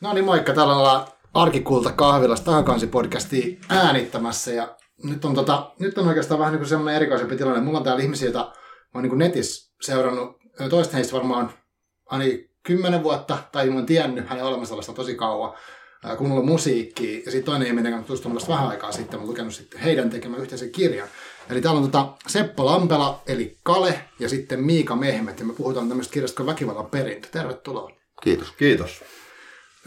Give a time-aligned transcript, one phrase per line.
[0.00, 0.54] No niin, moikka.
[0.54, 4.52] Täällä ollaan Arkikulta kahvilassa tahakansi podcastia äänittämässä.
[4.52, 7.60] Ja nyt on, tota, nyt on oikeastaan vähän niin kuin semmoinen erikoisempi tilanne.
[7.60, 10.36] Mulla on täällä ihmisiä, joita mä oon niin kuin netissä seurannut.
[10.70, 11.52] Toista heistä varmaan
[12.06, 15.52] ainakin kymmenen vuotta, tai mä oon tiennyt hänen olemassaolosta tosi kauan
[16.18, 17.20] kuunnella musiikkia.
[17.24, 20.10] Ja sitten toinen ihminen, joka tutustunut vasta vähän aikaa sitten, mä oon lukenut sitten heidän
[20.10, 21.08] tekemän yhteisen kirjan.
[21.50, 25.88] Eli täällä on tota Seppo Lampela, eli Kale, ja sitten Miika Mehmet, ja me puhutaan
[25.88, 27.28] tämmöistä kirjasta kuin Väkivallan perintö.
[27.32, 27.90] Tervetuloa.
[28.22, 28.52] Kiitos.
[28.52, 29.04] Kiitos.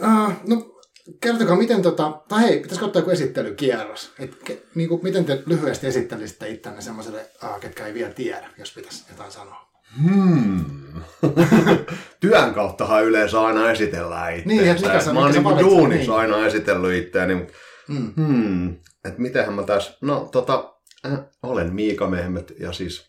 [0.04, 0.80] Uh, no,
[1.22, 4.12] kertokaa, miten tota, tai hei, pitäisikö ottaa joku esittelykierros?
[4.20, 8.50] Et, ke, niin kuin, miten te lyhyesti esittelisitte ittänne semmoiselle, uh, ketkä ei vielä tiedä,
[8.58, 9.72] jos pitäisi jotain sanoa?
[10.04, 10.66] Hmm.
[12.20, 14.62] Työn kauttahan yleensä aina esitellään itseänsä.
[14.62, 16.20] Niin, että mikä sä- mä oon niinku duunissa niin.
[16.20, 17.36] aina esitellyt itseäni.
[17.36, 17.54] mutta
[17.88, 18.14] Mm.
[18.16, 18.70] Hmm.
[19.06, 19.98] että mitenhän mä tässä...
[20.02, 20.74] No tota,
[21.06, 23.08] äh, olen Miika Mehmet ja siis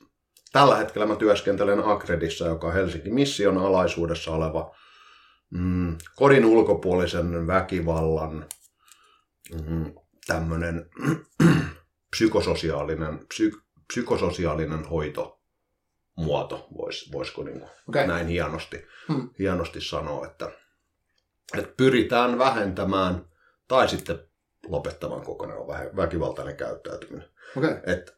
[0.53, 4.75] tällä hetkellä mä työskentelen Akredissa, joka on Helsinki Mission alaisuudessa oleva
[5.53, 8.47] mm, kodin ulkopuolisen väkivallan
[9.69, 9.95] mm,
[10.27, 10.91] tämmöinen
[12.11, 13.51] psykososiaalinen, psy,
[13.89, 18.07] psykososiaalinen hoitomuoto, vois, voisiko niin Okei.
[18.07, 19.31] näin hienosti, Hmm.
[19.39, 20.51] hienosti sanoa, että,
[21.59, 23.25] että pyritään vähentämään
[23.69, 24.19] tai sitten
[24.69, 27.29] lopettamaan kokonaan väkivaltainen käyttäytyminen.
[27.57, 27.75] Okei.
[27.87, 28.17] Et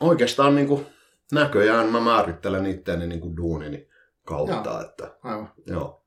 [0.00, 0.86] oikeastaan niin kuin,
[1.32, 3.88] näköjään mä määrittelen itseäni niin kuin duunini
[4.24, 4.80] kautta, Joo.
[4.80, 5.52] että Aivan.
[5.66, 6.04] joo.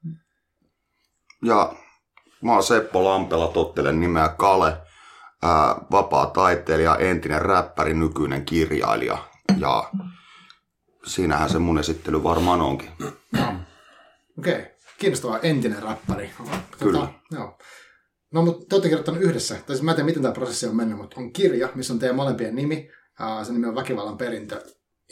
[1.44, 1.74] Ja
[2.42, 4.78] mä oon Seppo Lampela, tottelen nimeä Kale,
[5.44, 9.18] ää, vapaa taiteilija, entinen räppäri, nykyinen kirjailija.
[9.58, 9.92] Ja
[11.06, 12.92] siinähän se mun esittely varmaan onkin.
[14.40, 14.66] Okei.
[14.98, 16.32] Kiinnostavaa entinen räppäri.
[16.80, 17.08] Kyllä.
[17.32, 17.58] joo.
[18.32, 20.76] No, mutta te olette kirjoittanut yhdessä, tai siis mä en tiedä, miten tämä prosessi on
[20.76, 22.90] mennyt, mutta on kirja, missä on teidän molempien nimi.
[23.22, 24.64] Uh, se nimi on Väkivallan perintö.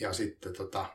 [0.02, 0.86] Ja sitten, tota,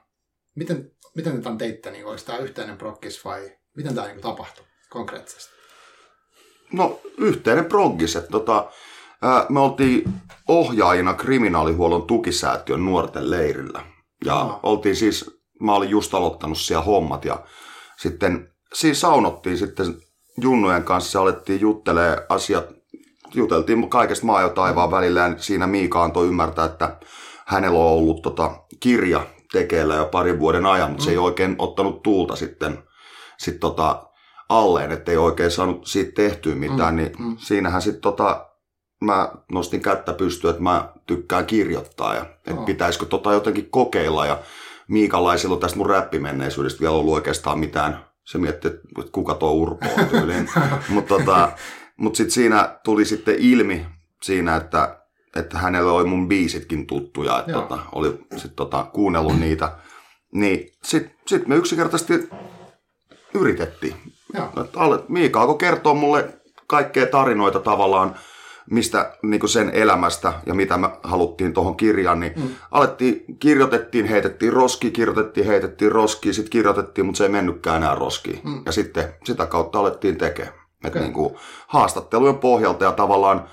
[0.55, 1.91] miten, miten te tämän teitte?
[1.91, 5.53] Niin, oliko tämä yhteinen prokkis vai miten tämä niin tapahtui konkreettisesti?
[6.73, 8.17] No, yhteinen proggis.
[8.17, 8.71] Että tota,
[9.49, 10.05] me oltiin
[10.49, 13.85] ohjaajina kriminaalihuollon tukisäätiön nuorten leirillä.
[14.25, 14.61] Ja Aa.
[14.63, 17.43] oltiin siis, mä olin just aloittanut siellä hommat ja
[17.97, 19.97] sitten siinä saunottiin sitten
[20.41, 22.65] junnujen kanssa ja alettiin juttelee asiat,
[23.35, 26.97] juteltiin kaikesta maa ja taivaan välillä ja siinä Miika antoi ymmärtää, että
[27.47, 32.03] hänellä on ollut tota kirja tekeillä jo parin vuoden ajan, mutta se ei oikein ottanut
[32.03, 32.83] tuulta sitten
[33.39, 34.12] sit tota
[34.59, 37.37] alleen, ettei oikein saanut siitä tehtyä mitään, Mm, niin mm.
[37.39, 38.47] siinähän sitten tota,
[39.01, 42.65] mä nostin kättä pystyyn, että mä tykkään kirjoittaa ja että Joo.
[42.65, 44.39] pitäisikö tota jotenkin kokeilla ja
[45.39, 48.05] silloin tästä mun räppimenneisyydestä vielä ollut oikeastaan mitään.
[48.25, 50.49] Se mietti, että kuka tuo Urpo on tyyliin.
[50.89, 51.53] Mutta tota,
[51.97, 53.87] mut sitten siinä tuli sitten ilmi
[54.23, 54.99] siinä, että,
[55.37, 59.73] että hänelle oli mun biisitkin tuttuja, että tota, oli sit tota, kuunnellut niitä.
[60.33, 62.29] Niin sitten sit me yksinkertaisesti
[63.35, 63.95] yritettiin.
[65.09, 66.29] Miika alkoi kertoa mulle
[66.67, 68.15] kaikkea tarinoita tavallaan,
[68.71, 72.49] mistä niin sen elämästä ja mitä me haluttiin tuohon kirjaan, niin mm.
[72.71, 78.41] alettiin, kirjoitettiin, heitettiin roski, kirjoitettiin, heitettiin roski, sitten kirjoitettiin, mutta se ei mennytkään enää roskiin.
[78.45, 78.63] Mm.
[78.67, 80.55] Ja sitten sitä kautta alettiin tekemään.
[80.87, 81.03] Okay.
[81.03, 81.35] Niin kuin,
[81.67, 83.49] haastattelujen pohjalta ja tavallaan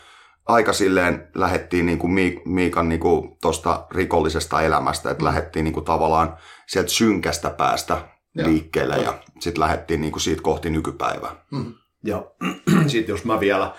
[0.46, 5.28] aika silleen lähettiin niin kuin Miik- Miikan niin kuin tosta rikollisesta elämästä, että mm.
[5.28, 6.38] lähettiin niin kuin tavallaan
[6.68, 7.98] sieltä synkästä päästä
[8.40, 8.50] Joo.
[8.50, 11.36] liikkeelle ja sitten lähdettiin niin kuin siitä kohti nykypäivää.
[11.52, 11.74] Mm.
[12.04, 12.26] Ja
[12.88, 13.74] sitten jos mä vielä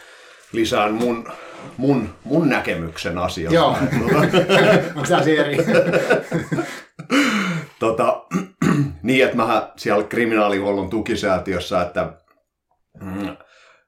[0.52, 1.28] lisään mun,
[1.76, 3.54] mun, mun näkemyksen asioista.
[3.54, 3.76] Joo.
[4.94, 5.56] Onko tämä eri?
[7.78, 8.26] tota,
[9.02, 12.12] niin, että mä siellä kriminaalihuollon tukisäätiössä, että
[13.00, 13.36] mm,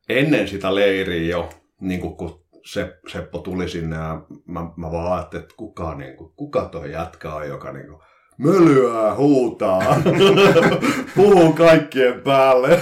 [0.08, 1.50] ennen sitä leiriä jo,
[1.80, 6.16] niin kuin kun se, Seppo tuli sinne ja mä, mä vaan ajattelin, että kuka, niin
[6.16, 8.02] kuin, kuka toi jätkä on, joka niin kuin,
[8.38, 9.82] mölyää, huutaa,
[11.16, 12.80] puhuu kaikkien päälle.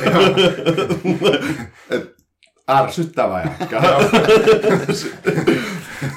[1.91, 2.15] Et,
[2.71, 3.83] ärsyttävä jätkä.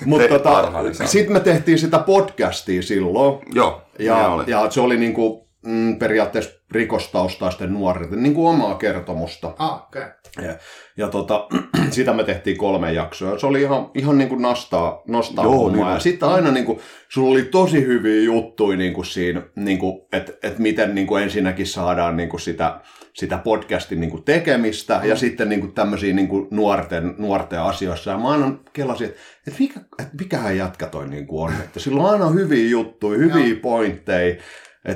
[0.05, 0.72] Mutta tota,
[1.05, 3.39] sitten me tehtiin sitä podcastia silloin.
[3.53, 9.53] Joo, Ja, ja se oli niinku, mm, periaatteessa rikostaustaisten nuorten niin kuin omaa kertomusta.
[9.59, 10.01] ah, okei.
[10.01, 10.45] Okay.
[10.47, 10.56] Ja,
[10.97, 11.47] ja tota,
[11.90, 13.40] sitä me tehtiin kolme jaksoa.
[13.40, 15.85] Se oli ihan, ihan niin kuin nastaa, nastaa Joo, hommaa.
[15.85, 15.93] niin.
[15.93, 16.79] Ja sitten aina niin kuin,
[17.09, 21.23] sulla oli tosi hyviä juttuja niin kuin siinä, niin kuin, että et miten niin kuin
[21.23, 22.79] ensinnäkin saadaan niin kuin sitä,
[23.14, 25.09] sitä podcastin niin kuin tekemistä mm.
[25.09, 28.11] ja sitten niin kuin tämmöisiä niin kuin nuorten, nuorten asioissa.
[28.11, 31.61] Ja mä aina kelasin, että, että, mikä, että mikähän jätkä toi niin kuin on.
[31.61, 33.59] Että sillä on aina hyviä juttuja, hyviä Joo.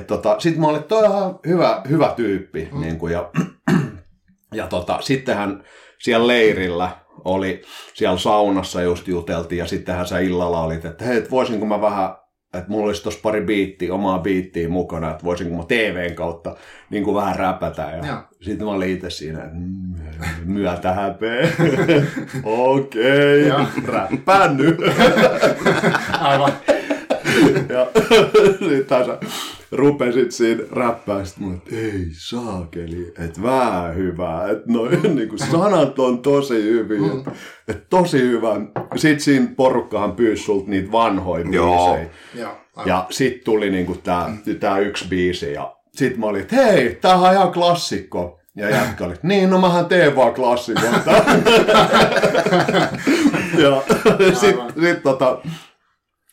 [0.06, 2.68] Tota, sitten mä olin, että toi on ihan hyvä, hyvä tyyppi.
[2.72, 2.80] Mm.
[2.80, 3.30] Niin kuin, ja
[4.54, 5.64] ja tota, sittenhän
[5.98, 6.90] siellä leirillä
[7.24, 7.62] oli,
[7.94, 12.10] siellä saunassa just juteltiin ja sittenhän sä illalla olit, että hei, et voisinko mä vähän
[12.54, 16.56] että mulla olisi tuossa pari biittiä, omaa biittiä mukana, että voisinko mä TVn kautta
[16.90, 17.82] niin kuin vähän räpätä.
[17.82, 18.18] Ja Joo.
[18.40, 19.56] sitten mä olin itse siinä, että
[20.44, 21.48] myötä häpeä.
[22.44, 23.60] Okei, Joo.
[23.86, 24.78] räppään nyt.
[26.20, 26.52] Aivan.
[27.74, 27.86] ja
[28.58, 29.18] sitten sä
[29.72, 35.38] rupesit siinä räppää, sit mulle, että ei saakeli, että vähän hyvää, että noin niin kuin
[35.38, 37.30] sanat on tosi hyviä, että,
[37.68, 38.60] että tosi hyvä.
[38.96, 42.10] Sitten siinä porukkahan pyysi sulta niitä vanhoja biisejä.
[42.34, 42.56] Joo.
[42.86, 47.28] Ja sitten tuli niinku tää, tää yksi biisi ja sit mä olin, että hei, tämähän
[47.28, 48.34] on ihan klassikko.
[48.56, 50.84] Ja jätkä oli, niin no mähän teen vaan klassikon.
[53.62, 53.82] ja
[54.34, 55.38] sit, sit tota,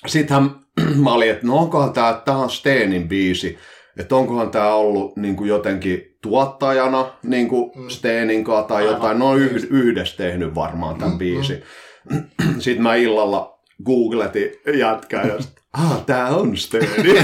[0.07, 0.64] sittenhän
[1.03, 3.57] mä olin, että no onkohan tää, tää on Steenin biisi,
[3.99, 8.93] että onkohan tää ollut niinku jotenkin tuottajana niinku Steenin kanssa tai Aivan.
[8.95, 11.63] jotain, no yh- yhdessä tehnyt varmaan tämän biisin.
[12.59, 16.87] Sitten mä illalla googletin jätkää ja sit, ah, tää on Steeni.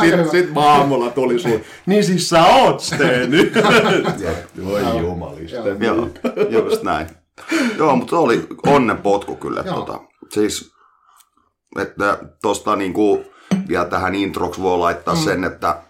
[0.00, 3.52] Sitten sit mä aamulla tuli sun, niin siis sä oot Steeni.
[4.64, 5.56] Voi jumalista.
[5.80, 6.08] Joo,
[6.50, 7.06] just näin.
[7.78, 9.62] Joo, mutta se oli onnenpotku kyllä.
[9.66, 9.74] Joo.
[9.74, 10.72] Tota, siis,
[11.78, 13.24] että tosta niinku,
[13.68, 15.20] vielä tähän introksi voi laittaa mm.
[15.20, 15.82] sen, että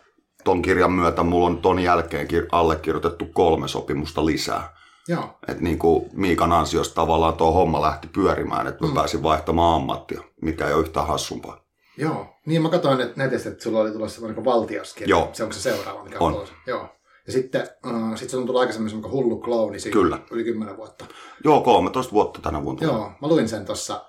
[0.45, 4.77] ton kirjan myötä mulla on ton jälkeenkin allekirjoitettu kolme sopimusta lisää.
[5.09, 5.39] Joo.
[5.49, 8.95] Että niinku Miikan ansiosta tavallaan tuo homma lähti pyörimään, että mä mm.
[8.95, 11.61] pääsin vaihtamaan ammattia, mikä ei ole yhtään hassumpaa.
[11.97, 12.27] Joo.
[12.47, 15.17] Niin mä katsoin että netistä, että sulla oli tulossa semmoinen kuin valtioskirja.
[15.17, 15.31] Joo.
[15.33, 16.33] Se onko se seuraava, mikä On.
[16.33, 16.55] tulossa?
[16.67, 16.89] Joo.
[17.27, 20.19] Ja sitten uh, sit se on tullut aikaisemmin semmoinen kuin hullu klouni siitä Kyllä.
[20.31, 21.05] yli 10 vuotta.
[21.45, 22.87] Joo, 13 vuotta tänä vuonna.
[22.87, 24.05] Joo, mä luin sen tuossa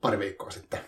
[0.00, 0.80] pari viikkoa sitten.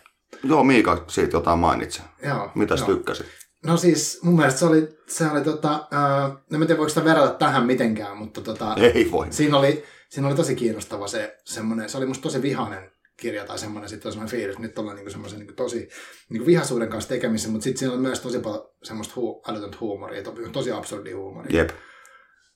[0.47, 2.01] Joo, Miika siitä jotain mainitsi.
[2.25, 2.51] Joo.
[2.55, 2.87] Mitäs joo.
[2.87, 3.25] tykkäsit?
[3.65, 6.89] No siis mun mielestä se oli, se oli tota, uh, no mä en tiedä voiko
[6.89, 9.27] sitä verrata tähän mitenkään, mutta tota, Ei voi.
[9.29, 13.59] siinä oli, siinä oli tosi kiinnostava se semmoinen, se oli musta tosi vihainen kirja tai
[13.59, 15.89] semmoinen, sitten semmoinen fiilis, että nyt ollaan niinku semmoisen niinku tosi
[16.29, 20.23] niinku vihaisuuden kanssa tekemisissä, mutta sitten siinä oli myös tosi paljon semmoista huu, älytöntä huumoria,
[20.23, 21.57] to, tosi absurdia huumoria.
[21.57, 21.69] Jep.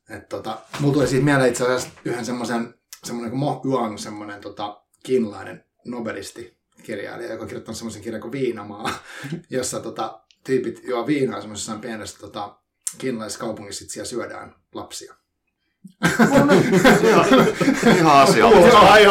[0.09, 4.41] Et tota, mulla tuli siitä mieleen itse asiassa yhden semmoisen, semmoinen kuin Mo Yuang, semmoinen
[4.41, 8.89] tota, kiinalainen nobelisti, kirjailija, joka on kirjoittanut semmoisen kirjan kuin Viinamaa,
[9.49, 12.55] jossa tota, tyypit juo viinaa semmoisessa pienessä tota,
[12.97, 15.15] kiinalaisessa kaupungissa, sit siellä syödään lapsia.
[17.97, 18.45] Ihan asia.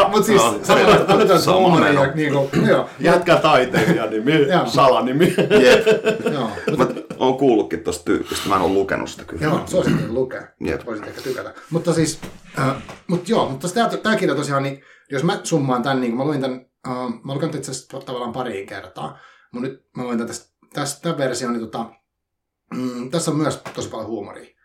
[0.09, 0.61] Mutta siis Joo.
[0.63, 2.05] se on älytöntä Sama huumoria meno.
[2.05, 4.33] ja niinku, joo, Jätkä taiteilija nimi,
[4.67, 5.35] salanimi.
[5.37, 5.87] Jep.
[6.33, 6.51] joo.
[6.77, 6.87] Mä
[7.19, 9.43] oon kuullutkin tosta tyypistä, mä en oo lukenut sitä kyllä.
[9.45, 10.43] Joo, suosittelen lukea.
[10.61, 10.87] Jep.
[10.87, 11.55] Voisit ehkä tykätä.
[11.71, 12.21] Mutta siis,
[12.59, 12.77] äh,
[13.07, 13.69] mut joo, mutta
[14.03, 17.55] tämä, kirja tosiaan, niin jos mä summaan tämän, niin mä luin tämän, äh, mä lukenut
[17.55, 19.19] itse asiassa tavallaan pariin kertaa,
[19.53, 21.91] mutta nyt mä tämän tästä, tästä tämän version, niin tota,
[22.75, 24.57] mm, tässä on myös tosi paljon huumoria.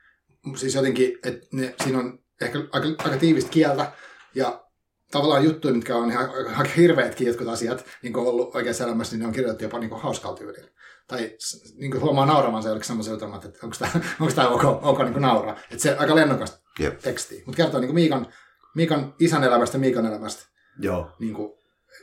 [0.55, 1.47] Siis jotenkin, että
[1.83, 3.91] siinä on ehkä aika, aika tiivistä kieltä
[4.35, 4.63] ja
[5.11, 9.19] tavallaan juttuja, mitkä on ihan aika hirveätkin jotkut asiat, niin kuin ollut oikeassa elämässä, niin
[9.19, 10.69] ne on kirjoitettu jopa niin kuin hauskalla tyylillä.
[11.07, 11.37] Tai
[11.75, 15.13] niin kuin huomaa nauravansa jollekin semmoisen jutun, että onko tämä, onko tämä ok, ok niin
[15.13, 15.57] kuin nauraa.
[15.71, 16.99] Että se aika lennokasta Jep.
[16.99, 17.41] tekstiä.
[17.45, 18.27] Mutta kertoo niin kuin Miikan,
[18.75, 20.45] Miikan isän elämästä, Miikan elämästä,
[20.79, 21.11] Joo.
[21.19, 21.51] niin kuin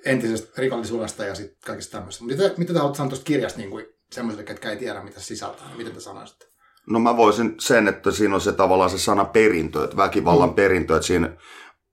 [0.05, 2.25] entisestä rikollisuudesta ja sitten kaikista tämmöistä.
[2.25, 5.27] Mitä, mitä te haluatte sanoa tuosta kirjasta niin kuin semmoisille, ketkä ei tiedä, mitä se
[5.27, 5.67] sisältää?
[5.77, 6.47] Miten te sanoisitte?
[6.87, 10.55] No mä voisin sen, että siinä on se tavallaan se sana perintö, että väkivallan Mm.
[10.55, 11.37] perintö, että siinä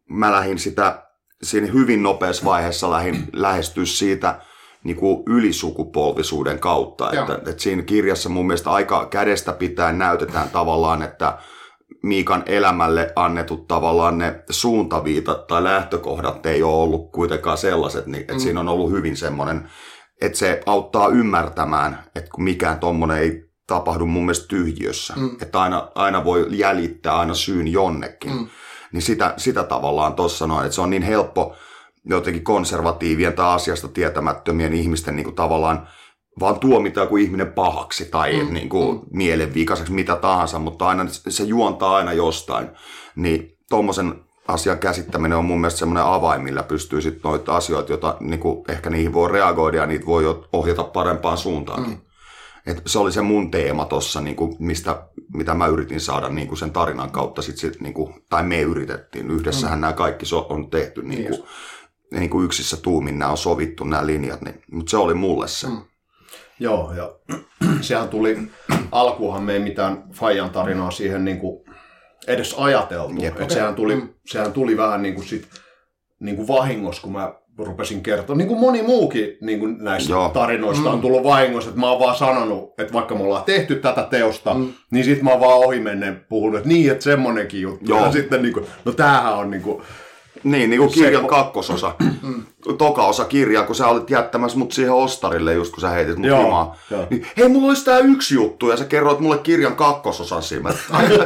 [0.09, 1.07] mä lähdin sitä,
[1.43, 4.41] siinä hyvin nopeassa vaiheessa lähdin lähestyä siitä
[4.83, 7.09] niin kuin ylisukupolvisuuden kautta.
[7.13, 7.21] Joo.
[7.23, 11.37] Että, että siinä kirjassa mun mielestä aika kädestä pitäen näytetään tavallaan, että
[12.07, 18.33] Miikan elämälle annetut tavallaan ne suuntaviitat tai lähtökohdat ei ole ollut kuitenkaan sellaiset, niin että
[18.33, 18.39] Mm.
[18.39, 19.69] siinä on ollut hyvin semmoinen,
[20.21, 25.29] että se auttaa ymmärtämään, että kun mikään tommonen ei tapahdu mun mielestä tyhjiössä, Mm.
[25.41, 28.47] että aina, aina voi jäljittää aina syyn jonnekin, Mm.
[28.91, 31.55] niin sitä, sitä tavallaan tuossa noin, että se on niin helppo
[32.05, 35.87] jotenkin konservatiivien tai asiasta tietämättömien ihmisten niin kuin tavallaan
[36.39, 39.01] vaan tuomita joku ihminen pahaksi tai Mm, niin kuin mm.
[39.11, 42.67] mielenvikaiseksi, mitä tahansa, mutta aina se juontaa aina jostain.
[43.15, 44.15] Niin tuommoisen
[44.47, 48.63] asian käsittäminen on mun mielestä semmoinen avain, millä pystyy sitten noita asioita, joita niin kuin
[48.69, 51.93] ehkä niihin voi reagoida ja niitä voi ohjata parempaan suuntaankin.
[51.93, 52.01] Mm.
[52.65, 55.03] Et se oli se mun teema tuossa, niin kuin, mistä,
[55.33, 58.61] mitä mä yritin saada niin kuin sen tarinan kautta, sit, sit, niin kuin, tai me
[58.61, 59.31] yritettiin.
[59.31, 59.81] Yhdessähän mm.
[59.81, 61.47] nämä kaikki so, on tehty niin Niin kuin,
[62.19, 65.67] niin kuin yksissä tuumin, nämä on sovittu nämä linjat, niin, mutta se oli mulle se.
[65.67, 65.81] Mm.
[66.59, 67.11] Joo, ja
[67.81, 68.37] sehän tuli,
[68.91, 71.63] alkuunhan me ei mitään Fajan tarinaa siihen niin kuin
[72.27, 73.21] edes ajateltu.
[73.21, 73.35] Jep.
[73.35, 73.49] Okei.
[73.49, 74.09] sehän, tuli, Mm.
[74.25, 75.47] sehän tuli vähän niin kuin sit,
[76.19, 78.35] niin kuin vahingossa, kun mä rupesin kertoa.
[78.35, 80.29] Niin kuin moni muukin niin kuin näistä Joo.
[80.29, 80.93] tarinoista Mm.
[80.93, 84.53] on tullut vahingossa, että mä oon vaan sanonut, että vaikka me ollaan tehty tätä teosta,
[84.53, 84.73] mm.
[84.91, 87.85] niin sit mä oon vaan ohimennen puhunut, että niin, että semmonenkin juttu.
[87.89, 88.05] Joo.
[88.05, 89.83] Ja sitten niin kuin, no tämähän on niin kuin,
[90.51, 91.95] Niin, niin kuin kirjan se, kakkososa.
[92.77, 96.27] Toka osa kirjaa, kun sä olit jättämässä mut siihen ostarille, just kun sä heitit mut
[96.27, 96.75] Joo, himaa.
[96.91, 97.07] joo.
[97.09, 100.73] Niin, hei, mulla olisi tää yksi juttu, ja sä kerroit mulle kirjan kakkososan siinä.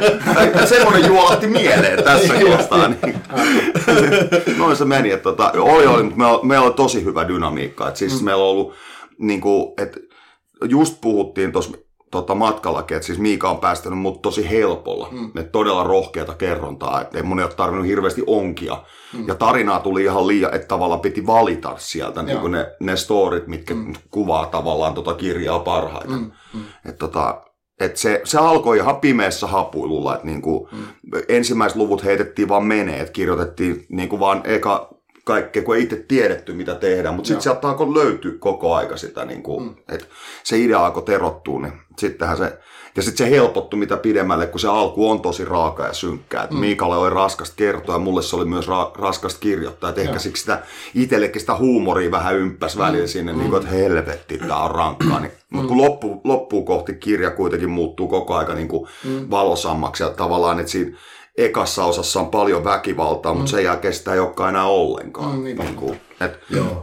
[0.68, 2.88] Semmoinen juolatti mieleen tässä kohtaa.
[2.88, 3.14] Niin.
[4.58, 7.88] Noin se meni, että tota, oli, oli, mutta meillä, meillä oli tosi hyvä dynamiikka.
[7.88, 8.74] Et siis meillä on ollut,
[9.18, 10.00] niin kuin, että
[10.64, 11.72] just puhuttiin tuossa
[12.12, 15.08] tota, matkallakin, että siis Miika on päästänyt mut tosi helpolla.
[15.10, 15.30] Mm.
[15.38, 18.82] Et todella rohkeata kerrontaa, että ei mun ei ole tarvinnut hirveästi onkia.
[19.12, 19.28] Mm.
[19.28, 23.46] Ja tarinaa tuli ihan liian, että tavallaan piti valita sieltä niin kuin ne, ne storit,
[23.46, 23.92] mitkä mm.
[24.10, 26.18] kuvaa tavallaan tota kirjaa parhaiten.
[26.18, 26.30] Mm.
[26.54, 26.60] Mm.
[26.88, 27.42] Et tota,
[27.80, 30.78] et se, se alkoi ihan pimeässä hapuilulla, että niinku, mm.
[31.28, 34.91] ensimmäiset luvut heitettiin vaan menee, että kirjoitettiin niinku vaan eka
[35.24, 39.24] kaikkea, kun ei itse tiedetty mitä tehdään, mutta sitten sieltä alkoi löytyä koko aika sitä,
[39.24, 39.74] niinku, mm.
[39.88, 40.06] että
[40.44, 42.58] se idea alkoi terottua, niin sittenhän se,
[42.96, 46.48] ja sitten se helpottui mitä pidemmälle, kun se alku on tosi raaka ja synkkää.
[46.50, 46.56] Mm.
[46.56, 49.90] Miikalle oli raskasta kertoa ja mulle se oli myös ra- raskasta kirjoittaa.
[49.90, 50.62] Et ehkä siksi sitä
[50.94, 53.38] itsellekin sitä huumoria vähän ympäs välillä sinne, mm.
[53.38, 55.20] niin kuin, että helvetti, tämä on rankkaa.
[55.20, 55.56] Niin, mm.
[55.56, 59.30] Mutta kun loppu, loppuun kohti kirja kuitenkin muuttuu koko aika niin kuin mm.
[59.30, 60.96] valosammaksi ja tavallaan, että siinä
[61.38, 65.36] ekassa osassa on paljon väkivaltaa, mutta sen jälkeen sitä ei olekaan enää ollenkaan.
[65.36, 65.62] Mm, niinpä.
[65.62, 66.38] niin kuin, et,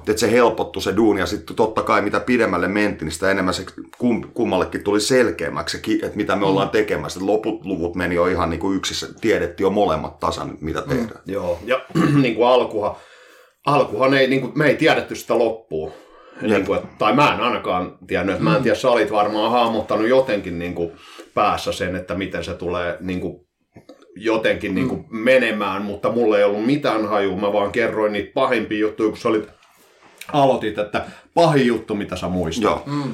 [0.08, 3.54] et se helpottui se duuni ja sitten totta kai mitä pidemmälle mentiin, niin sitä enemmän
[3.54, 3.66] se
[3.98, 7.20] kum, kummallekin tuli selkeämmäksi, että mitä me ollaan tekemässä.
[7.24, 11.22] Loput luvut meni jo ihan niin kuin yksissä, tiedettiin jo molemmat tasan, mitä tehdään.
[11.26, 11.82] Joo, ja
[12.22, 12.96] niin kuin alkuhan,
[13.66, 15.92] alkuhan ei, niin kuin, me ei tiedetty sitä loppua.
[16.42, 19.52] Niin kuin, että, tai mä en ainakaan tiennyt, että mä en tiedä, sä olit varmaan
[19.52, 20.92] hahmottanut jotenkin niin kuin,
[21.34, 23.49] päässä sen, että miten se tulee niin kuin,
[24.16, 28.80] jotenkin niin kuin, menemään, mutta mulla ei ollut mitään hajua, mä vaan kerroin niitä pahimpia
[28.80, 29.50] juttuja, kun sä olit
[30.34, 32.64] aloitit, että pahin juttu, mitä sä muistat.
[32.64, 33.08] Joo.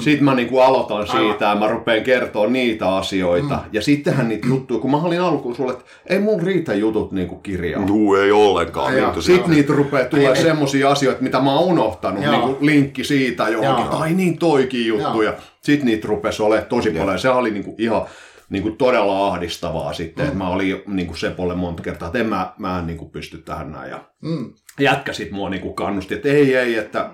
[0.00, 3.60] Sitten mä niinku aloitan siitä ja mä rupean kertoa niitä asioita.
[3.72, 7.36] Ja sittenhän niitä juttuja, kun mä olin alkuun sulle, että ei mun riitä jutut niinku
[7.36, 7.88] kirjaan.
[7.88, 8.94] Juu, ei ollenkaan.
[8.94, 12.32] Niin, Sitten niitä rupeaa tulee semmosia asioita, mitä mä oon unohtanut, Joo.
[12.32, 13.96] niin kuin linkki siitä johonkin, Joo.
[13.96, 15.22] ai niin toikin juttu, Joo.
[15.22, 18.02] ja sitten niitä rupesi olemaan tosi paljon, se oli niin kuin ihan
[18.50, 22.26] niin kuin todella ahdistavaa sitten, että mä olin niin kuin Sepolle monta kertaa, että en
[22.26, 24.52] mä, mä en niin kuin pysty tähän näin, ja Mm.
[24.78, 27.10] jätkä sit mua niinku kannusti, että ei, ei, että,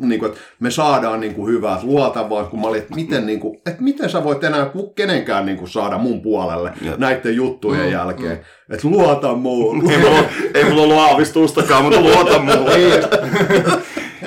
[0.00, 3.56] niinku, että me saadaan niinku hyvää, että luota vaan, kun mä olin, että miten, niinku,
[3.66, 6.98] että miten sä voit enää kenenkään niinku saada mun puolelle Jep.
[6.98, 9.82] näiden juttujen jälkeen, että luota muuhun.
[9.90, 10.24] ei, mulla,
[10.54, 12.74] ei mulla ollut aavistustakaan, mutta luota mulle.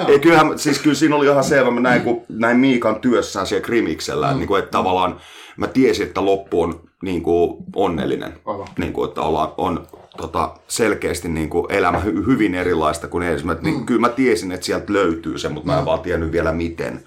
[0.07, 3.65] Ei, kyllähän, siis kyllä siinä oli ihan selvä, mä näin, kun näin Miikan työssään siellä
[3.65, 4.37] Krimiksellä, mm.
[4.37, 5.19] niin kuin, että tavallaan
[5.57, 8.33] mä tiesin, että loppu on niin kuin, onnellinen.
[8.45, 8.67] Aivan.
[8.79, 13.63] Niin kuin, että ollaan, on tota, selkeästi niin kuin, elämä hy, hyvin erilaista kuin ensimmäiset.
[13.63, 17.03] Niin, Kyllä mä tiesin, että sieltä löytyy se, mutta mä en vaan tiennyt vielä miten.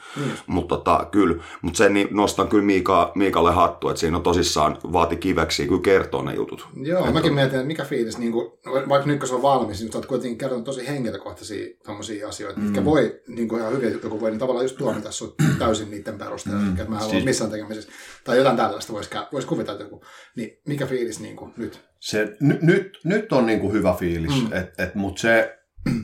[0.47, 4.79] Mutta tota, kyllä, mutta sen niin nostan kyllä Miika, Miikalle hattu, että siinä on tosissaan
[4.93, 6.69] vaati kiveksi kyllä kertoa ne jutut.
[6.83, 8.53] Joo, mäkin mietin, että mikä fiilis, niin kuin,
[8.89, 12.61] vaikka nyt kun se on valmis, niin sä oot kuitenkin kertonut tosi henkilökohtaisia tommosia asioita,
[12.61, 16.19] mitkä voi, niin kuin ihan hyviä, joku voi niin tavallaan just tuomita sut täysin niiden
[16.19, 16.71] perusteella, mm.
[16.71, 17.91] että mä en ole missään tekemisessä,
[18.25, 20.05] tai jotain tällaista voisi vois kuvitella että joku.
[20.37, 21.90] Niin mikä fiilis niin kuin, nyt?
[22.01, 24.57] Se, n- nyt, nyt on niinku hyvä fiilis, mm.
[24.57, 25.59] et, et, mutta se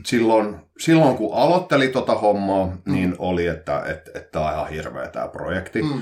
[0.05, 2.93] silloin, silloin kun aloitteli tota hommaa, mm.
[2.93, 5.81] niin oli, että et, et tämä on ihan hirveä tämä projekti.
[5.81, 6.01] Mm.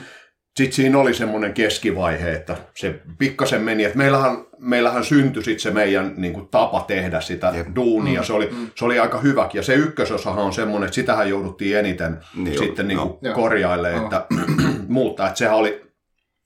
[0.58, 5.72] Sitten siinä oli semmoinen keskivaihe, että se pikkasen meni, että meillähän, meillähän syntyi sitten se
[5.72, 7.68] meidän niin kuin, tapa tehdä sitä Jep.
[7.76, 9.60] duunia, se oli, se oli aika hyväkin.
[9.60, 13.36] Ja se ykkösosahan on semmoinen, että sitähän jouduttiin eniten Niin sitten niin kuin, Joo.
[13.36, 14.26] korjailemaan, että
[14.88, 15.28] muuttaa.
[15.28, 15.82] Että sehän oli,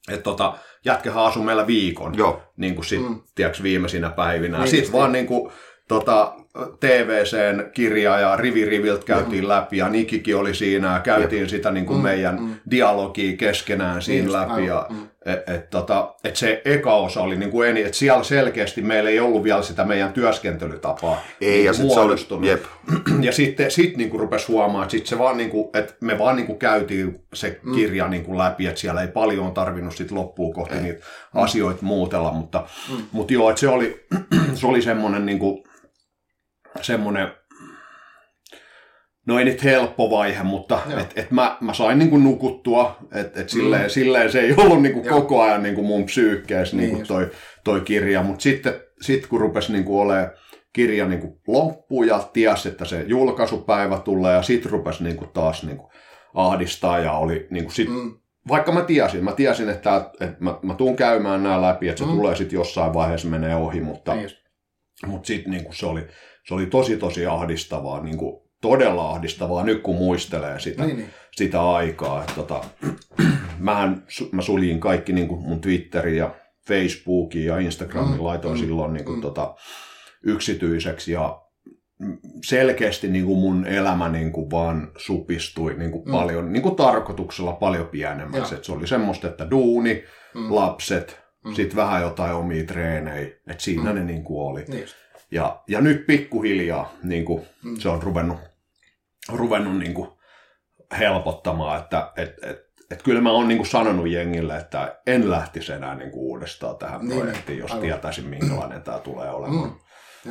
[0.09, 2.41] että tota, jätkähän asui meillä viikon Joo.
[2.57, 3.21] niin kuin sit, Mm.
[3.35, 4.57] tiedätkö, viimeisinä päivinä.
[4.57, 5.51] Niin, Sitten vaan niin kuin,
[5.87, 6.33] tota,
[6.79, 11.85] TVCn kirjaa ja rivi riviltä käytiin läpi ja Nikikin oli siinä ja käytiin sitä niin
[11.85, 12.55] kuin Mm, meidän mm.
[12.71, 14.65] dialogia keskenään siinä just, läpi.
[14.65, 15.07] Ja, mm.
[15.25, 19.09] et, et, tota, et se eka osa oli niin kuin eni, että siellä selkeästi meillä
[19.09, 21.93] ei ollut vielä sitä meidän työskentelytapaa Ei, niin ja kuin sit
[22.27, 22.63] se oli- jep.
[23.25, 26.53] Ja sitten sit niinku rupesi huomaamaan, että sit se vaan niinku, että me vaan niinku
[26.55, 30.81] käytiin se kirja niinku läpi, että siellä ei paljon tarvinnut sit loppuun kohti ei.
[30.81, 33.03] niitä asioita muutella, mutta, mm.
[33.11, 34.05] mutta joo, että se oli,
[34.53, 35.63] se oli semmoinen niinku,
[36.81, 37.27] semmoinen,
[39.27, 40.99] no ei nyt helppo vaihe, mutta Joo.
[40.99, 43.89] et, et mä, mä sain niinku nukuttua, että et silleen, mm.
[43.89, 45.21] silleen se ei ollut niinku Joo.
[45.21, 47.31] koko ajan niinku mun psyykkeessä Niin niinku toi,
[47.63, 50.31] toi kirja, mutta sitten sit kun rupesi niinku olemaan
[50.73, 55.91] kirja niinku loppu ja tiesi, että se julkaisupäivä tulee ja sitten rupesi niinku taas niinku
[56.33, 58.13] ahdistaa ja oli niinku sit, Mm.
[58.47, 62.05] vaikka mä tiesin, mä tiesin, että, että mä, mä tuun käymään nämä läpi, että se
[62.09, 62.15] Mm.
[62.17, 64.29] tulee sitten jossain vaiheessa menee ohi, mutta, Niin
[65.05, 66.07] mutta sitten niinku se, oli,
[66.49, 71.09] se oli tosi tosi ahdistavaa, niinku todella ahdistavaa nyt kun muistelee sitä, Niin, niin.
[71.35, 72.21] sitä aikaa.
[72.21, 72.63] Että tota,
[73.59, 76.35] mähän, mä suljin kaikki niin kuin mun Twitterin ja
[76.67, 79.21] Facebookin ja Instagramin Mm, laitoin mm, silloin niin kuin, mm.
[79.21, 79.55] tota,
[80.23, 81.41] yksityiseksi ja
[82.45, 86.11] selkeästi niin kuin mun elämä niin kuin vaan supistui niin kuin mm.
[86.11, 88.55] paljon, niin kuin tarkoituksella paljon pienemmäksi.
[88.61, 90.03] Se oli semmoista, että duuni,
[90.35, 90.55] mm.
[90.55, 91.53] lapset, mm.
[91.53, 93.95] sitten vähän jotain omia treenejä, että siinä mm.
[93.95, 94.63] ne niin kuin oli.
[94.67, 94.85] Niin
[95.31, 97.75] ja, ja nyt pikkuhiljaa niin kuin, mm.
[97.75, 98.37] se on ruvennut,
[99.31, 100.09] ruvennut niin kuin,
[100.99, 102.59] helpottamaan, että et, et,
[102.91, 106.77] et kyllä mä oon niin kuin sanonut jengille, että en lähtisi enää niin kuin uudestaan
[106.77, 107.85] tähän niin, projektiin, jos aivan.
[107.85, 109.69] tietäisin minkälainen tämä tulee olemaan.
[109.69, 109.75] Mm.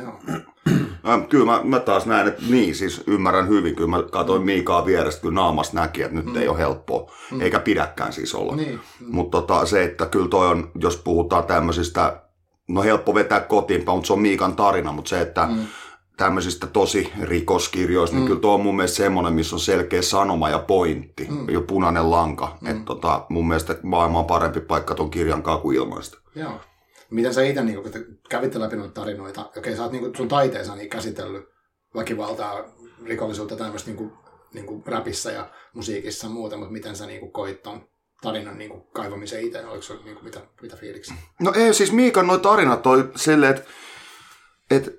[0.01, 0.19] Joo.
[1.29, 3.75] Kyllä mä, mä taas näen, että niin, siis ymmärrän hyvin.
[3.75, 6.35] Kyllä mä katsoin Miikaa vierestä, kyllä naamasta näki, että nyt mm.
[6.35, 7.11] ei ole helppoa.
[7.31, 7.41] Mm.
[7.41, 8.55] Eikä pidäkään siis olla.
[8.55, 8.79] Niin.
[8.99, 9.15] Mm.
[9.15, 12.21] Mutta tota, se, että kyllä toi on, jos puhutaan tämmöisistä,
[12.69, 15.65] no helppo vetää kotiin, mutta se on Miikan tarina, mutta se, että mm.
[16.17, 18.25] tämmöisistä tosi rikoskirjoista, niin mm.
[18.25, 21.49] niin kyllä tuo on mun mielestä semmoinen, missä on selkeä sanoma ja pointti, mm.
[21.49, 22.57] jo punainen lanka.
[22.61, 22.67] Mm.
[22.67, 26.17] Että tota, mun mielestä maailma on parempi paikka ton kirjan kanssa kuin ilmaista.
[26.35, 26.59] Joo.
[27.09, 27.91] Miten sä itse, niin kun
[28.29, 31.45] kävitte läpi noita tarinoita, okei, sä oot niin sun taiteessa niin käsitellyt
[31.95, 32.63] väkivaltaa,
[33.05, 34.11] rikollisuutta tämmöistä niin
[34.53, 37.81] niin kuin räpissä ja musiikissa ja muuta, mutta miten sä niin koit ton
[38.21, 39.65] tarinan niin kuin kaivamisen itse?
[39.65, 41.13] Oliko se niin kuin, mitä, mitä fiiliksi?
[41.39, 43.69] No ei, siis Miikan noin tarinat on silleen, että,
[44.71, 44.91] että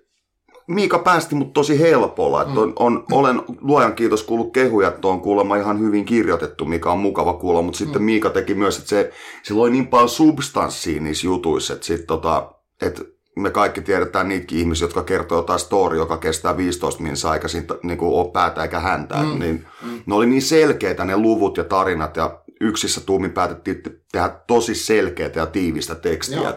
[0.71, 2.43] Miika päästi mut tosi helpolla.
[2.43, 6.91] Että on, on, olen luojan kiitos kuullut kehuja, että on kuulemma ihan hyvin kirjoitettu, mikä
[6.91, 8.07] on mukava kuulla, mutta sitten mm.
[8.07, 9.13] Miika teki myös, että se,
[9.43, 13.03] se loi niin paljon substanssia niissä jutuissa, että, sit, tota, että
[13.37, 17.75] me kaikki tiedetään niitäkin ihmisiä, jotka kertoo jotain story, joka kestää 15 minsa eikä siitä
[17.83, 19.15] niin kuin ole päätä eikä häntä.
[19.15, 19.39] Mm.
[19.39, 20.03] Niin, mm.
[20.07, 25.31] Ne oli niin selkeitä ne luvut ja tarinat ja yksissä tuumin päätettiin tehdä tosi selkeää
[25.35, 26.49] ja tiivistä tekstiä, Joo.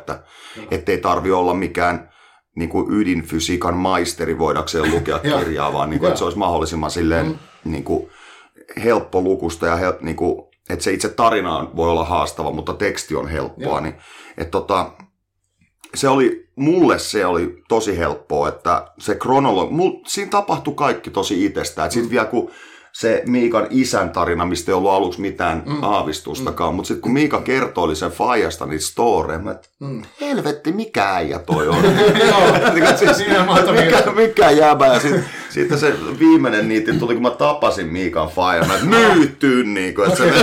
[0.71, 2.13] että ei tarvi olla mikään
[2.55, 7.25] niin kuin ydinfysiikan maisteri voidakseen lukea kirjaa, vaan niin kuin, että se olisi mahdollisimman silleen
[7.25, 7.37] mm.
[7.63, 8.09] niin kuin,
[8.83, 13.15] helppo lukusta ja hel, niin kuin, että se itse tarina voi olla haastava, mutta teksti
[13.15, 13.81] on helppoa.
[13.81, 13.95] Niin,
[14.37, 14.91] että tota,
[15.95, 19.73] se oli, mulle se oli tosi helppoa, että se kronologi,
[20.07, 21.91] siinä tapahtui kaikki tosi itsestään.
[21.91, 22.11] Sitten mm.
[22.11, 22.51] vielä kun
[22.93, 25.83] se Miikan isän tarina, mistä ei ollut aluksi mitään mm.
[25.83, 26.73] aavistustakaan.
[26.73, 26.75] Mm.
[26.75, 30.01] Mutta sitten kun Miika kertoi sen Fajasta niitä storeja, mä et, mm.
[30.21, 31.77] helvetti, mikä äijä toi on?
[32.99, 33.17] Siis,
[33.71, 34.87] mikä, mikä jäbä?
[34.87, 38.67] Ja sitten sit se viimeinen niitti tuli, kun mä tapasin Miikan Fajan.
[38.67, 40.33] Mä myyttyyn niin kuin, että se,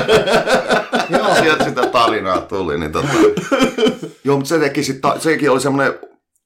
[1.41, 2.79] sieltä sitä tarinaa tuli.
[2.79, 3.09] Niin tota.
[4.25, 5.95] Joo, mutta se teki sit, sekin oli semmoinen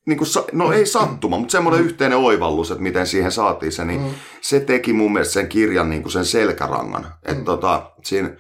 [0.06, 1.86] niin kuin, no ei sattuma, mutta semmoinen mm.
[1.86, 4.10] yhteinen oivallus, että miten siihen saatiin se, niin mm.
[4.40, 7.02] se teki mun mielestä sen kirjan niin kuin sen selkärangan.
[7.02, 7.32] Mm.
[7.32, 8.30] Että tota, siinä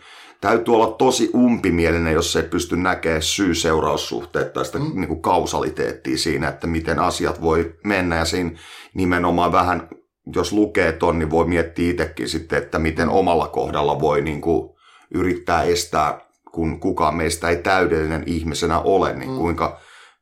[0.40, 4.92] täytyy olla tosi umpimielinen, jos ei pysty näkemään syy-seuraussuhteet tai sitä mm.
[4.94, 8.16] niin kuin kausaliteettia siinä, että miten asiat voi mennä.
[8.16, 8.50] Ja siinä
[8.94, 9.88] nimenomaan vähän,
[10.34, 14.70] jos lukee ton, niin voi miettiä itsekin sitten, että miten omalla kohdalla voi niin kuin
[15.14, 16.20] yrittää estää,
[16.52, 19.38] kun kukaan meistä ei täydellinen ihmisenä ole, niin mm.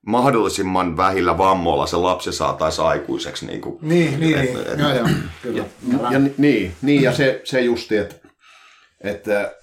[0.06, 3.46] Mahdollisimman vähillä vammoilla se lapsi saataisiin aikuiseksi.
[3.46, 4.66] Niin, kuin, niin, niin, et, niin.
[4.72, 5.08] Et, joo, joo,
[5.42, 5.64] kyllä.
[5.92, 8.14] Ja, ja, niin, niin, ja se, se justi, että,
[9.00, 9.54] että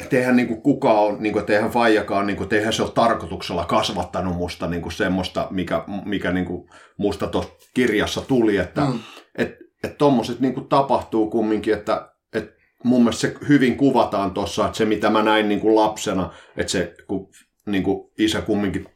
[0.00, 2.90] et eihän niin kuin kukaan on, niin että eihän Faijakaan, niin kuin, eihän se ole
[2.90, 8.80] tarkoituksella kasvattanut musta niin kuin semmoista, mikä, mikä niin kuin musta tuossa kirjassa tuli, että
[8.80, 8.98] mm.
[9.38, 12.50] et, et tommoset niin kuin tapahtuu kumminkin, että et
[12.84, 16.72] mun mielestä se hyvin kuvataan tuossa, että se mitä mä näin niin kuin lapsena, että
[16.72, 17.28] se kun
[17.66, 18.86] niin kuin isä kumminkin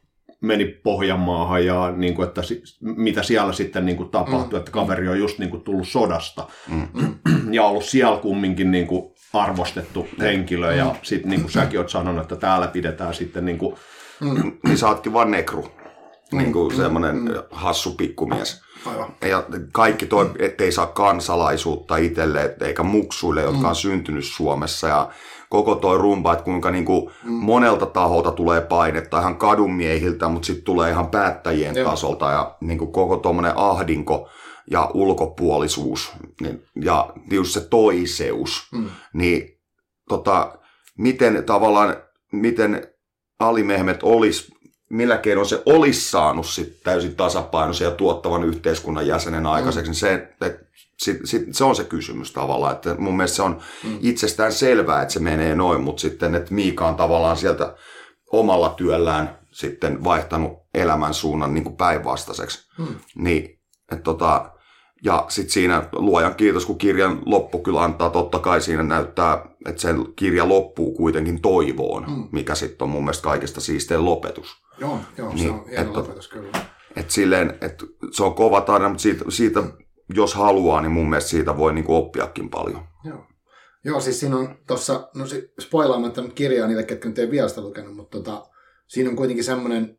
[0.41, 2.41] meni Pohjanmaahan ja niin kuin, että
[2.81, 4.59] mitä siellä sitten niin kuin tapahtui, mm.
[4.59, 6.87] että kaveri on just niin kuin tullut sodasta mm.
[7.53, 10.91] ja ollut siellä kumminkin niin kuin arvostettu henkilö ja mm.
[11.03, 13.75] sitten niin kuin säkin oot sanonut, että täällä pidetään sitten niin kuin...
[14.19, 14.51] Mm.
[14.65, 15.67] Niin sä ootkin vaan nekru,
[16.31, 16.77] niin kuin mm.
[16.77, 17.33] semmoinen mm.
[17.51, 18.61] hassu pikkumies.
[18.85, 19.13] Aivan.
[19.21, 23.69] Ja kaikki toi, ettei saa kansalaisuutta itselle, eikä muksuille, jotka mm.
[23.69, 25.09] on syntynyt Suomessa ja
[25.49, 27.31] koko toi rumba, että kuinka niinku mm.
[27.31, 31.89] monelta taholta tulee painetta ihan kadunmiehiltä, mutta sitten tulee ihan päättäjien Joo.
[31.89, 34.29] tasolta ja niinku koko tuommoinen ahdinko
[34.71, 38.89] ja ulkopuolisuus niin, ja just se toiseus, mm.
[39.13, 39.59] niin
[40.09, 40.57] tota,
[40.97, 41.95] miten tavallaan,
[42.31, 42.87] miten
[43.39, 44.57] Ali Mehmet olisi
[44.89, 49.91] millä keinoin se olisi saanut sit täysin tasapainoisen ja tuottavan yhteiskunnan jäsenen aikaiseksi, mm.
[49.91, 50.66] niin se, että
[50.97, 53.97] sit, sit, se on se kysymys tavallaan, että mun mielestä se on mm.
[54.01, 57.75] itsestään selvää, että se menee noin, mutta sitten, että Miika on tavallaan sieltä
[58.31, 62.69] omalla työllään sitten vaihtanut elämän suunnan niin kuin päinvastaiseksi.
[62.77, 62.95] Mm.
[63.15, 63.59] Niin,
[63.91, 64.51] että tota,
[65.03, 69.81] ja sitten siinä luojan kiitos, kun kirjan loppu kyllä antaa, totta kai siinä näyttää, että
[69.81, 72.27] sen kirja loppuu kuitenkin toivoon, mm.
[72.31, 74.55] mikä sitten on mun mielestä kaikista siistein lopetus.
[74.79, 76.49] Joo, joo niin, se on hieno että, lopetus kyllä.
[76.95, 79.63] Et silleen, et se on kova tarina, mutta siitä, siitä
[80.13, 82.87] jos haluaa, niin mun mielestä siitä voi niinku oppiakin paljon.
[83.03, 83.25] Joo.
[83.83, 85.25] Joo, siis siinä on tuossa, no
[85.59, 88.47] spoilaamatta nyt kirjaa niille, ketkä nyt ei vielä sitä lukenut, mutta tota,
[88.87, 89.97] siinä on kuitenkin semmoinen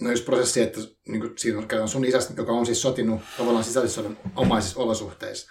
[0.00, 3.64] no just prosessi, että niin kuin siinä on sun isästä, joka on siis sotinut tavallaan
[3.64, 5.50] sisällissodan omaisissa olosuhteissa.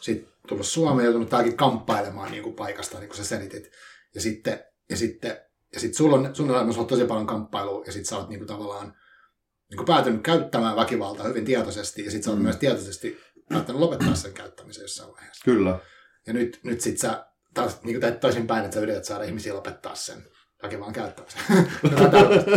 [0.00, 3.70] Sitten tullut Suomeen joutunut täälläkin kamppailemaan niin kuin paikasta, niin kuin sä selitit.
[4.14, 5.38] Ja sitten, ja sitten,
[5.74, 8.38] ja sitten sulla on, sun elämässä on tosi paljon kamppailua, ja sitten sä oot niin
[8.38, 8.94] kuin tavallaan
[9.70, 12.42] niin kuin päätynyt käyttämään väkivaltaa hyvin tietoisesti, ja sitten sä oot mm.
[12.42, 13.18] myös tietoisesti
[13.48, 15.44] päättänyt lopettaa sen käyttämisen jossain vaiheessa.
[15.44, 15.78] Kyllä.
[16.26, 19.94] Ja nyt, nyt sit sä taas niin kuin toisinpäin, että sä yrität saada ihmisiä lopettaa
[19.94, 20.24] sen
[20.62, 21.40] väkivallan käyttämisen.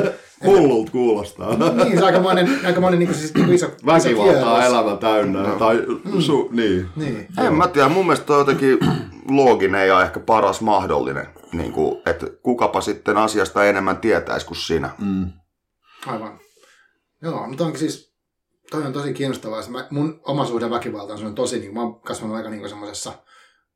[0.46, 1.50] Hullut kuulostaa.
[1.56, 5.44] niin, se on aikamoinen, aikamoinen niin kuin, siis, niin kuin iso, Väkivaltaa iso elämä täynnä.
[5.44, 5.56] No.
[5.56, 5.86] Tai
[6.20, 6.90] su, niin.
[6.96, 7.28] Niin.
[7.38, 8.80] En mä tiedä, mun mielestä toi on jotenkin
[9.38, 11.28] looginen ja ehkä paras mahdollinen.
[11.54, 14.90] Niin kuin, että kukapa sitten asiasta enemmän tietäisi kuin sinä.
[14.98, 15.32] Mm.
[16.08, 16.40] Aivan.
[17.22, 18.11] Joo, mutta onkin siis,
[18.72, 19.70] toi on tosi kiinnostavaa.
[19.70, 23.10] Mä, mun oma suhde väkivaltaan on tosi, niin mä oon kasvanut aika niin semmoisessa,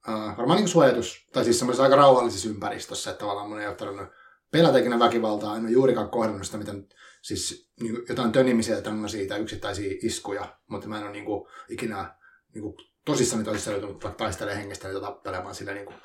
[0.07, 3.75] uh, varmaan niin suojatus, tai siis semmoisessa aika rauhallisessa ympäristössä, että tavallaan mun ei ole
[3.75, 4.09] tarvinnut
[4.51, 6.87] pelätä ikinä väkivaltaa, en ole juurikaan kohdannut sitä, miten
[7.21, 12.15] siis niin jotain tönimisiä tämmöisiä tai yksittäisiä iskuja, mutta mä en ole niin kuin, ikinä
[12.53, 15.95] niin kuin, tosissani tosissaan joutunut vaikka taistelemaan hengestä ja tappelemaan sillä niin kuin,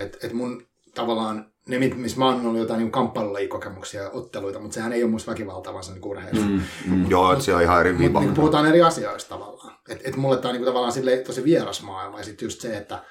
[0.00, 0.66] että et mun
[1.02, 5.10] tavallaan ne, missä mä oon ollut jotain niin kamppailulajikokemuksia ja otteluita, mutta sehän ei ole
[5.10, 6.40] musta väkivaltaa, vaan se on niin urheilu.
[6.40, 8.20] Mm, mm, joo, se on ihan eri viiva.
[8.20, 9.74] Niin puhutaan eri asioista tavallaan.
[9.88, 12.18] Että et mulle tämä on niin tavallaan silleen, tosi vieras maailma.
[12.18, 13.04] Ja sitten just se, että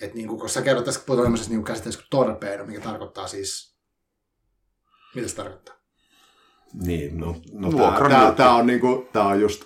[0.00, 3.26] et niin kuin, kun sä kerrot tässä, puhutaan tämmöisestä niin käsitteestä kuin torpedo, mikä tarkoittaa
[3.26, 3.76] siis...
[5.14, 5.74] Mitä se tarkoittaa?
[6.72, 9.62] Niin, no, no tämä, tämä, tämä, on niinku, tämä on just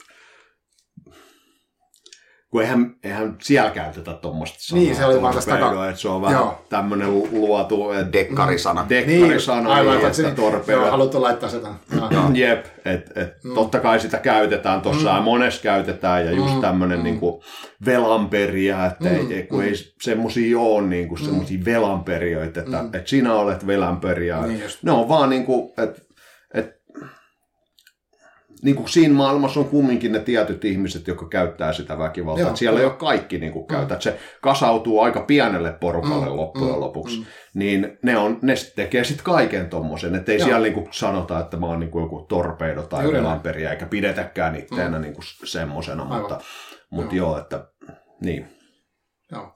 [2.55, 4.85] kun eihän, eihän siellä käytetä tuommoista sanaa.
[4.85, 5.89] Niin, se oli vaan tästä taka...
[5.89, 6.65] että se on vähän Joo.
[6.69, 7.91] tämmöinen luotu...
[7.91, 8.87] Että dekkarisana.
[8.89, 10.81] Dekkarisana, niin, aivan, niin, että niin, torpedo.
[10.81, 11.69] Joo, haluttu laittaa sitä.
[12.35, 13.55] Jep, että et, mm.
[13.55, 15.17] totta kai sitä käytetään tuossa mm.
[15.17, 16.61] ja monessa käytetään ja just mm.
[16.61, 17.05] tämmöinen mm.
[17.05, 17.43] niinku
[17.87, 19.31] velanperiä, että mm.
[19.31, 19.65] ei, kun mm.
[19.65, 21.65] ei semmoisia ole niinku semmoisia mm.
[21.65, 22.91] velanperiöitä, että mm.
[22.93, 24.41] et sinä olet velanperiä.
[24.47, 26.01] Niin ne on vaan niinku, että
[28.65, 32.47] niin kuin siinä maailmassa on kumminkin ne tietyt ihmiset, jotka käyttää sitä väkivaltaa.
[32.47, 32.83] Joo, siellä jo.
[32.83, 33.95] ei ole kaikki niin kuin käytä.
[33.95, 34.01] Mm.
[34.01, 37.19] Se kasautuu aika pienelle porukalle mm, loppujen mm, lopuksi.
[37.19, 37.27] Mm.
[37.55, 40.15] Niin ne, on, ne tekee sitten kaiken tommosen.
[40.15, 40.47] Että ei joo.
[40.47, 44.57] siellä niin kuin sanota, että mä oon niin kuin joku torpeido tai velanperiä, eikä pidetäkään
[44.57, 45.03] itteenä mm.
[45.03, 46.05] niin kuin semmosena.
[46.05, 46.41] Mutta,
[46.91, 47.29] mutta joo.
[47.29, 47.69] joo, että
[48.21, 48.49] niin.
[49.33, 49.55] Joo.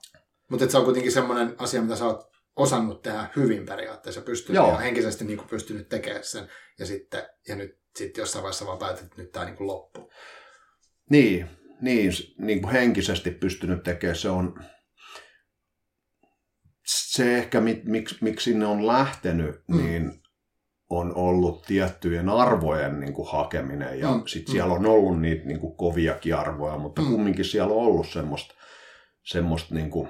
[0.49, 4.71] Mutta se on kuitenkin semmoinen asia, mitä sä oot osannut tehdä hyvin periaatteessa, pystynyt Joo.
[4.71, 6.49] ja henkisesti niin kuin pystynyt tekemään sen.
[6.79, 10.11] Ja, sitten, ja nyt sitten jossain vaiheessa vaan päätit, että nyt tämä niin loppuu.
[11.09, 11.49] Niin,
[11.81, 14.63] niin, niin kuin henkisesti pystynyt tekemään, se on
[16.85, 19.77] se ehkä, miksi, miksi sinne on lähtenyt, mm.
[19.77, 20.11] niin
[20.89, 24.23] on ollut tiettyjen arvojen niin kuin hakeminen ja mm.
[24.25, 27.07] sitten siellä on ollut niitä niin kuin koviakin arvoja, mutta mm.
[27.07, 28.55] kumminkin siellä on ollut semmoista,
[29.23, 30.09] semmoista niin kuin,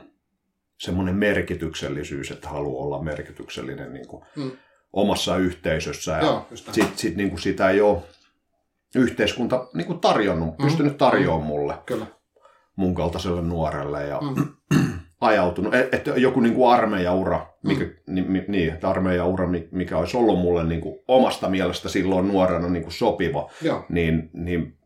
[0.79, 4.51] semmoinen merkityksellisyys, että haluaa olla merkityksellinen niin kuin, mm
[4.93, 6.11] omassa yhteisössä.
[6.11, 8.01] Ja sitten sit, niin kuin sitä ei ole
[8.95, 10.65] yhteiskunta niin kuin tarjonnut, mm.
[10.65, 12.05] pystynyt tarjoamaan mulle, Kyllä.
[12.75, 14.07] mun kaltaiselle nuorelle.
[14.07, 14.47] Ja mm.
[15.21, 18.13] ajautunut, että joku niin kuin armeijaura, mikä, mm.
[18.13, 22.93] niin, niin, armeijaura, mikä olisi ollut mulle niin kuin omasta mielestä silloin nuorena niin kuin
[22.93, 23.85] sopiva, Joo.
[23.89, 24.77] niin, niin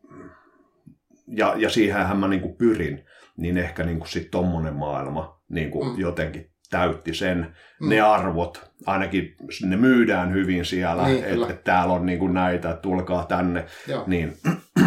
[1.26, 3.04] ja, ja siihenhän mä niin kuin pyrin,
[3.36, 5.98] niin ehkä niin kuin sit tommonen maailma niin kuin mm.
[5.98, 7.88] jotenkin täytti sen, mm.
[7.88, 12.82] ne arvot, ainakin ne myydään hyvin siellä, niin, että et täällä on niinku näitä, että
[12.82, 14.04] tulkaa tänne, Joo.
[14.06, 14.36] niin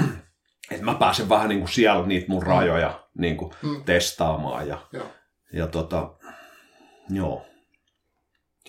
[0.71, 2.47] että mä pääsen vähän niinku siellä niitä mun mm.
[2.47, 3.84] rajoja niinku mm.
[3.84, 5.08] testaamaan ja, joo.
[5.54, 6.12] ja tota,
[7.10, 7.45] joo.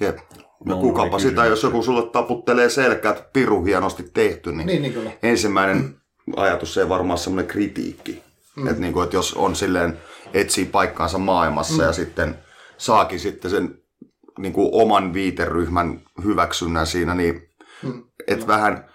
[0.00, 0.18] Jep.
[0.64, 4.82] No, no kukapa sitä, jos joku sulle taputtelee selkää, että piru hienosti tehty, niin, niin,
[4.82, 5.10] niin kyllä.
[5.22, 5.94] ensimmäinen mm.
[6.36, 8.22] ajatus ei varmaan semmoinen kritiikki.
[8.56, 8.66] Mm.
[8.66, 9.98] Että, niin kuin, että jos on silleen,
[10.34, 11.86] etsii paikkaansa maailmassa mm.
[11.86, 12.38] ja sitten
[12.78, 13.82] saakin sitten sen
[14.38, 17.48] niin kuin oman viiteryhmän hyväksynnän siinä, niin
[17.82, 18.02] hmm.
[18.26, 18.88] et vähän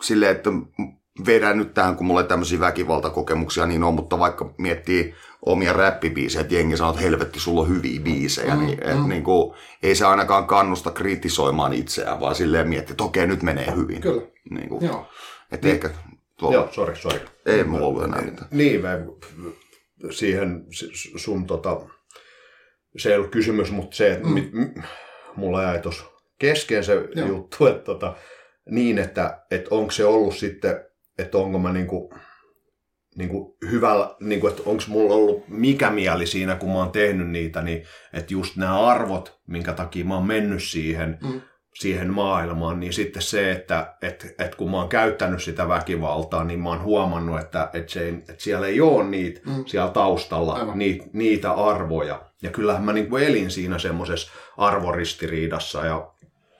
[0.00, 0.50] silleen, että
[1.26, 5.14] vedän nyt tähän, kun mulla ei tämmöisiä väkivaltakokemuksia niin on, mutta vaikka miettii
[5.46, 9.08] omia räppibiisejä, että jengi sanoo, että helvetti, sulla on hyviä biisejä, mm, niin, et mm.
[9.08, 13.76] niin kuin, ei se ainakaan kannusta kritisoimaan itseään, vaan silleen miettii, että okei, nyt menee
[13.76, 14.00] hyvin.
[14.00, 14.22] Kyllä.
[14.50, 15.06] Niin kuin, Joo.
[15.52, 15.74] Että niin.
[15.74, 15.90] ehkä
[16.38, 16.54] tuolla...
[16.54, 17.20] Joo, sorry, sorry.
[17.46, 18.48] Ei mulla ollut enää mitään.
[18.50, 18.98] Niin, mä,
[20.10, 20.66] siihen
[21.16, 21.80] sun tota,
[22.98, 24.34] se ei ollut kysymys, mutta se, että mm.
[24.34, 24.50] mit,
[25.36, 26.04] mulla jäi tuossa
[26.38, 27.28] kesken se Joo.
[27.28, 28.16] juttu, että tota,
[28.70, 30.84] niin, että, että onko se ollut sitten,
[31.18, 32.14] että onko mä niinku,
[33.16, 37.62] niinku hyvällä, niinku, että onko mulla ollut mikä mieli siinä, kun mä oon tehnyt niitä,
[37.62, 37.82] niin
[38.12, 41.40] että just nämä arvot, minkä takia mä oon mennyt siihen, mm
[41.78, 46.60] siihen maailmaan, niin sitten se, että et, et kun mä oon käyttänyt sitä väkivaltaa, niin
[46.60, 49.64] mä oon huomannut, että et se, että siellä ei ole niitä mm.
[49.66, 52.27] siellä taustalla niitä, niitä arvoja.
[52.42, 56.10] Ja kyllähän mä niin kuin elin siinä semmoisessa arvoristiriidassa ja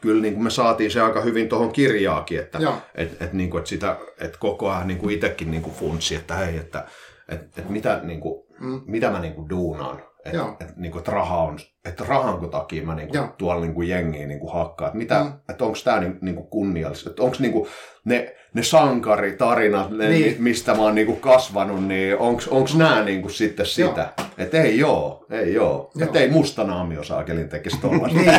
[0.01, 2.59] kyllä niin kuin me saatiin se aika hyvin tuohon kirjaakin, että
[2.95, 6.15] et, et, niin kuin, että sitä, että koko ajan niin kuin itsekin niin kuin funtsi,
[6.15, 6.85] että hei, että
[7.29, 8.81] et, et mitä, niin kuin, Mm.
[8.87, 10.03] mitä mä niin kuin duunaan.
[10.25, 13.29] Että et, niin kuin, että raha on, että rahanko takia mä niin kuin, Joo.
[13.39, 14.89] tuolla niin kuin jengiä niin kuin hakkaan.
[14.89, 15.33] Että, mitä, Mm.
[15.49, 17.11] että onko tämä niin, niin kuin kunniallista.
[17.11, 17.69] Että onko niin kuin
[18.05, 20.37] ne, ne sankaritarinat, ne, Niin.
[20.39, 23.89] mistä mä oon niin kuin kasvanut, niin onko nämä niin kuin sitten Joo.
[23.91, 24.09] sitä?
[24.39, 25.91] Että ei joo, ei joo.
[25.95, 26.07] Joo.
[26.07, 28.19] Että ei musta naamio saakelin tekisi tollaista.
[28.19, 28.33] Niin.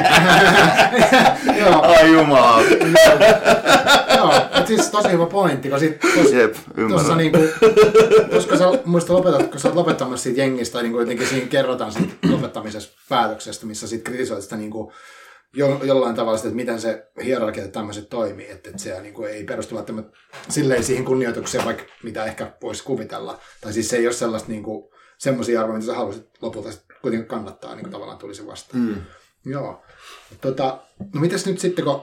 [1.65, 2.61] Joo, Ai jumala.
[4.17, 4.33] joo.
[4.59, 7.17] Et siis tosi hyvä pointti, kun sit tos, Jep, ymmärrän.
[7.17, 7.37] niinku,
[8.33, 11.91] koska sä muista lopetat, kun sä oot lopettamassa siitä jengistä, tai niinku jotenkin siinä kerrotaan
[11.91, 14.93] siitä lopettamisesta päätöksestä, missä sitten kritisoit sitä niinku
[15.53, 19.23] jo, jollain tavalla sitä, että miten se hierarkia ja tämmöiset toimii, että, että se niinku
[19.23, 20.17] ei perustu välttämättä
[20.49, 23.39] silleen siihen kunnioitukseen, vaikka mitä ehkä voisi kuvitella.
[23.61, 26.69] Tai siis se ei ole sellaista niinku, semmoisia arvoja, mitä sä haluaisit lopulta
[27.01, 28.83] kuitenkin kannattaa, niin kuin tavallaan tulisi vastaan.
[28.83, 29.01] Mm.
[29.45, 29.83] Joo.
[30.41, 30.81] Tota,
[31.13, 32.01] no mitäs nyt sitten, kun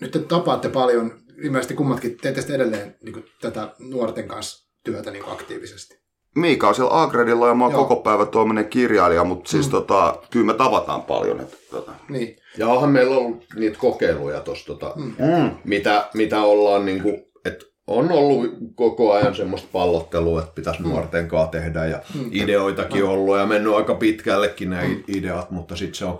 [0.00, 5.24] nyt te tapaatte paljon, ilmeisesti kummatkin teette edelleen niin kuin, tätä nuorten kanssa työtä niin
[5.24, 6.05] kuin aktiivisesti.
[6.36, 7.84] Miika on siellä Agredilla ja mä oon Joo.
[7.84, 9.70] koko päivä tuommoinen kirjailija, mutta siis Mm.
[9.70, 11.40] tota, kyllä me tavataan paljon.
[11.40, 11.92] Että, tota.
[12.08, 15.02] Niin, Ja onhan meillä ollut niitä kokeiluja tuossa, tota, Mm.
[15.18, 15.50] mm.
[15.64, 20.88] mitä, mitä ollaan, niin kuin, että on ollut koko ajan semmoista pallottelua, että pitäisi Mm.
[20.88, 22.28] nuorten kanssa tehdä ja Mm.
[22.32, 23.08] ideoitakin Mm.
[23.10, 25.02] ollut ja mennyt aika pitkällekin nämä Mm.
[25.08, 26.18] ideat, mutta sitten se on,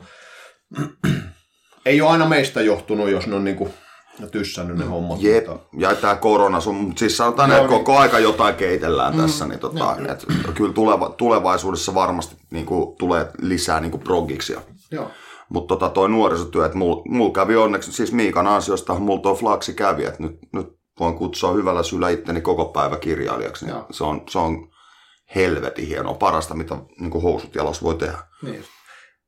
[1.87, 3.71] ei ole aina meistä johtunut, jos ne on niin kuin,
[4.31, 5.23] tyssännyt ne hommat.
[5.23, 7.85] Jep, Mutta, ja tämä korona, sun, mutta siis sanotaan, Joo, että niin.
[7.85, 9.21] koko aika jotain keitellään Mm.
[9.21, 10.13] tässä, niin tota, Joo.
[10.13, 14.61] et, kyllä tuleva, tulevaisuudessa varmasti niin kuin, tulee lisää niin kuin progiksia.
[14.91, 15.11] joo.
[15.49, 19.75] Mutta tota, toi nuorisotyö, että mulla mul kävi onneksi, siis Miikan ansiosta mulla tuo flaksi
[19.75, 20.67] kävi, että nyt, nyt
[21.01, 23.65] voin kutsua hyvällä syllä itteni koko päivä kirjailijaksi.
[23.65, 23.87] Niin Joo.
[23.91, 24.69] se, on, se on
[25.35, 28.19] helvetin hienoa, parasta mitä niin kuin housut jalas voi tehdä.
[28.43, 28.65] Niin.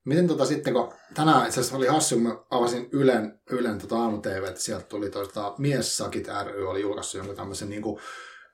[0.09, 4.19] Miten tota sitten, kun tänään itse asiassa oli hassu, mä avasin Ylen, Ylen tota aamu
[4.19, 8.01] TV, että sieltä tuli tota, Miessakit ry oli julkaissut jonkun tämmöisen niin kuin,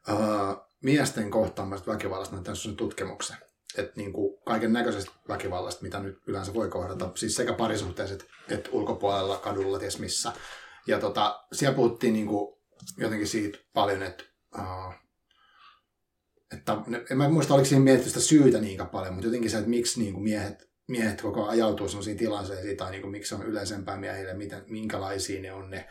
[0.08, 3.36] äh, miesten kohtaamasta väkivallasta tämmöisen tutkimuksen.
[3.78, 4.12] Että niin
[4.44, 9.98] kaiken näköisestä väkivallasta, mitä nyt yleensä voi kohdata, siis sekä parisuhteiset että ulkopuolella, kadulla, ties
[9.98, 10.32] missä.
[10.86, 12.56] Ja tota, siellä puhuttiin niin kuin
[12.98, 14.24] jotenkin siitä paljon, että
[14.58, 15.00] äh,
[16.52, 16.76] että
[17.10, 20.00] en mä muista, oliko siinä mietitty sitä syytä niinkään paljon, mutta jotenkin se, että miksi
[20.00, 24.34] niin kuin miehet, miehet koko ajautuu sellaisiin tilanteisiin, tai niin kuin, miksi on yleisempää miehille,
[24.34, 25.88] miten, minkälaisia ne on ne.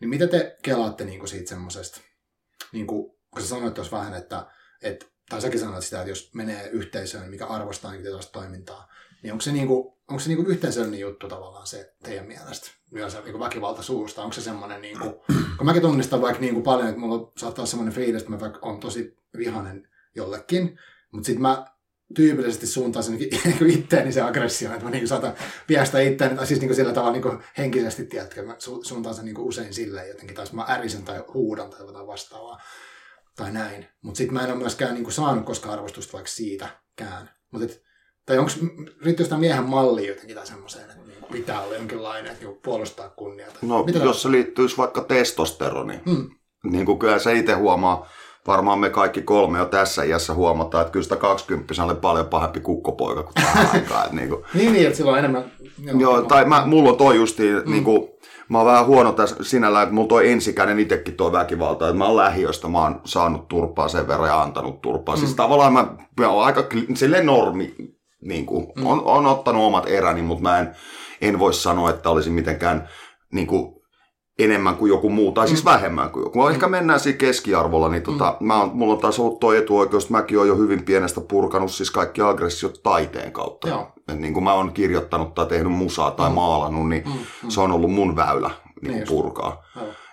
[0.00, 2.00] Niin mitä te kelaatte niin kuin siitä semmoisesta,
[2.72, 4.46] niin kuin, kun sä sanoit tuossa vähän, että,
[4.82, 8.88] että tai säkin sanoit sitä, että jos menee yhteisöön, mikä arvostaa niin tällaista toimintaa,
[9.22, 12.70] niin onko se, niin kuin, onko se niin kuin yhteisöllinen juttu tavallaan se teidän mielestä?
[12.90, 15.14] Myös niin väkivalta suusta, onko se semmoinen, niin kuin,
[15.56, 18.40] kun mäkin tunnistan vaikka niin kuin paljon, että mulla saattaa olla semmoinen fiilis, että mä
[18.40, 20.78] vaikka on tosi vihanen jollekin,
[21.12, 21.66] mutta sitten mä
[22.14, 25.32] tyypillisesti suuntaan sen niin itteeni se aggressio, että mä niin saatan
[25.68, 29.74] viestää itteeni, siis niin sillä tavalla niin henkisesti, tiedätkö, mä su- suuntaan sen niin usein
[29.74, 32.60] silleen jotenkin, tai sit mä ärisen tai huudan tai jotain vastaavaa,
[33.36, 33.86] tai näin.
[34.02, 37.30] Mutta sitten mä en ole myöskään niin saanut koskaan arvostusta vaikka siitäkään.
[37.52, 37.82] Mut et,
[38.26, 38.50] tai onko,
[39.04, 43.08] riittyy sitä miehen mallia jotenkin tai semmoiseen, että niin pitää olla jonkinlainen, että niin puolustaa
[43.08, 43.50] kunniaa.
[43.50, 46.30] tai- No, Mitä jos se liittyisi vaikka testosteroniin, Hmm.
[46.64, 48.08] niin kuin kyllä se itse huomaa,
[48.48, 52.60] varmaan me kaikki kolme jo tässä iässä huomataan, että kyllä sitä 20 oli paljon pahempi
[52.60, 54.04] kukkopoika kuin tähän aikaan.
[54.04, 55.44] Että niin kuin, Niin, niin, että sillä on enemmän...
[55.98, 57.72] Joo, tai mä, mulla on toi justiin, mm.
[57.72, 58.08] niin kuin,
[58.48, 62.06] mä oon vähän huono tässä sinällään, että mulla toi ensikäinen itsekin toi väkivalta, että mä
[62.06, 65.14] oon lähiöstä, mä oon saanut turpaa sen verran ja antanut turpaa.
[65.14, 65.20] Mm.
[65.20, 65.86] Siis tavallaan mä,
[66.20, 67.74] mä oon aika silleen normi,
[68.20, 68.86] niin kuin, mm.
[68.86, 70.76] on, on, ottanut omat eräni, mutta mä en,
[71.20, 72.88] en voi sanoa, että olisin mitenkään
[73.32, 73.77] niin kuin,
[74.38, 76.46] enemmän kuin joku muu, tai siis vähemmän kuin joku.
[76.46, 80.12] Ehkä mennään siinä keskiarvolla, niin tota, mä oon, mulla on taas ollut tuo etuoikeus, että
[80.12, 83.68] mäkin oon jo hyvin pienestä purkanut siis kaikki aggressiot taiteen kautta.
[83.68, 83.92] Joo.
[84.08, 86.34] Et niin kuin mä oon kirjoittanut tai tehnyt musaa tai mm.
[86.34, 87.50] maalannut, niin Mm, mm, mm.
[87.50, 88.50] se on ollut mun väylä
[88.82, 89.62] niin Niin purkaa.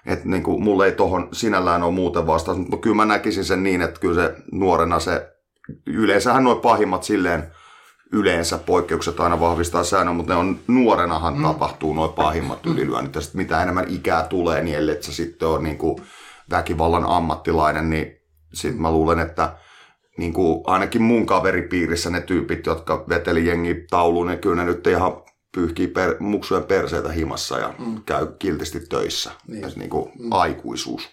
[0.06, 3.64] Et niin kuin, mulle ei tohon sinällään ole muuten vastaus, mutta kyllä mä näkisin sen
[3.64, 5.28] niin, että kyllä se nuorena se,
[5.86, 7.52] yleensähän nuo pahimmat silleen,
[8.12, 11.44] yleensä poikkeukset aina vahvistaa säännön, mutta ne on nuorenahan mm.
[11.44, 13.16] tapahtuu noin pahimmat ylilyönnit.
[13.16, 15.98] Ja sit mitä enemmän ikää tulee, niin ellei sä sitten ole niin kuin
[16.50, 18.18] väkivallan ammattilainen, niin
[18.54, 19.58] sitten mä luulen, että
[20.18, 24.88] niin kuin ainakin mun kaveripiirissä ne tyypit, jotka veteli jengi tauluun, niin kyllä ne nyt
[24.88, 28.04] ihan pyyhkii per, muksujen perseitä himassa ja mm.
[28.06, 29.32] käy kiltisti töissä.
[29.48, 29.62] Niin.
[29.62, 29.74] Niin.
[29.76, 30.32] niin kuin mm.
[30.32, 31.10] aikuisuus.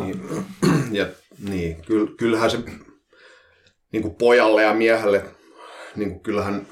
[0.00, 0.22] Niin,
[0.98, 1.06] ja,
[1.48, 2.58] niin kyll, kyllähän se
[3.92, 5.24] niin kuin pojalle ja miehelle,
[5.98, 6.66] niin kuin kyllähän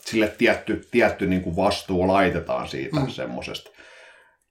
[0.00, 3.08] sille tietty, tietty niin kuin vastuu laitetaan siitä mm.
[3.08, 3.70] semmoisesta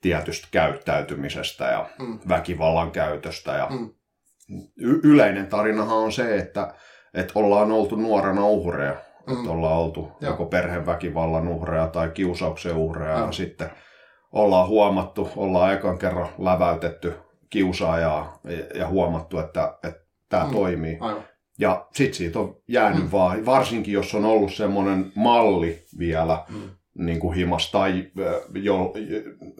[0.01, 2.19] tietystä käyttäytymisestä ja mm.
[2.29, 3.51] väkivallan käytöstä.
[3.51, 3.89] Ja Mm.
[4.77, 6.73] y- yleinen tarinahan on se, että,
[7.13, 8.95] että ollaan oltu nuorena uhreja.
[9.27, 9.37] Mm.
[9.37, 10.31] Että ollaan oltu Joo.
[10.31, 13.25] joko perheväkivallan uhreja tai kiusauksen uhreja Joo.
[13.25, 13.69] ja sitten
[14.31, 17.13] ollaan huomattu, ollaan ekan kerran läväytetty
[17.49, 20.51] kiusaajaa ja, ja huomattu, että, että tämä Mm.
[20.51, 20.97] toimii.
[20.99, 21.23] Aivan.
[21.61, 23.11] Ja sitten siitä on jäänyt Mm.
[23.11, 26.61] vaan, varsinkin jos on ollut semmoinen malli vielä Mm.
[26.97, 28.11] niin kuin himas tai
[28.55, 28.93] jo,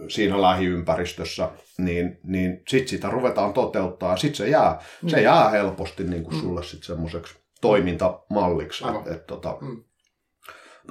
[0.08, 4.18] siinä lähiympäristössä, niin, niin sitten sitä ruvetaan toteuttaa.
[4.18, 5.24] Sitten se jää, se Mm.
[5.24, 6.42] jää helposti niin kuin Mm.
[6.42, 8.84] sulle sit semmoiseksi toimintamalliksi.
[8.84, 9.02] Aivan.
[9.02, 9.84] Et, et, tota, Mm.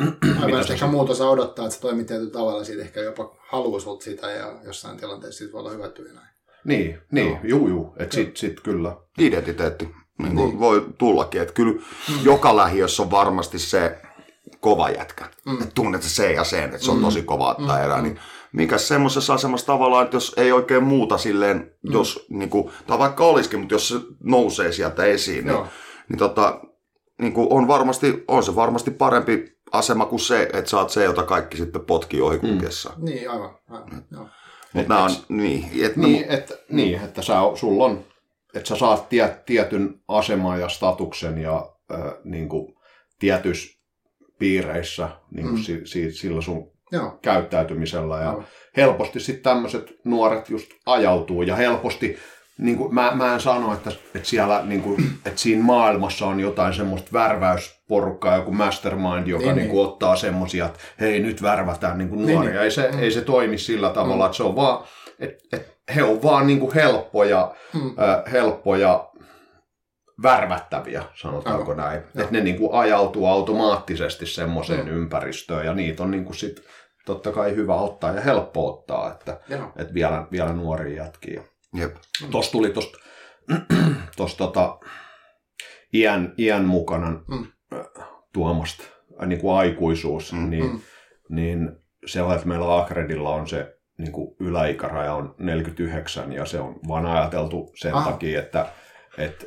[0.00, 3.36] Mitä Aivan, ehkä sit- muuta saa odottaa, että se toimii tietyllä tavalla, siitä ehkä jopa
[3.48, 6.26] haluaa sulta sitä ja jossain tilanteessa siitä voi olla hyötyä näin.
[6.64, 7.38] niin, niin Joo.
[7.44, 7.94] juu, juu.
[7.98, 8.96] Että sit, sit kyllä.
[9.18, 9.88] identiteetti
[10.22, 10.60] niin kuin Niin.
[10.60, 11.40] voi tullakin.
[11.42, 11.82] Että kyllä
[12.22, 13.98] joka lähiössä on varmasti se
[14.60, 15.24] kova jätkä.
[15.46, 15.52] Mm.
[15.52, 15.62] Mm.
[15.62, 17.02] Että tunnet se ja sen, että se on Mm.
[17.02, 17.84] tosi kova ottaa Mm.
[17.84, 18.02] erää.
[18.02, 18.18] Niin
[18.52, 21.92] mikä semmoisessa asemassa tavallaan, että jos ei oikein muuta silleen, Mm.
[21.92, 25.66] jos niin kuin, tai vaikka olisikin, mutta jos se nousee sieltä esiin, niin, Joo.
[26.08, 26.60] niin, tota,
[27.20, 31.22] niin kuin on, varmasti, on se varmasti parempi asema kuin se, että oot se, jota
[31.22, 32.90] kaikki sitten potkii ohi kulkiessa.
[32.96, 33.04] Mm.
[33.04, 33.50] Niin, aivan.
[33.70, 34.04] aivan.
[34.12, 34.26] Joo.
[34.72, 38.04] Mutta nämä on, niin, että Niin, että, niin, että sä, sulla on,
[38.54, 42.74] että sä saat tie, tietyn aseman ja statuksen ja äh, niin kuin,
[43.18, 43.80] tietyissä
[44.38, 45.58] piireissä niin kuin Mm.
[45.60, 45.64] mm.
[45.64, 47.18] si, si, sillä sun Joo.
[47.22, 48.16] käyttäytymisellä.
[48.20, 48.46] Ja Aivan.
[48.76, 52.16] helposti sitten tämmöiset nuoret just ajautuu ja helposti,
[52.58, 56.40] niin kuin, mä, mä en sano, että, että, siellä, niin kuin, että siinä maailmassa on
[56.40, 59.86] jotain semmoista värväysporukkaa, joku mastermind, joka Niin, niin, niin niin.
[59.86, 62.50] ottaa semmoisia, että hei nyt värvätään niin kuin Niin, nuoria.
[62.52, 62.62] niin.
[62.62, 62.98] Ei, se, Mm.
[62.98, 64.84] ei se toimi sillä tavalla, että se on vaan,
[65.20, 65.58] että,
[65.94, 67.80] he on vaan niin kuin helppoja, Mm.
[67.80, 69.10] äh, helppoja
[70.22, 71.76] värvättäviä, sanotaanko Aivan.
[71.76, 71.98] näin.
[71.98, 74.92] Että ne niin kuin ajautuu automaattisesti semmoiseen Mm.
[74.96, 76.62] ympäristöön ja niitä on niin kuin sit
[77.06, 79.72] totta kai hyvä ottaa ja helppo ottaa, että, Joo.
[79.76, 81.42] että vielä, vielä nuoria jätkiä.
[81.74, 81.96] jep.
[82.30, 82.70] Tuossa tuli
[84.16, 84.78] tuosta tota,
[85.94, 87.46] iän, iän mukana Mm.
[88.32, 88.84] tuomasta
[89.22, 90.50] äh, niin kuin aikuisuus, Mm.
[90.50, 90.80] niin, Mm.
[91.28, 91.70] niin
[92.06, 97.06] se että meillä Akredilla on se niin kuin yläikäraja on 49 ja se on vaan
[97.06, 98.04] ajateltu sen Ah.
[98.04, 98.66] takia, että,
[99.18, 99.44] että,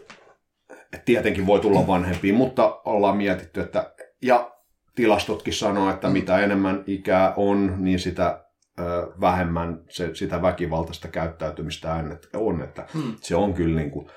[0.71, 4.51] että tietenkin voi tulla vanhempia, mutta ollaan mietitty, että ja
[4.95, 6.13] tilastotkin sanoo, että Mm.
[6.13, 8.45] mitä enemmän ikää on, niin sitä
[8.79, 8.83] ö,
[9.21, 11.93] vähemmän se, sitä väkivaltaista käyttäytymistä
[12.35, 13.15] on, että Mm.
[13.21, 14.07] se on kyllä niin kuin,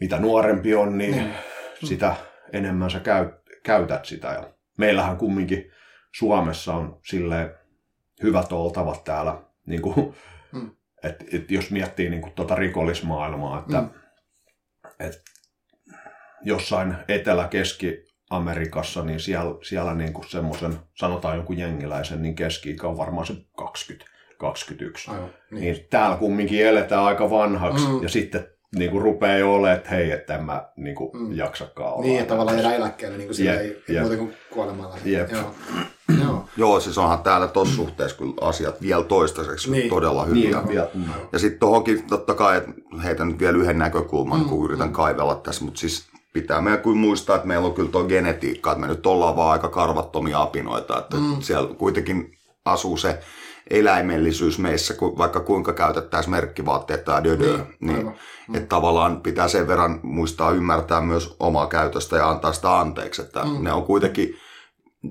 [0.00, 1.32] mitä nuorempi on, niin Mm.
[1.86, 2.14] sitä
[2.52, 3.28] enemmän sä käy,
[3.62, 4.28] käytät sitä.
[4.28, 5.70] Ja meillähän kumminkin
[6.14, 7.54] Suomessa on sille
[8.24, 10.14] hyvät oltavat täällä, niin kuin,
[10.52, 10.70] Mm.
[11.02, 13.88] et, et jos miettii niin kuin tuota rikollismaailmaa, että Mm.
[15.00, 15.22] et
[16.42, 23.26] jossain Etelä-Keski-Amerikassa, niin siellä, siellä niin kuin semmoisen, sanotaan jonkun jengiläisen, niin keski on varmaan
[23.26, 25.10] se 20, 21.
[25.10, 25.24] Aivan.
[25.24, 25.34] Niin.
[25.60, 25.74] Niin.
[25.74, 28.02] niin täällä kumminkin eletään aika vanhaksi Mm.
[28.02, 31.32] ja sitten niin kuin rupeaa jo olemaan, että hei, että en mä niin kuin, Mm.
[31.36, 32.02] jaksakaan olla.
[32.04, 34.00] Niin, tavallaan jäädä eläkkeelle niin kuin sillä Jep, ei, ei jep.
[34.00, 34.96] muuten kuin kuolemalla.
[35.04, 35.30] Jep.
[35.32, 35.54] Joo.
[36.24, 36.44] Joo.
[36.56, 39.80] Joo, siis onhan täällä tuossa suhteessa kyllä asiat vielä toistaiseksi Niin.
[39.80, 39.90] niin.
[39.90, 40.58] todella Niin, hyviä.
[40.58, 41.04] on vielä, mm.
[41.32, 42.70] Ja sitten tuohonkin totta kai, että
[43.04, 44.92] heitän nyt vielä yhden näkökulman, Mm, kun yritän mm.
[44.92, 48.80] kaivella tässä, mutta siis pitää meidän kuin muistaa, että meillä on kyllä tuo genetiikka, että
[48.80, 51.36] me nyt ollaan vaan aika karvattomia apinoita, että mm.
[51.40, 52.32] siellä kuitenkin
[52.64, 53.18] asuu se
[53.70, 58.12] eläimellisyys meissä, ku- vaikka kuinka käytettäisiin merkkivaatteet tai dödö, Niin, niin, aivan.
[58.48, 63.22] niin että tavallaan pitää sen verran muistaa ymmärtää myös omaa käytöstä ja antaa sitä anteeksi,
[63.22, 63.50] että Mm.
[63.50, 63.64] mm.
[63.64, 64.36] ne on kuitenkin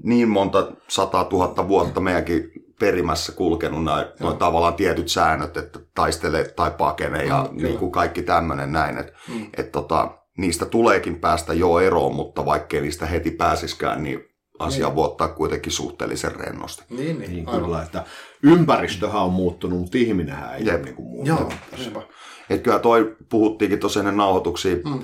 [0.03, 3.83] niin monta sata tuhatta vuotta meidänkin perimässä kulkenut
[4.19, 8.97] noin tavallaan tietyt säännöt, että taistele tai pakene ja Mm, niin kuin kaikki tämmöinen näin,
[8.97, 9.45] että Mm.
[9.57, 14.25] et tota, niistä tuleekin päästä jo eroon, mutta vaikkei niistä heti pääsiskään, niin
[14.59, 14.95] asia Niin.
[14.95, 16.83] voi ottaa kuitenkin suhteellisen rennosti.
[16.89, 17.31] Niin, niin.
[17.31, 17.63] Niin aivan.
[17.63, 18.03] kyllä, että
[18.43, 20.75] ympäristöhän on muuttunut, mutta ihminenhän ei Jep.
[20.75, 21.53] ole niin kuin muuttunut.
[21.93, 22.03] Joo.
[22.49, 24.99] Et kyllä toi, puhuttiinkin tuossa ennen nauhoituksia, Mm.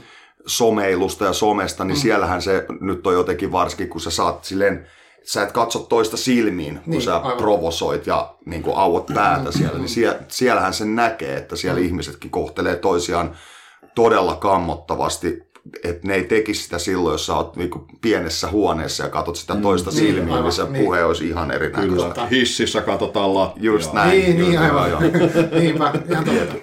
[0.45, 1.99] someilusta ja somesta, niin Mm.
[1.99, 2.01] mm.
[2.01, 4.87] siellähän se nyt on jotenkin varsinkin, kun sä saat silleen,
[5.23, 7.37] sä et katso toista silmiin, kun Niin, sä aivan.
[7.37, 11.85] provosoit ja niin kuin auot päätä siellä, niin sie, siellähän sen näkee, että siellä Mm.
[11.85, 13.35] ihmisetkin kohtelee toisiaan
[13.95, 15.48] todella kammottavasti,
[15.83, 19.35] että ne ei tekisi sitä silloin, jos sä oot niin kuin pienessä huoneessa ja katsot
[19.35, 20.85] sitä toista Niin, silmiin, aivan, niin se niin.
[20.85, 22.25] puhe olisi ihan Kyllä, erinäköistä.
[22.25, 23.63] hississä katsotaan lattiaa.
[23.73, 24.09] Just näin.
[24.19, 24.89] Niin, niin Joo, aivan.
[24.91, 25.01] joo.
[25.59, 26.55] Niinpä, ihan totta.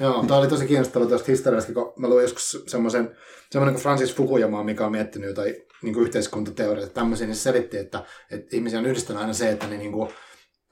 [0.00, 3.16] Joo, tämä oli tosi kiinnostavaa tuosta historiasta, kun mä luin joskus semmoisen,
[3.50, 7.76] semmoinen kuin Francis Fukuyama, mikä on miettinyt jotain niin kuin yhteiskuntateorioita tämmöisiä, niin se selitti,
[7.76, 10.08] että, että ihmisiä on yhdistänyt aina se, että ne niin kuin,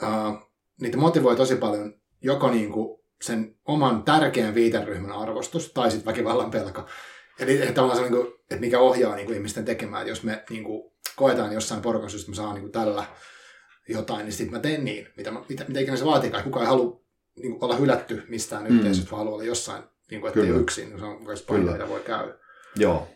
[0.03, 6.07] uh, niitä motivoi tosi paljon joko niin kuin sen oman tärkeän viiteryhmän arvostus tai sitten
[6.07, 6.87] väkivallan pelko.
[7.41, 10.23] Eli että tavallaan se, niin kuin, että mikä ohjaa niin kuin ihmisten tekemään, että jos
[10.23, 13.05] me niin kuin, koetaan jossain porukassa, että mä saan niin kuin tällä
[13.89, 16.45] jotain, niin sitten mä teen niin, mitä, mä, mitä, mitä ikinä se vaatikaan.
[16.45, 17.01] Kukaan ei halua
[17.37, 18.77] niin kuin, olla hylätty mistään Mm.
[18.77, 20.61] yhteisöstä, vaan haluaa olla jossain, niin kuin, ettei Kyllä.
[20.61, 20.99] yksin.
[20.99, 21.85] Se on myös pahinta, Kyllä.
[21.85, 22.35] mitä voi käydä.
[22.77, 23.09] Joo.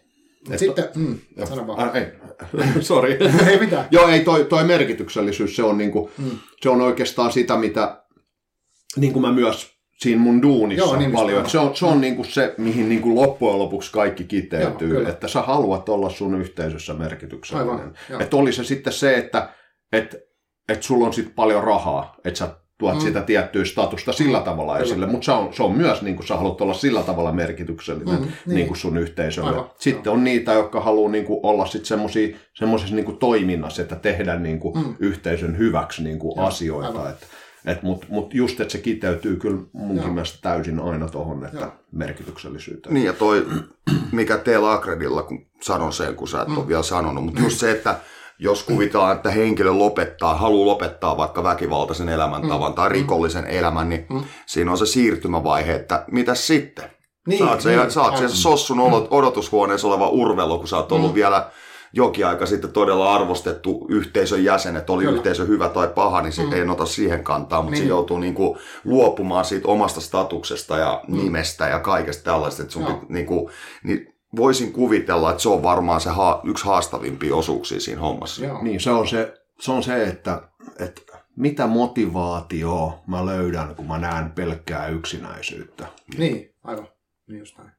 [0.49, 1.47] Mut sitten, mm, Joo.
[1.47, 1.89] sano vaan.
[1.89, 2.07] Ah, ei.
[2.83, 3.19] Sorry.
[3.51, 3.89] ei mitään.
[3.91, 6.31] Joo, ei toi, toi merkityksellisyys, se on, niinku, Mm.
[6.61, 8.05] se on oikeastaan sitä, mitä
[8.97, 9.70] niin kuin mä myös
[10.01, 11.51] siinä mun duunissa Joo, niin paljon.
[11.51, 14.89] Se on, se on niin kuin se, mihin niin kuin loppujen lopuksi kaikki Joo, kiteytyy,
[14.89, 15.09] kyllä.
[15.09, 17.71] että sä haluat olla sun yhteisössä merkityksellinen.
[17.71, 18.21] Aivan, joo.
[18.21, 19.49] Että oli se sitten se, että
[19.93, 20.17] et,
[20.69, 22.49] et sulla on sitten paljon rahaa, että sä
[22.79, 22.99] tuot Mm.
[23.01, 23.07] mm.
[23.07, 24.85] sitä tiettyä statusta sillä tavalla Kyllä.
[24.85, 28.15] esille, mutta se on, se on myös, niin kuin sä haluat olla sillä tavalla merkityksellinen
[28.15, 28.55] Mm, mm, niin.
[28.55, 28.67] niin.
[28.67, 29.51] kuin sun yhteisölle.
[29.51, 31.87] Aivan, sitten on niitä, jotka haluaa niin kuin olla sitten
[32.59, 34.85] semmoisessa niin kuin toiminnassa, että tehdä niin kuin Mm.
[34.87, 34.95] mm.
[35.01, 36.89] yhteisön hyväksi niin kuin Joo, asioita.
[36.89, 37.11] aivan.
[37.11, 37.29] Et, et,
[37.83, 40.13] Mutta mut just, että se kiteytyy kyllä munkin Joo.
[40.13, 41.73] mielestä täysin aina tuohon, että Joo.
[41.93, 42.95] merkityksellisyyteen.
[42.95, 43.47] Niin ja toi,
[44.13, 47.71] mikä teillä Akredilla, kun sanon sen, kun sä et ole vielä sanonut, mutta just se,
[47.71, 47.97] että
[48.39, 54.23] jos kuvitellaan, että henkilö lopettaa, haluaa lopettaa vaikka väkivaltaisen elämäntavan tai rikollisen elämän, niin Mm.
[54.47, 56.91] siinä on se siirtymävaihe, että mitä sitten?
[57.27, 58.37] Niin, saat se, niin, saat se aivan.
[58.37, 61.15] sossun olot- odotushuoneessa oleva urvelo, kun sä oot ollut Mm.
[61.15, 61.51] vielä
[61.93, 65.17] jokin aika sitten todella arvostettu yhteisön jäsen, että oli Kyllä.
[65.17, 66.53] yhteisö hyvä tai paha, niin se Mm.
[66.53, 67.83] ei ota siihen kantaa, mutta Niin.
[67.85, 72.63] se joutuu niinku luopumaan siitä omasta statuksesta ja nimestä ja kaikesta tällaista.
[72.63, 72.89] Että sun Mm.
[72.89, 72.99] Joo.
[72.99, 73.51] pit, niinku,
[73.85, 78.45] niin voisin kuvitella, että se on varmaan se ha- yksi haastavimpia osuuksia siinä hommassa.
[78.45, 78.63] Joo.
[78.63, 80.43] Niin, se on se, se, on se että,
[80.79, 81.03] että
[81.37, 85.87] mitä motivaatioa mä löydän, kun mä näen pelkkää yksinäisyyttä.
[86.19, 86.89] Niin, aivan.
[87.27, 87.71] Niin just näin.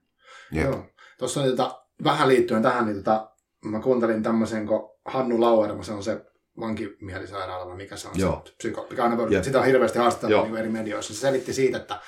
[0.51, 0.65] Jep.
[0.65, 0.85] Joo.
[1.17, 3.30] Tuossa oli tota, vähän liittyen tähän, niin tota,
[3.65, 6.25] mä kuuntelin tämmöisen, kun Hannu Lauerma, se on se
[6.59, 8.41] vankimielisairaala, mikä se on Joo.
[8.45, 9.43] se psyko, mikä aina voi, Jep.
[9.43, 11.13] sitä on hirveästi haastateltu niin eri medioissa.
[11.13, 11.99] Se selitti siitä, että,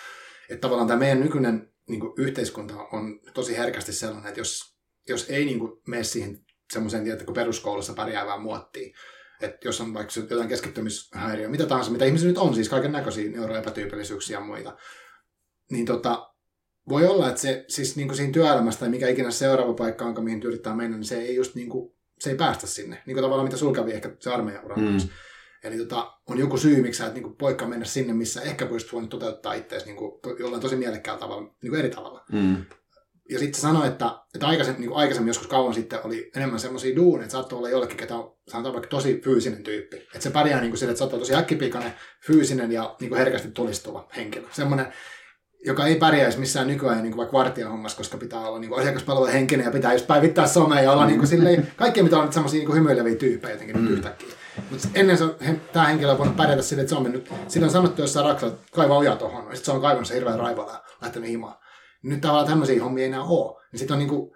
[0.49, 4.77] että tavallaan tämä meidän nykyinen niin kuin yhteiskunta on tosi herkästi sellainen, että jos,
[5.09, 6.39] jos ei niin kuin, mene siihen
[6.73, 8.93] semmoiseen, tietä, kun peruskoulussa pärjäävään muottiin,
[9.41, 13.31] että jos on vaikka jotain keskittymishäiriö, mitä tahansa, mitä ihmisillä nyt on, siis kaiken näköisiä
[13.31, 14.77] neuroepätyypillisyyksiä ja muita,
[15.71, 16.32] niin tota,
[16.89, 20.05] voi olla, että se siis niin kuin siinä työelämässä tai mikä ikinä se seuraava paikka
[20.05, 23.03] onka, mihin yrittää mennä, niin se ei just niin kuin, se ei päästä sinne.
[23.05, 24.97] Niin kuin tavallaan mitä sul kävi ehkä se armeijan Mm.
[25.63, 28.69] Eli tota, on joku syy, miksi sä et niin kuin, poikka mennä sinne, missä ehkä
[28.69, 32.25] voisit voinut toteuttaa itseäsi niin kuin, to, jollain tosi mielekkäällä tavalla, niin kuin eri tavalla.
[32.31, 32.65] Mm.
[33.29, 36.95] Ja sitten sanoi, että, että aikaisemmin, niin kuin aikaisemmin joskus kauan sitten oli enemmän semmoisia
[36.95, 39.97] duuneja, että saattoi olla jollekin, ketä on sanotaan vaikka tosi fyysinen tyyppi.
[39.97, 41.93] Että se pärjää niin kuin sille, että saattaa tosi äkkipikainen,
[42.27, 44.47] fyysinen ja niin kuin herkästi tulistuva henkilö.
[44.51, 44.93] Semmoinen,
[45.65, 49.31] joka ei pärjäisi missään nykyään niin kuin vaikka vartijahommassa, koska pitää olla niin kuin asiakaspalvelun
[49.31, 52.33] henkinen ja pitää just päivittää somea ja olla niin kuin silleen, kaikkien pitää olla nyt
[52.33, 53.87] semmoisia niin hymyileviä tyyppejä jotenkin mm.
[53.87, 54.29] yhtäkkiä.
[54.71, 57.65] Mutta ennen se, he, tämä henkilö on voinut pärjätä sille, että se on mennyt, sillä
[57.65, 60.39] on sanottu jossain raksalla, että kaivaa oja tuohon, ja sitten se on kaivannut se hirveän
[60.39, 61.55] raivolla ja lähtenyt himaan.
[62.03, 63.61] Nyt tavallaan tämmöisiä hommia ei enää ole.
[63.71, 64.31] Niin sitten on niin kuin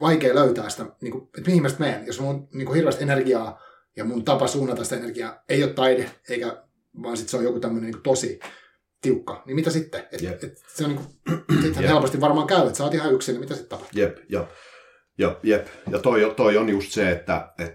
[0.00, 2.06] vaikea löytää sitä, niin kuin, että mihin mä menen.
[2.06, 3.60] Jos on niin kuin hirveästi energiaa
[3.96, 6.62] ja mun tapa suunnata sitä energiaa ei ole taide, eikä,
[7.02, 8.40] vaan sitten se on joku tämmöinen niin tosi
[9.02, 10.04] tiukka, niin mitä sitten?
[10.12, 10.44] Et, Jep.
[10.44, 10.90] et se on
[11.30, 11.76] niin kuin, Jep.
[11.88, 14.00] helposti varmaan käy, että sä oot ihan yksin, niin mitä sitten tapahtuu?
[14.00, 14.46] Jep, ja,
[15.18, 15.66] ja, jep.
[15.90, 17.74] ja toi, toi on just se, että et,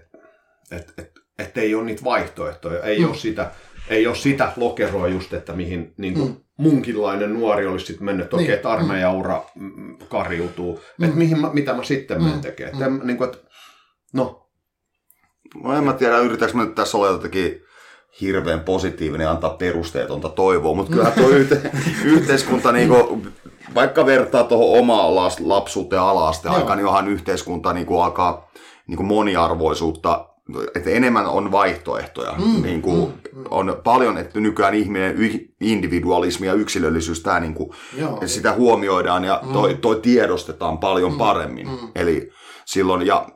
[0.70, 3.06] et, et, et ei ole niitä vaihtoehtoja, ei, Mm.
[3.08, 3.50] ole sitä,
[3.88, 6.36] ei ole sitä lokeroa just, että mihin niin kuin Mm.
[6.56, 8.56] munkinlainen nuori olisi sitten mennyt, että okei, Niin.
[8.56, 11.04] että armeijaura mm, kariutuu, Mm.
[11.04, 12.40] että mihin mä, mitä mä sitten menen Mm.
[12.42, 12.92] tekemään.
[12.92, 13.00] Mm.
[13.00, 13.06] Mm.
[13.06, 13.48] Niin kuin, että,
[14.12, 14.44] no,
[15.64, 17.62] No en mä tiedä, yritäks mä nyt tässä olla jotenkin
[18.20, 21.70] hirveän positiivinen ja antaa perusteetonta toivoa, mutta kyllä tuo yhte,
[22.04, 23.22] yhteiskunta, niinku,
[23.74, 26.54] vaikka vertaa tuohon omaa las- lapsuuteen Joo.
[26.54, 28.50] aikaan, niin onhan yhteiskunta niinku alkaa
[28.86, 30.28] niinku moniarvoisuutta,
[30.74, 32.32] että enemmän on vaihtoehtoja.
[32.38, 33.44] Mm, niinku, mm, mm.
[33.50, 35.16] On paljon, että nykyään ihminen,
[35.60, 39.80] individualismi ja yksilöllisyys, tää niinku, Joo, sitä huomioidaan ja toi, Mm.
[39.80, 41.68] toi tiedostetaan paljon Mm, paremmin.
[41.68, 41.78] mm.
[41.94, 42.30] Eli
[42.64, 43.26] silloin, ja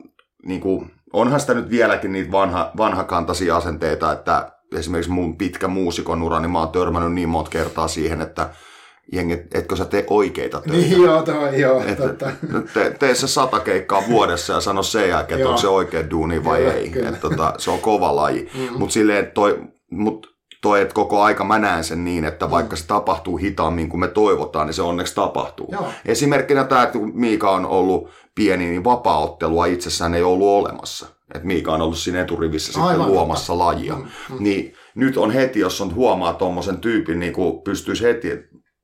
[0.45, 6.21] niin kuin, onhan sitä nyt vieläkin niitä vanha, vanhakantaisia asenteita, että esimerkiksi mun pitkä muusikon
[6.21, 8.49] ura, niin mä oon törmännyt niin monta kertaa siihen, että
[9.11, 10.77] jengi, etkö sä tee oikeita töitä.
[10.87, 12.31] Niin joo, toi, joo, Että totta.
[12.73, 16.43] te, tee se sata keikkaa vuodessa ja sano sen jälkeen, että onko se oikea duuni
[16.43, 16.89] vai Kyllä, ei.
[16.89, 17.09] kyllä.
[17.09, 18.49] Et, tota, se on kova laji.
[18.53, 18.79] Mm.
[18.79, 19.61] Mutta silleen, toi,
[19.91, 20.27] mut
[20.61, 24.07] toi, että koko aika mä näen sen niin, että vaikka se tapahtuu hitaammin kuin me
[24.07, 25.69] toivotaan, niin se onneksi tapahtuu.
[25.71, 25.87] Joo.
[26.05, 31.07] Esimerkkinä tämä, että kun Miika on ollut pieni, niin vapaaottelua itsessään ei ollut olemassa.
[31.35, 33.65] Et Miika on ollut siinä eturivissä sitten Aivan, luomassa totta.
[33.65, 33.95] lajia.
[33.95, 34.35] Mm, mm.
[34.39, 38.29] Niin nyt on heti, jos on huomaa tuommoisen tyypin, niin kuin pystyisi heti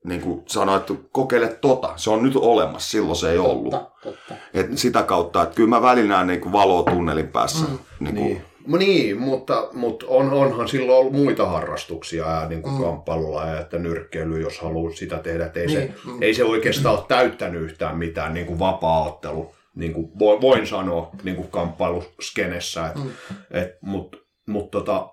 [0.04, 1.92] niin kuin sanoa, että kokeile tota.
[1.96, 3.70] Se on nyt olemassa, silloin se ei ollut.
[3.70, 4.34] Totta, totta.
[4.54, 7.64] Et sitä kautta, että kyllä mä välillä näen niin kuin valoa tunnelin päässä.
[7.66, 7.78] Mm.
[8.00, 8.42] Niin kuin, Niin.
[8.66, 12.78] No niin, mutta, mutta on, onhan silloin ollut muita harrastuksia, ja niin kuin Mm.
[12.78, 12.84] mm.
[12.84, 15.46] kamppailulla ja että nyrkkeily, jos haluaa sitä tehdä.
[15.46, 16.22] Että ei, Niin, se, mm.
[16.22, 19.50] ei se oikeastaan ole täyttänyt yhtään mitään niin kuin vapaa-ottelu.
[19.76, 22.86] Niin kuin vo- voin sanoa niin kuin kamppailuskenessä.
[22.86, 23.10] Et, Mm.
[23.50, 24.18] et, Mutta
[24.48, 25.08] mut tota,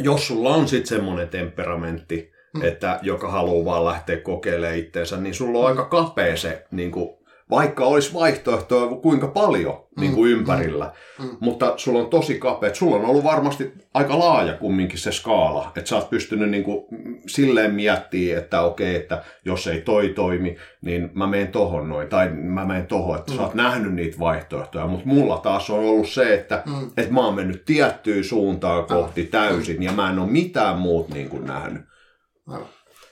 [0.00, 2.60] jos sulla on sitten semmoinen temperamentti, Mm.
[2.60, 2.68] mm.
[2.68, 7.25] että joka haluaa vaan lähteä kokeilemaan itteensä, niin sulla on aika kapea se niin kuin,
[7.50, 10.00] vaikka olisi vaihtoehtoja kuinka paljon mm.
[10.00, 11.28] niin kuin ympärillä, Mm.
[11.40, 15.88] mutta sulla on tosi kapea, sulla on ollut varmasti aika laaja kumminkin se skaala, että
[15.88, 16.84] sä oot pystynyt niin kuin
[17.26, 22.28] silleen miettimään, että okei, että jos ei toi toimi, niin mä menen tohon noin, tai
[22.28, 23.36] mä menen tohon, että mm.
[23.36, 26.90] sä oot nähnyt niitä vaihtoehtoja, mutta mulla taas on ollut se, että, Mm.
[26.96, 31.28] että mä oon mennyt tiettyyn suuntaan kohti täysin, ja mä en ole mitään muut niin
[31.28, 31.82] kuin nähnyt.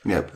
[0.09, 0.29] Jep.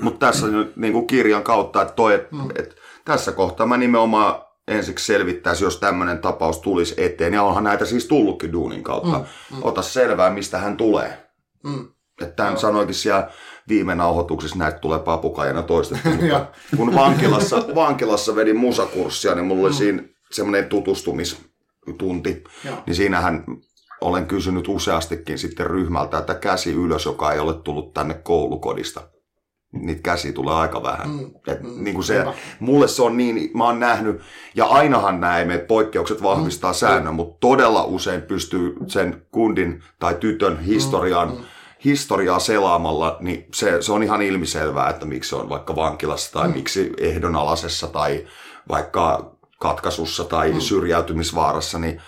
[0.00, 2.28] Mutta tässä nyt niin kuin kirjan kautta, että toi, et,
[2.58, 7.34] et, tässä kohtaa mä nimenomaan ensiksi selvittäisin, jos tämmöinen tapaus tulisi eteen.
[7.34, 9.18] Ja onhan näitä siis tullutkin duunin kautta.
[9.18, 11.30] Mm, Ota selvää, mistä hän tulee.
[11.64, 11.88] Mm.
[12.22, 13.30] Että hän sanoikin siellä
[13.68, 16.08] viime nauhoituksessa, näitä tulee papukajana toistettu.
[16.08, 16.46] Mutta
[16.76, 22.44] kun vankilassa, vankilassa vedin musakurssia, niin mulla oli siinä semmoinen tutustumistunti.
[22.64, 22.76] Joo.
[22.86, 23.44] Niin siinähän
[24.00, 29.00] olen kysynyt useastikin sitten ryhmältä, että käsi ylös, joka ei ole tullut tänne koulukodista.
[29.72, 31.10] Niitä käsiä tulee aika vähän.
[31.10, 32.32] Mm, Et mm, niin kuin se, hyvä.
[32.60, 34.20] mulle se on niin, mä oon nähnyt,
[34.54, 40.60] ja ainahan näin, että poikkeukset vahvistaa säännön, mutta todella usein pystyy sen kundin tai tytön
[40.60, 41.44] historian, Mm,
[41.84, 46.48] historiaa selaamalla, niin se, se on ihan ilmiselvää, että miksi se on vaikka vankilassa tai
[46.48, 48.26] miksi ehdonalaisessa tai
[48.68, 52.02] vaikka katkaisussa tai syrjäytymisvaarassa, niin,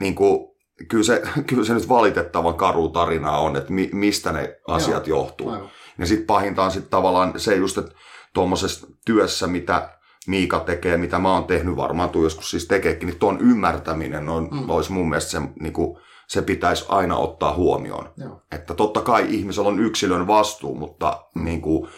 [0.00, 0.48] niin kuin,
[0.88, 5.48] kyllä, se, kyllä se nyt valitettavan karu tarina on, että mi, mistä ne asiat johtuu.
[5.48, 5.68] Aivan.
[5.98, 7.92] Ja sitten pahinta on sitten tavallaan se just, että
[8.34, 13.18] tuommoisessa työssä, mitä Miika tekee, mitä mä oon tehnyt, varmaan tuu joskus siis tekeekin, niin
[13.18, 14.70] tuon ymmärtäminen on, mm.
[14.70, 18.12] olisi mun mielestä se, niin kuin, se pitäisi aina ottaa huomioon.
[18.16, 18.42] Joo.
[18.52, 21.88] Että totta kai ihmisellä on yksilön vastuu, mutta niin kuin,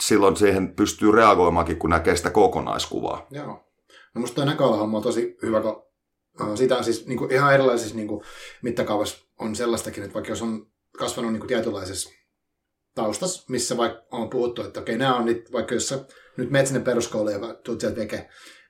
[0.00, 3.26] silloin siihen pystyy reagoimaankin, kun näkee sitä kokonaiskuvaa.
[3.30, 3.64] Joo.
[4.14, 7.96] No musta toi näköalahomma on tosi hyvä, kun sitä on siis niin kuin ihan erilaisissa
[7.96, 8.24] niin kuin,
[8.62, 10.66] mittakaavassa on sellaistakin, että vaikka jos on
[10.98, 12.10] kasvanut niin kuin tietynlaisessa
[13.02, 16.04] taustassa, missä vaikka on puhuttu, että okei, nämä on nyt, vaikka jos sä
[16.36, 18.28] nyt menet sinne peruskouluun ja tulet sieltä veke,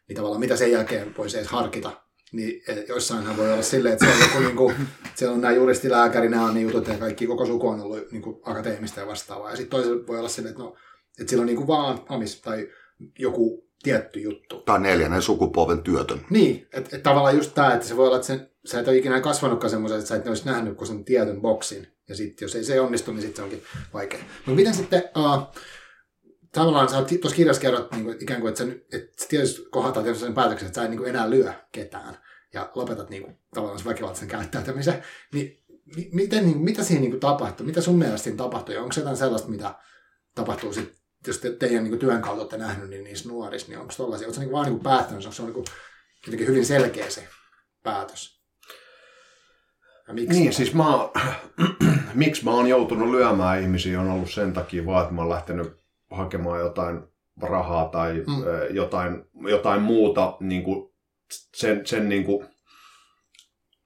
[0.09, 1.91] niin tavallaan mitä sen jälkeen voisi edes harkita,
[2.33, 5.55] niin eh, joissainhan voi olla silleen, että siellä on, joku, niin kuin, siellä on nämä
[5.55, 9.07] juristilääkäri, nämä on niin jutut ja kaikki, koko suku on ollut niin kuin akateemista ja
[9.07, 9.51] vastaavaa.
[9.51, 10.77] Ja sitten toisella voi olla silleen, että, no,
[11.21, 12.69] että sillä on niin kuin vaan amis tai
[13.19, 14.61] joku tietty juttu.
[14.61, 16.21] Tai neljännen sukupolven työtön.
[16.31, 18.97] Niin, että et tavallaan just tämä, että se voi olla, että sen, sä et ole
[18.97, 21.87] ikinä kasvanutkaan semmoisen, että sä et olisi nähnyt kuin sen tietyn boksin.
[22.09, 23.63] Ja sitten jos ei se onnistu, niin sitten se onkin
[23.95, 24.21] vaikea.
[24.21, 25.57] Mutta miten sitten, uh,
[26.53, 30.25] tavallaan sä tuossa kirjassa kerrot niin kuin, ikään kuin, että sä, että tietysti kohdataan tietysti
[30.25, 32.19] sen päätöksen, että sä et niin kuin enää lyö ketään
[32.55, 35.03] ja lopetat niin kuin, tavallaan sen väkivaltaisen käyttäytymisen.
[35.33, 35.65] Niin
[35.97, 37.67] mi- miten, niin, mitä siinä niin kuin, tapahtui?
[37.67, 38.77] Mitä sun mielestä siinä tapahtui?
[38.77, 39.75] Onko se jotain sellaista, mitä
[40.35, 43.95] tapahtuu sitten jos te, teidän niin työn kautta olette nähnyt niin niissä nuorissa, niin onko
[43.97, 45.65] tollaisia, oletko niin vaan niin päättänyt, onko se on niin
[46.27, 47.29] jotenkin hyvin selkeä se
[47.83, 48.38] päätös?
[50.09, 50.41] Ja miksi?
[50.41, 51.11] Niin, siis mä oon,
[52.15, 55.81] miksi mä oon joutunut lyömään ihmisiä on ollut sen takia vaan, että mä oon lähtenyt
[56.11, 57.01] hakemaan jotain
[57.43, 58.75] rahaa tai Mm.
[58.77, 60.91] jotain, jotain muuta niin kuin
[61.55, 62.47] sen, sen, niin kuin,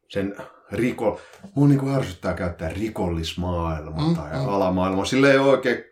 [0.08, 0.36] sen
[0.72, 1.20] riko...
[1.54, 4.48] Mun niin kuin ärsyttää käyttää rikollismaailma Mm, tai mm.
[4.48, 5.04] alamaailma.
[5.04, 5.84] Sille ei oikein...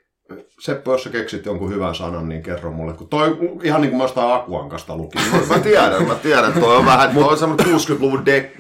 [0.60, 2.92] Seppo, jos sä keksit jonkun hyvän sanan, niin kerro mulle.
[2.92, 5.22] Kun toi ihan niin kuin mä jostain Akuankasta lukin.
[5.48, 8.56] Mä tiedän, mä tiedän, toi on vähän, toi on semmoinen 60-luvun dek,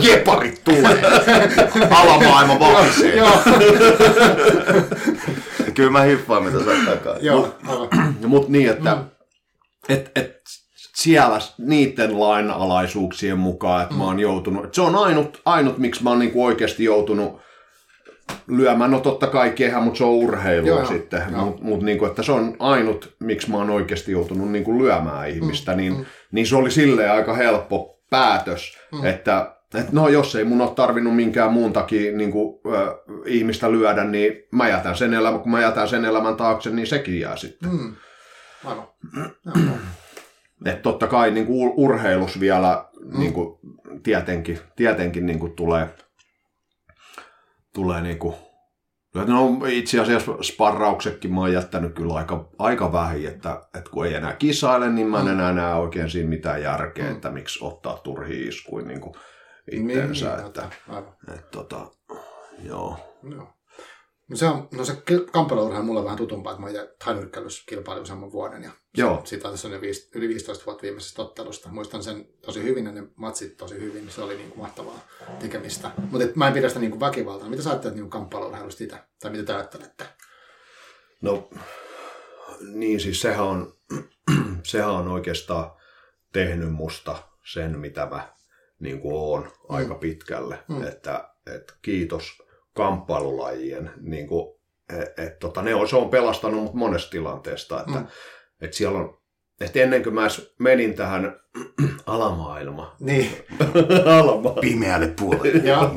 [0.00, 1.02] jeparit tulee.
[1.90, 3.16] Alamaailma vahisee.
[3.16, 3.38] Joo,
[5.74, 7.16] Kyllä mä hiffaan, mitä sä takaa.
[7.20, 7.54] joo.
[8.26, 9.04] Mutta niin, että mm.
[9.88, 10.36] et, et
[10.94, 13.98] siellä niiden lainalaisuuksien mukaan, että mm.
[13.98, 17.43] mä oon joutunut, et se on ainut, ainut miksi mä oon niinku oikeasti joutunut
[18.48, 22.22] lyömään, no totta kai kehä, mutta se on urheilua Joo, sitten, mutta mut niinku, että
[22.22, 25.76] se on ainut, miksi mä oon oikeasti joutunut niinku lyömään ihmistä, mm.
[25.76, 26.04] Niin, mm.
[26.32, 29.04] niin se oli silleen aika helppo päätös, mm.
[29.04, 32.96] että et no jos ei mun ole tarvinnut minkään muun takia niin kuin, ö,
[33.26, 37.20] ihmistä lyödä, niin mä jätän sen elämän, kun mä jätän sen elämän taakse, niin sekin
[37.20, 37.70] jää sitten.
[37.70, 37.92] Mm.
[38.64, 38.88] Aivan.
[40.66, 42.84] Et totta kai niin kuin urheilus vielä
[43.18, 43.58] niin kuin,
[44.02, 45.88] tietenkin, tietenkin niin kuin tulee,
[47.74, 48.34] tulee niin kuin,
[49.14, 54.14] no itse asiassa sparrauksetkin mä oon jättänyt kyllä aika, aika vähin, että, että kun ei
[54.14, 58.48] enää kisaile, niin mä en enää näe oikein siinä mitään järkeä, että miksi ottaa turhia
[58.48, 59.14] iskuja niin kuin
[59.72, 60.36] itteensä.
[60.36, 61.16] Niin, että, aivan.
[61.28, 61.90] että, tota,
[62.62, 62.96] joo.
[63.30, 63.48] Joo.
[64.28, 65.02] No se, on, no se
[65.32, 69.24] kamppailuurheilu on mulle vähän tutumpaa, että mä oon taidonyrkkäilyssä kilpailin useamman vuoden ja Joo.
[69.44, 69.74] on tässä on
[70.14, 71.68] yli 15 vuotta viimeisestä ottelusta.
[71.68, 75.06] Muistan sen tosi hyvin ja ne matsit tosi hyvin, se oli niin kuin mahtavaa
[75.38, 75.90] tekemistä.
[76.10, 77.48] Mutta mä en pidä sitä niin kuin väkivaltaa.
[77.48, 78.96] Mitä sä ajattelet niin kamppailuurheilusta itse?
[79.20, 80.04] Tai mitä te ajattelette?
[81.20, 81.50] No,
[82.60, 83.72] niin siis sehän on,
[84.62, 85.70] sehän on oikeastaan
[86.32, 87.16] tehnyt musta
[87.52, 88.34] sen, mitä mä
[88.80, 90.58] niin kuin oon aika pitkälle.
[90.68, 90.82] Mm.
[90.82, 92.42] Että, että kiitos
[92.74, 94.60] kamppailulajien, niin kuin,
[94.98, 98.06] et, et, tota, ne on, se on pelastanut mut monesta tilanteesta, että Mm.
[98.64, 99.18] Et siellä on
[99.60, 100.26] että ennen kuin mä
[100.58, 101.36] menin tähän
[102.06, 103.30] alamaailmaan, Niin,
[104.18, 105.68] alamaa, Pimeälle puolelle.
[105.70, 105.90] joo.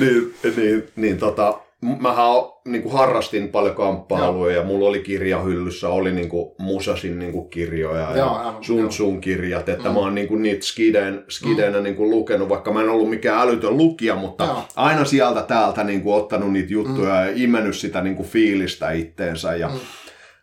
[0.00, 1.60] niin, niin, niin tota,
[2.00, 2.26] mähän
[2.64, 7.50] niin kuin harrastin paljon kamppailuja ja mulla oli kirjahyllyssä, oli niin kuin Musasin niin kuin
[7.50, 8.88] kirjoja Joo, ja Sun.
[8.88, 9.94] Tsun kirjat, että mm.
[9.94, 11.84] mä oon niin kuin niitä skideen, skideenä mm.
[11.84, 14.64] niin kuin lukenut, vaikka mä en ollut mikään älytön lukija, mutta Joo.
[14.76, 17.26] aina sieltä täältä niin kuin ottanut niitä juttuja mm.
[17.26, 19.78] ja imennyt sitä niin kuin fiilistä itteensä ja mm.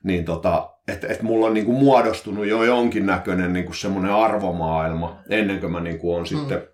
[0.04, 5.20] niin tota, että et mulla on niin kuin muodostunut jo jonkinnäköinen niin kuin semmoinen arvomaailma
[5.30, 6.26] ennen kuin mä niin kuin on mm.
[6.26, 6.68] sitten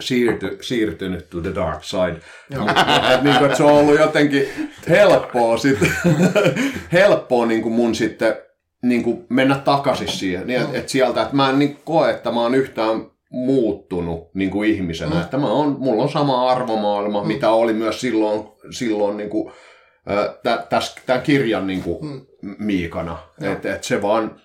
[0.00, 2.16] siirty, siirtynyt to the dark side.
[2.58, 4.48] Mutta, et, niin kuin, se on ollut jotenkin
[4.88, 5.78] helppoa, sit,
[6.92, 8.36] helppoa niin kuin mun sitten
[8.82, 10.46] niin kuin mennä takaisin siihen.
[10.46, 14.50] Niin, että, että sieltä, että mä en niin koe, että mä oon yhtään muuttunut niin
[14.50, 15.20] kuin ihmisenä.
[15.20, 19.52] Että mä on, mulla on sama arvomaailma, mitä oli myös silloin, silloin niin kuin,
[21.06, 22.26] tämän kirjan niin kuin,
[22.58, 23.18] Miikana.
[23.42, 24.40] Että et se vaan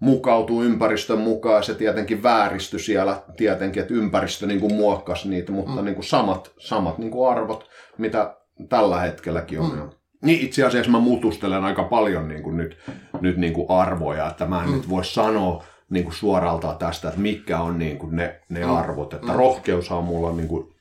[0.00, 5.80] mukautuu ympäristön mukaan se tietenkin vääristyi siellä tietenkin, että ympäristö niin kuin muokkasi niitä, mutta
[5.80, 5.84] mm.
[5.84, 7.68] niin kuin samat, samat niin kuin arvot,
[7.98, 8.36] mitä
[8.68, 9.70] tällä hetkelläkin on.
[9.70, 9.90] Mm.
[10.22, 12.78] Niin itse asiassa mä mutustelen aika paljon niin kuin nyt,
[13.20, 14.76] nyt niin kuin arvoja, että mä en mm.
[14.76, 18.74] nyt voi sanoa niin kuin suoralta tästä, että mitkä on niin kuin ne, ne mm.
[18.74, 19.14] arvot.
[19.14, 19.38] Että mm.
[19.38, 20.74] rohkeushan on mulla niin kuin,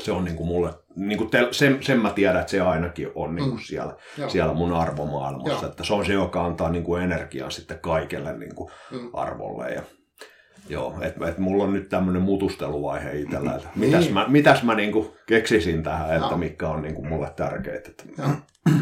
[0.00, 3.08] se on niin kuin mulle, niin kuin te, sen, sen mä tiedän, että se ainakin
[3.14, 3.64] on niin kuin mm.
[3.64, 3.96] siellä,
[4.28, 5.64] siellä mun arvomaailmassa.
[5.64, 5.70] Joo.
[5.70, 9.10] Että se on se, joka antaa niin kuin energiaa sitten kaikelle niin kuin mm.
[9.12, 9.70] arvolle.
[9.70, 9.82] Ja,
[10.68, 13.90] joo, että et mulla on nyt tämmöinen mutusteluvaihe itsellä, että niin.
[13.90, 17.90] mitäs mä, mitäs mä niin kuin keksisin tähän, että mikä on niin kuin mulle tärkeitä.
[17.90, 18.04] Että...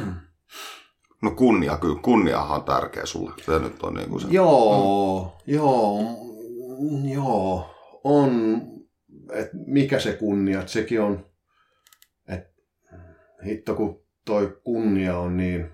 [1.22, 3.32] No kunnia, kyllä kunniahan on tärkeä sulle.
[3.42, 4.28] Se nyt on niin kuin se.
[4.30, 5.54] Joo, mm.
[5.54, 6.04] joo,
[7.12, 7.70] joo,
[8.04, 8.62] on,
[9.32, 11.26] että mikä se kunnia, että sekin on,
[13.46, 15.70] hitto kun toi kunnia on niin,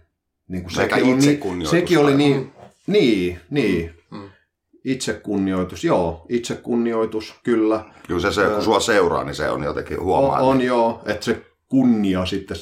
[0.49, 2.53] niin kuin Sekä sekin, niin, itsekunnioitus sekin oli tai- niin,
[2.87, 4.29] niin, niin, Mm.
[4.85, 7.85] itsekunnioitus, joo, itsekunnioitus, kyllä.
[8.07, 10.41] Kyllä se, se kun sua seuraa, niin se on jotenkin huomaa.
[10.41, 12.57] On, on joo, että se kunnia sitten,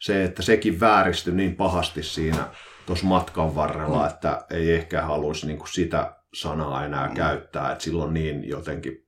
[0.00, 2.48] se, että sekin vääristyi niin pahasti siinä
[2.86, 4.06] tuossa matkan varrella, mm.
[4.08, 7.14] että ei ehkä haluaisi niinku sitä sanaa enää mm.
[7.14, 9.06] käyttää, että silloin niin jotenkin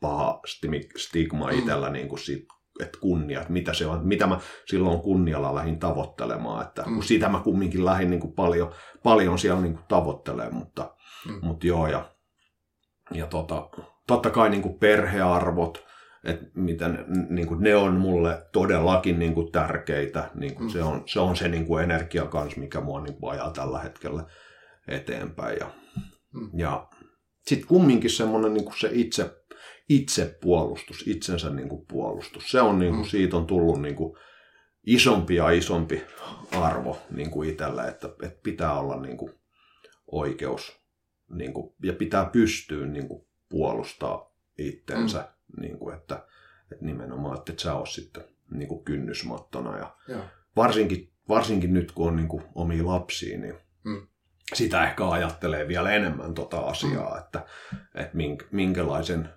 [0.00, 0.40] paha
[0.98, 1.58] stigma Mm.
[1.58, 2.44] itsellä niinku sit,
[2.80, 7.02] että kunnia, että mitä se on, mitä mä silloin kunnialla lähdin tavoittelemaan, että mm.
[7.02, 8.72] sitä mä kumminkin lähdin niinku paljon,
[9.02, 10.94] paljon siellä niinku tavoittelemaan, mutta,
[11.28, 11.38] mm.
[11.42, 12.10] mutta joo, ja,
[13.10, 13.68] ja tota,
[14.06, 15.84] totta kai niinku perhearvot,
[16.24, 20.30] että miten niin kuin ne on mulle todellakin niin kuin tärkeitä.
[20.34, 20.70] Niin kuin mm.
[20.70, 23.78] se, on, se on se niin kuin energia kanssa, mikä mua niin kuin ajaa tällä
[23.78, 24.24] hetkellä
[24.88, 25.56] eteenpäin.
[25.60, 25.70] Ja,
[26.34, 26.50] mm.
[26.58, 26.88] ja
[27.46, 29.30] sitten kumminkin semmoinen niin kuin se itse,
[29.88, 32.50] itsepuolustus, itsensä niin kuin puolustus.
[32.50, 33.08] Se on niin kuin, mm.
[33.08, 34.16] siitä on tullut niin kuin
[34.86, 36.02] isompi ja isompi
[36.52, 39.32] arvo niin kuin itsellä, että, että pitää olla niin kuin
[40.12, 40.80] oikeus
[41.30, 45.18] niin kuin, ja pitää pystyä niin kuin puolustaa itteensä.
[45.18, 46.26] Mm niin kuin, että,
[46.72, 49.78] että nimenomaan, että et sä oot sitten niin kuin kynnysmattona.
[49.78, 49.96] Ja
[50.56, 53.54] varsinkin, varsinkin nyt, kun on niin kuin omia lapsia, niin
[53.84, 54.06] mm.
[54.54, 57.18] sitä ehkä ajattelee vielä enemmän tota asiaa, mm.
[57.18, 57.46] että,
[57.94, 59.28] että mink, minkälaisen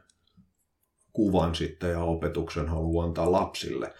[1.18, 3.94] kuvan sitten ja opetuksen haluaa antaa lapsille.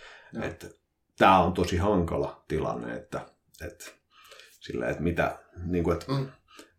[1.18, 3.26] Tämä on tosi hankala tilanne, että,
[3.66, 3.86] että,
[4.60, 6.28] sillä, että mitä, niin kuin, että mm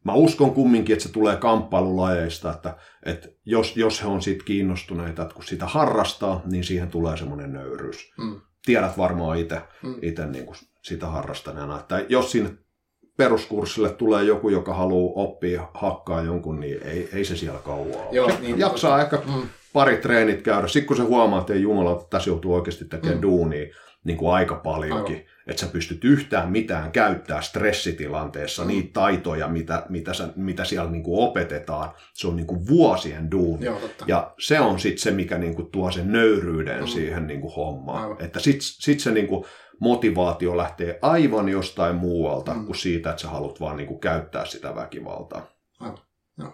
[0.05, 5.23] mä uskon kumminkin, että se tulee kamppailulajeista, että, että jos, jos he on siitä kiinnostuneita,
[5.23, 8.13] että kun sitä harrastaa, niin siihen tulee semmoinen nöyryys.
[8.19, 8.41] Mm.
[8.65, 10.33] Tiedät varmaan itse mm.
[10.33, 12.51] niin kuin sitä harrastaneena, että jos sinne
[13.19, 18.09] peruskurssille tulee joku, joka haluaa oppia hakkaa jonkun, niin ei, ei se siellä kauan ole.
[18.13, 19.49] Joo, niin, jaksaa ehkä mm.
[19.73, 20.69] pari treenit käydä.
[20.69, 23.23] Sitten kun se huomaa, että ei jumala, että tässä joutuu oikeasti tekemään mm.
[23.23, 25.17] duunia, niin kuin aika paljonkin.
[25.17, 25.29] Aivan.
[25.47, 28.69] Että sä pystyt yhtään mitään käyttää stressitilanteessa, mm.
[28.69, 31.91] niitä taitoja, mitä, mitä, sä, mitä siellä niin kuin opetetaan.
[32.15, 33.65] Se on niin kuin vuosien duuni.
[33.65, 34.05] Joo, totta.
[34.09, 36.87] Ja se on sitten se, mikä niin kuin tuo sen nöyryyden mm.
[36.87, 38.03] siihen niin kuin hommaan.
[38.03, 38.17] Aivan.
[38.25, 39.45] Että sitten sit se niin kuin
[39.81, 42.67] motivaatio lähtee aivan jostain muualta mm.
[42.67, 45.43] kuin siitä, että sä haluat vaan niin kuin käyttää sitä väkivaltaa.
[45.81, 45.99] Aivan,
[46.39, 46.53] joo.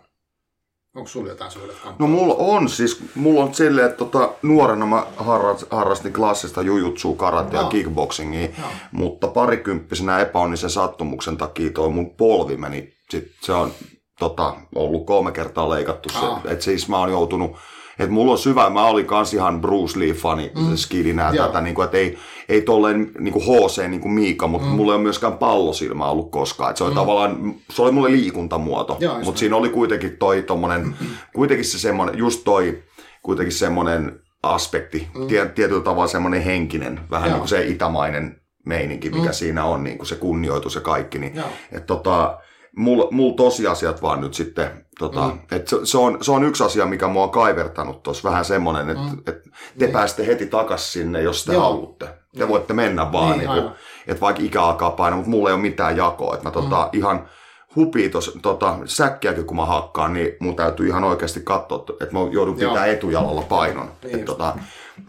[0.96, 5.06] Onko sulla jotain suhdet No mulla on siis, mulla on silleen, että tota, nuorena mä
[5.16, 8.66] harrastin, harrastin klassista jujutsua, karate ja kickboxingia, no.
[8.92, 13.72] mutta parikymppisenä epäonnisen sattumuksen takia toi mun polvi meni, sit se on
[14.18, 16.20] tota, ollut kolme kertaa leikattu no.
[16.20, 17.56] se, että siis mä oon joutunut
[17.98, 20.76] että mulla on syvä, mä olin kans ihan Bruce Lee-fani, mm.
[20.76, 22.18] skidinä tätä, niin kuin, että ei,
[22.48, 24.74] ei tolleen niin kuin HC niin kuin Miika, mutta mm.
[24.74, 26.70] mulla ei ole myöskään pallosilmä ollut koskaan.
[26.70, 26.96] Että se oli mm.
[26.96, 30.94] tavallaan, se oli mulle liikuntamuoto, mutta siinä oli kuitenkin toi tommonen,
[31.34, 32.82] kuitenkin se semmonen, just toi,
[33.22, 35.26] kuitenkin semmonen aspekti, mm.
[35.54, 37.34] tietyllä tavalla semmonen henkinen, vähän Joo.
[37.34, 39.32] niin kuin se itämainen meininki, mikä mm.
[39.32, 41.18] siinä on, niin kuin se kunnioitus ja kaikki.
[41.18, 41.32] Niin,
[41.72, 42.38] että tota,
[42.76, 45.38] mulla mul tosiasiat vaan nyt sitten, tota, mm.
[45.52, 48.90] että se, se, on, se on yksi asia, mikä mua on kaivertanut tuossa vähän semmoinen,
[48.90, 49.18] että mm.
[49.26, 49.50] et te
[49.84, 49.90] niin.
[49.90, 51.62] pääsette heti takaisin sinne, jos te Joo.
[51.62, 52.04] haluatte.
[52.04, 52.48] Te niin.
[52.48, 53.70] voitte mennä vaan, niin, niin
[54.06, 56.34] että vaikka ikä alkaa painaa, mutta mulla ei ole mitään jakoa.
[56.34, 56.98] Että mä tota, mm.
[56.98, 57.28] ihan
[57.76, 62.20] hupii tuossa tota, säkkiäkin, kun mä hakkaan, niin mun täytyy ihan oikeasti katsoa, että mä
[62.30, 63.90] joudun pitää etujalalla painon.
[64.02, 64.56] Niin että tota,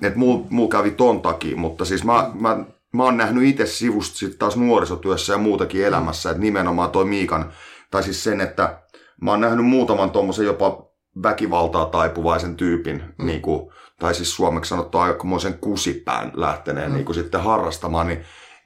[0.01, 2.57] et mulla mul kävi ton takia, mutta siis mä, mä,
[2.95, 7.53] mä oon nähnyt itse sivusta sit taas nuorisotyössä ja muutakin elämässä, että nimenomaan toi Miikan,
[7.91, 8.79] tai siis sen, että
[9.21, 10.85] mä oon nähnyt muutaman tuommoisen jopa
[11.23, 13.25] väkivaltaa taipuvaisen tyypin, mm.
[13.25, 16.95] niin kuin, tai siis suomeksi sanottu aikamoisen kusipään lähteneen mm.
[16.95, 18.19] niin kuin sitten harrastamaan, niin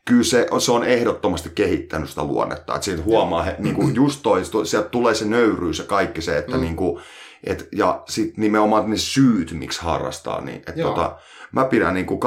[0.06, 2.76] kyllä se, se on ehdottomasti kehittänyt sitä luonnetta.
[2.76, 6.38] Että siitä huomaa, että niin kuin just toi, sieltä tulee se nöyryys ja kaikki se,
[6.38, 6.62] että mm.
[6.62, 7.02] niin kuin,
[7.44, 10.42] et, ja sitten nimenomaan ne syyt, miksi harrastaa.
[10.42, 11.16] Niin, et tota,
[11.52, 12.20] mä pidän niin kuin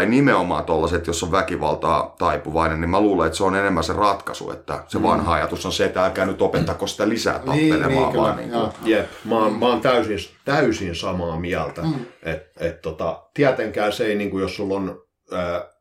[0.00, 3.92] ei nimenomaan tollaset, jos on väkivaltaa taipuvainen, niin mä luulen, että se on enemmän se
[3.92, 5.04] ratkaisu, että se mm.
[5.04, 8.12] vanha ajatus on se, että älkää nyt opettako sitä lisää niin, tappelemaan.
[8.12, 8.70] Niin, vaan, niin kuin.
[8.84, 11.82] Jep, mä oon, mä oon täysin, täysin samaa mieltä.
[11.82, 11.94] Mm.
[12.22, 15.00] että et, tota, tietenkään se ei, niin kuin, jos sulla on...
[15.32, 15.74] Ää,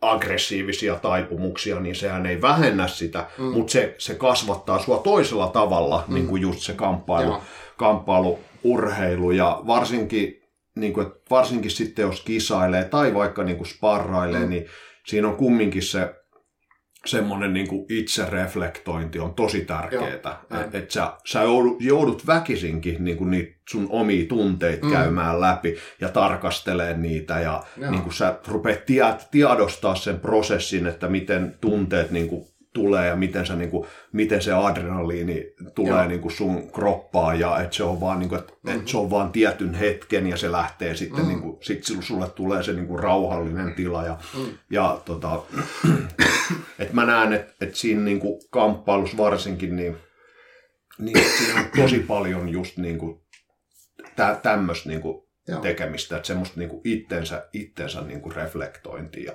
[0.00, 3.44] aggressiivisia taipumuksia, niin sehän ei vähennä sitä, mm.
[3.44, 6.14] mutta se, se kasvattaa sua toisella tavalla, mm.
[6.14, 7.65] niin kuin just se kamppailu, kamppailu
[8.64, 10.42] urheilu ja varsinkin,
[10.76, 14.48] niin kuin, varsinkin sitten jos kisailee tai vaikka niin kuin sparrailee, mm.
[14.48, 14.66] niin
[15.06, 16.14] siinä on kumminkin se
[17.06, 20.14] semmoinen niin kuin itsereflektointi on tosi tärkeää.
[20.14, 24.92] Että et sä, sä joudut, joudut väkisinkin niin kuin niitä sun omia tunteita mm.
[24.92, 28.80] käymään läpi ja tarkastelee niitä ja niin kuin sä rupeat
[29.30, 32.46] tiedostaa sen prosessin, että miten tunteet niin kuin
[32.76, 37.60] tulee ja miten, sä, niin kuin, miten se adrenaliini tulee niin kuin sun kroppaan ja
[37.60, 38.78] että se on vaan, niin kuin, että, mm-hmm.
[38.78, 41.28] että se on vaan tietyn hetken ja se lähtee sitten, mm-hmm.
[41.28, 44.58] niin kuin, sit sulle tulee se niin kuin rauhallinen tila ja, mm.
[44.70, 45.42] ja tota,
[46.78, 49.96] että mä näen, että, että siinä niin kuin kamppailussa varsinkin niin,
[50.98, 53.20] niin siinä on tosi paljon just niin kuin
[54.16, 55.22] tä, tämmöistä niin kuin
[55.62, 59.32] tekemistä, että semmoista niin kuin itsensä, itsensä niin kuin reflektointia.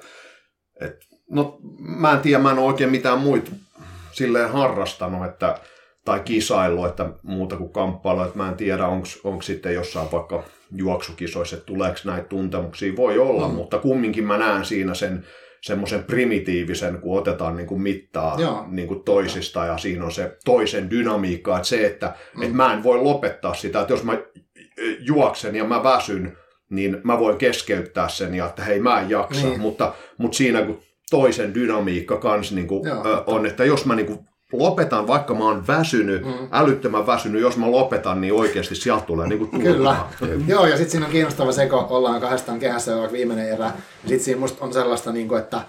[0.82, 3.52] Et No mä en tiedä, mä en ole oikein mitään muita
[4.12, 5.60] silleen harrastanut, että,
[6.06, 8.88] tai kisailu, että muuta kuin kamppailu, että mä en tiedä,
[9.24, 10.44] onko sitten jossain vaikka
[10.76, 13.54] juoksukisoissa, että tuleeko näitä tuntemuksia, voi olla, mm.
[13.54, 15.26] mutta kumminkin mä näen siinä sen
[15.62, 20.90] semmoisen primitiivisen, kun otetaan niin kuin mittaa niin kuin toisista ja siinä on se toisen
[20.90, 22.42] dynamiikka, että se, että mm.
[22.42, 24.18] että mä en voi lopettaa sitä, että jos mä
[25.00, 26.38] juoksen ja mä väsyn,
[26.70, 29.60] niin mä voin keskeyttää sen ja että hei mä en jaksa, niin.
[29.60, 33.96] mutta, mutta siinä kun toisen dynamiikka kans niin kuin, Joo, ö, on, että jos mä
[33.96, 34.20] niin kuin,
[34.54, 36.48] lopetan, vaikka mä oon väsynyt, mm.
[36.52, 39.96] älyttömän väsynyt, jos mä lopetan, niin oikeasti sieltä tulee niin kuin Kyllä.
[40.48, 43.74] Joo, ja sitten siinä on kiinnostava se, kun ollaan kahdestaan kehässä vaikka viimeinen erä, ja
[44.06, 45.62] sitten siinä musta on sellaista, niin kuin, että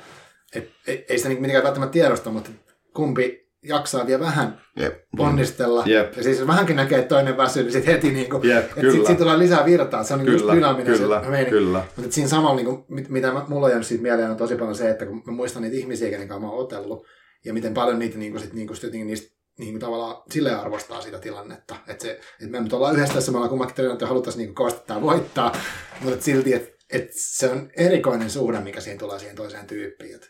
[0.55, 2.51] et, ei, ei sitä niin mitenkään välttämättä tiedosta, mutta
[2.95, 4.95] kumpi jaksaa vielä vähän Jep.
[5.17, 5.83] ponnistella.
[5.87, 6.17] Jep.
[6.17, 9.07] Ja siis vähänkin näkee, että toinen väsyy, niin sitten heti niin kuin, Jep, että sit,
[9.07, 10.05] siitä tulee lisää virtaa.
[10.05, 11.85] Se on niin kyllä, dynaaminen kyllä, se kyllä.
[11.97, 14.91] Mutta siinä samalla, niin kuin, mitä mulla on jäänyt siitä mieleen, on tosi paljon se,
[14.91, 17.07] että kun mä muistan niitä ihmisiä, kenen kanssa mä oon otellut,
[17.45, 20.59] ja miten paljon niitä niin kuin, sit, niin kuin, sit, niistä niin kuin tavallaan silleen
[20.59, 21.77] arvostaa sitä tilannetta.
[21.89, 24.55] Että, se, että me nyt ollaan yhdessä tässä, me ollaan kummankin todennut, että haluttaisiin niin
[24.55, 25.57] kovasti tämä voittaa,
[26.01, 30.15] mutta silti, että, että se on erikoinen suhde, mikä siinä tulee siihen toiseen tyyppiin.
[30.15, 30.27] Että,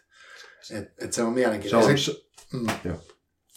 [0.70, 1.96] että, että se on mielenkiintoista.
[1.96, 2.66] Se on, se, mm.
[2.84, 2.96] Joo.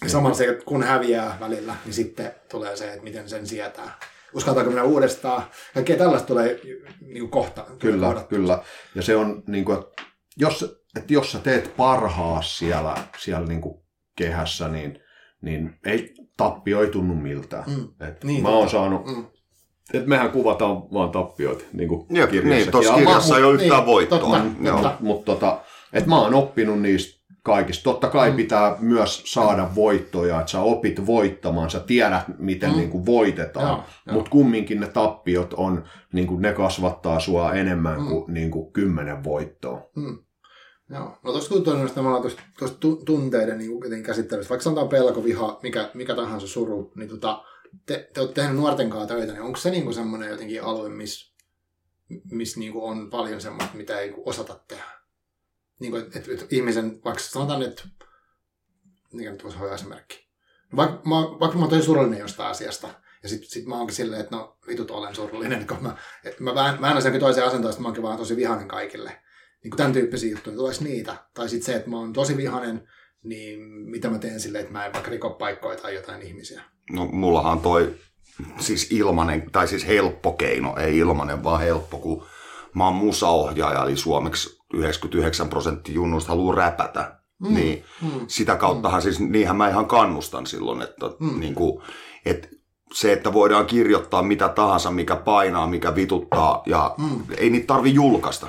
[0.10, 4.00] Samalla se, kun häviää välillä, niin sitten tulee se, että miten sen sietää.
[4.34, 5.44] Uskaltaako mennä uudestaan?
[5.74, 6.60] Kaikkea tällaista tulee
[7.02, 7.66] niin kuin kohta.
[7.80, 8.36] Kyllä, kohdattu.
[8.36, 8.64] kyllä.
[8.96, 10.04] Ja se on, niin kuin, että
[10.38, 13.82] jos, että jos sä teet parhaa siellä, siellä niin kuin
[14.16, 15.00] kehässä, niin,
[15.42, 17.64] niin ei tappio ei tunnu miltään.
[17.68, 18.08] Mm.
[18.08, 19.26] Et niin, mä oon saanut, mm.
[19.94, 22.56] Et mehän kuvataan vaan tappioita niin kuin Jep, kirjassa.
[22.56, 24.20] Niin, tuossa kirjassa ei ole yhtään niin, voittoa.
[24.20, 25.62] Totta, Mutta tota,
[25.94, 27.15] et mä oon oppinut niistä
[27.46, 27.84] kaikista.
[27.84, 28.36] Totta kai mm.
[28.36, 32.78] pitää myös saada voittoja, että sä opit voittamaan, sä tiedät, miten mm.
[32.78, 35.84] niin kuin voitetaan, mutta kumminkin ne tappiot on,
[36.14, 38.08] niin kuin ne kasvattaa sua enemmän mm.
[38.08, 39.90] kuin, niin kuin kymmenen voittoa.
[39.96, 40.18] Mm.
[40.90, 41.18] Joo.
[41.24, 46.16] No tuossa tuntuu, me ollaan tuosta tunteiden niin käsittelystä, vaikka sanotaan pelko, viha, mikä, mikä
[46.16, 47.44] tahansa suru, niin tota,
[47.86, 50.90] te, te olette tehneet nuorten kanssa töitä, niin onko se niin kuin semmoinen jotenkin alue,
[50.90, 51.36] missä
[52.32, 54.96] miss niin on paljon semmoista, mitä ei osata tehdä?
[55.80, 57.84] Niin kuin, että, että ihmisen, vaikka sanotaan, että
[59.14, 60.28] mikä nyt voisi olla esimerkki.
[60.76, 62.88] Vaikka mä, vaikka mä oon tosi surullinen jostain asiasta,
[63.24, 66.56] ja sitten sit mä oonkin silleen, että no vitut olen surullinen, kun mä, että mä
[66.56, 69.22] väännän senkin toiseen asentoon, että mä oonkin vaan tosi vihainen kaikille.
[69.64, 71.16] Niin kuin tämän tyyppisiä juttuja, niin tulisi niitä.
[71.34, 72.88] Tai sitten se, että mä oon tosi vihainen,
[73.24, 76.64] niin mitä mä teen silleen, että mä en vaikka riko paikkoja tai jotain ihmisiä.
[76.92, 77.96] No mullahan toi
[78.60, 82.26] siis ilmanen, tai siis helppo keino, ei ilmanen, vaan helppo, kun
[82.76, 87.20] mä oon musaohjaaja, eli suomeksi 99 prosenttia junnuista haluaa räpätä.
[87.40, 87.54] Mm.
[87.54, 88.10] Niin mm.
[88.28, 89.04] sitä kauttahan mm.
[89.04, 91.40] siis, niinhän mä ihan kannustan silloin, että mm.
[91.40, 91.84] niin kuin,
[92.26, 92.48] että
[92.94, 97.24] se, että voidaan kirjoittaa mitä tahansa, mikä painaa, mikä vituttaa, ja mm.
[97.38, 98.48] ei niitä tarvi julkaista.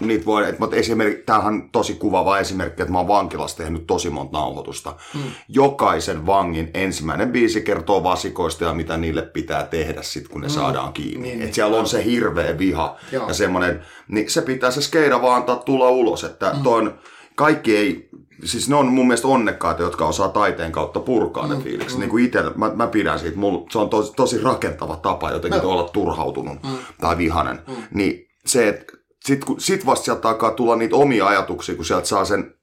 [0.00, 4.10] Niitä voi, että esimerkiksi, tämähän on tosi kuvava esimerkki, että mä oon vankilassa tehnyt tosi
[4.10, 4.94] monta nauhoitusta.
[5.14, 5.20] Mm.
[5.48, 10.52] Jokaisen vangin ensimmäinen biisi kertoo vasikoista ja mitä niille pitää tehdä sit, kun ne mm.
[10.52, 11.22] saadaan kiinni.
[11.22, 11.54] Niin, että niin.
[11.54, 13.28] siellä on se hirveä viha Joo.
[13.28, 16.62] ja semmoinen, niin se pitää se skeida vaan antaa tulla ulos, että mm.
[16.62, 16.98] ton,
[17.34, 18.08] kaikki ei,
[18.44, 21.98] siis ne on mun mielestä onnekkaita, jotka osaa taiteen kautta purkaa mm, ne fiilikset.
[21.98, 22.00] Mm.
[22.00, 25.62] Niin kuin itse, mä, mä pidän siitä, mulla, se on tosi, tosi rakentava tapa jotenkin
[25.62, 25.68] no.
[25.68, 26.78] olla turhautunut mm.
[27.00, 27.60] tai vihanen.
[27.66, 27.74] Mm.
[27.94, 28.97] Niin se, että
[29.28, 32.54] sit, kun, sit vasta sieltä alkaa tulla niitä omia ajatuksia, kun sieltä saa sen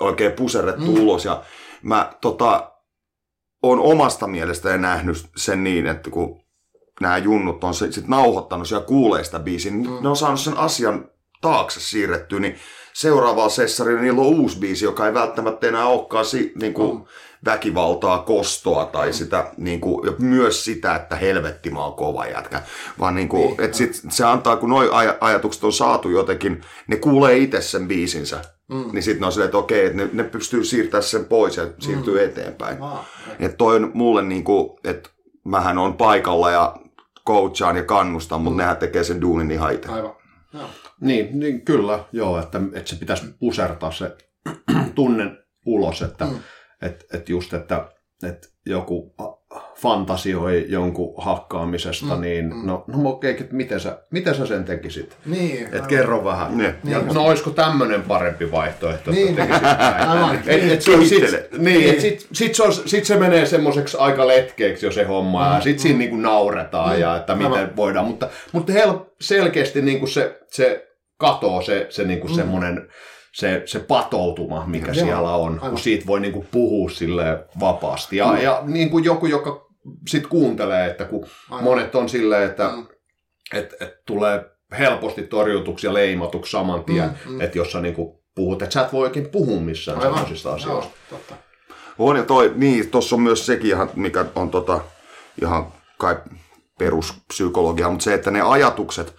[0.00, 1.02] oikein puserrettu mm.
[1.02, 1.24] ulos.
[1.24, 1.42] Ja
[1.82, 2.72] mä tota,
[3.62, 6.40] on omasta mielestäni nähnyt sen niin, että kun
[7.00, 10.02] nämä junnut on sit nauhoittanut ja kuulee sitä biisin, niin mm.
[10.02, 12.56] ne on saanut sen asian taakse siirrettyä, niin
[12.92, 17.04] seuraavalla sessarilla niillä on uusi biisi, joka ei välttämättä enää olekaan si, niin kuin, mm.
[17.44, 19.12] Väkivaltaa, kostoa tai mm.
[19.12, 22.62] sitä, niin kuin, ja myös sitä, että helvetti mä oon kova jätkä.
[22.98, 26.60] Vaan niin kuin, niin, et sit, se antaa, kun nuo aj- ajatukset on saatu jotenkin,
[26.86, 28.42] ne kuulee itse sen biisinsä.
[28.68, 28.84] Mm.
[28.92, 31.66] Niin sitten ne on silleen, että okei, että ne, ne pystyy siirtämään sen pois ja
[31.78, 32.24] siirtyy mm.
[32.24, 32.82] eteenpäin.
[32.82, 33.06] Ah,
[33.38, 35.10] että toi on mulle niin kuin, että
[35.44, 36.76] mähän on paikalla ja
[37.26, 38.58] coachaan ja kannustan, mutta mm.
[38.58, 39.88] nehän tekee sen duunin ihan itse.
[39.88, 40.16] Aivan.
[40.52, 40.64] Joo.
[41.00, 44.16] Niin, niin kyllä, joo, että, että se pitäisi pusertaa se
[44.94, 46.38] tunne ulos, että mm.
[46.82, 47.88] Et, et just, että
[48.22, 49.14] et joku
[49.76, 52.66] fantasioi jonkun hakkaamisesta, mm, niin mm.
[52.66, 55.16] no, no okei, okay, miten sä, miten sä sen tekisit?
[55.26, 56.58] Niin, et kerro vähän.
[56.58, 56.74] Niin.
[56.84, 57.14] Ja, niin.
[57.14, 59.28] no olisiko tämmöinen parempi vaihtoehto, niin.
[59.28, 59.62] että tekisit
[60.14, 60.40] näin?
[60.46, 61.20] et, et, sit, sit,
[61.52, 61.90] niin, niin.
[61.90, 65.54] Et sit, sit, se on, sit se menee semmoiseksi aika letkeeksi jo se homma, mm,
[65.54, 65.80] ja sit mm.
[65.80, 67.00] siinä niinku nauretaan, mm.
[67.00, 67.76] ja että miten Aivan.
[67.76, 72.34] voidaan, mutta, mutta hel, selkeästi niinku se, se katoo se, se niinku mm.
[72.34, 72.88] semmoinen
[73.36, 75.70] se, se patoutuma, mikä Joo, siellä on, aivan.
[75.70, 78.16] kun siitä voi niinku puhua sille vapaasti.
[78.16, 78.38] Ja, mm.
[78.38, 79.66] ja niin kuin joku, joka
[80.08, 81.64] sitten kuuntelee, että kun aivan.
[81.64, 82.86] monet on silleen, että mm.
[83.54, 84.44] et, et tulee
[84.78, 87.40] helposti torjutuksi ja leimatuksi saman tien, mm, mm.
[87.40, 90.92] että jos sä niinku puhut, että sä et voi oikein puhua missään sellaisista asioista.
[91.10, 91.34] Joo, totta.
[91.98, 94.80] On ja toi, niin, tuossa on myös sekin ihan, mikä on tota,
[95.42, 96.16] ihan kai
[96.78, 99.14] peruspsykologia, mutta se, että ne ajatukset,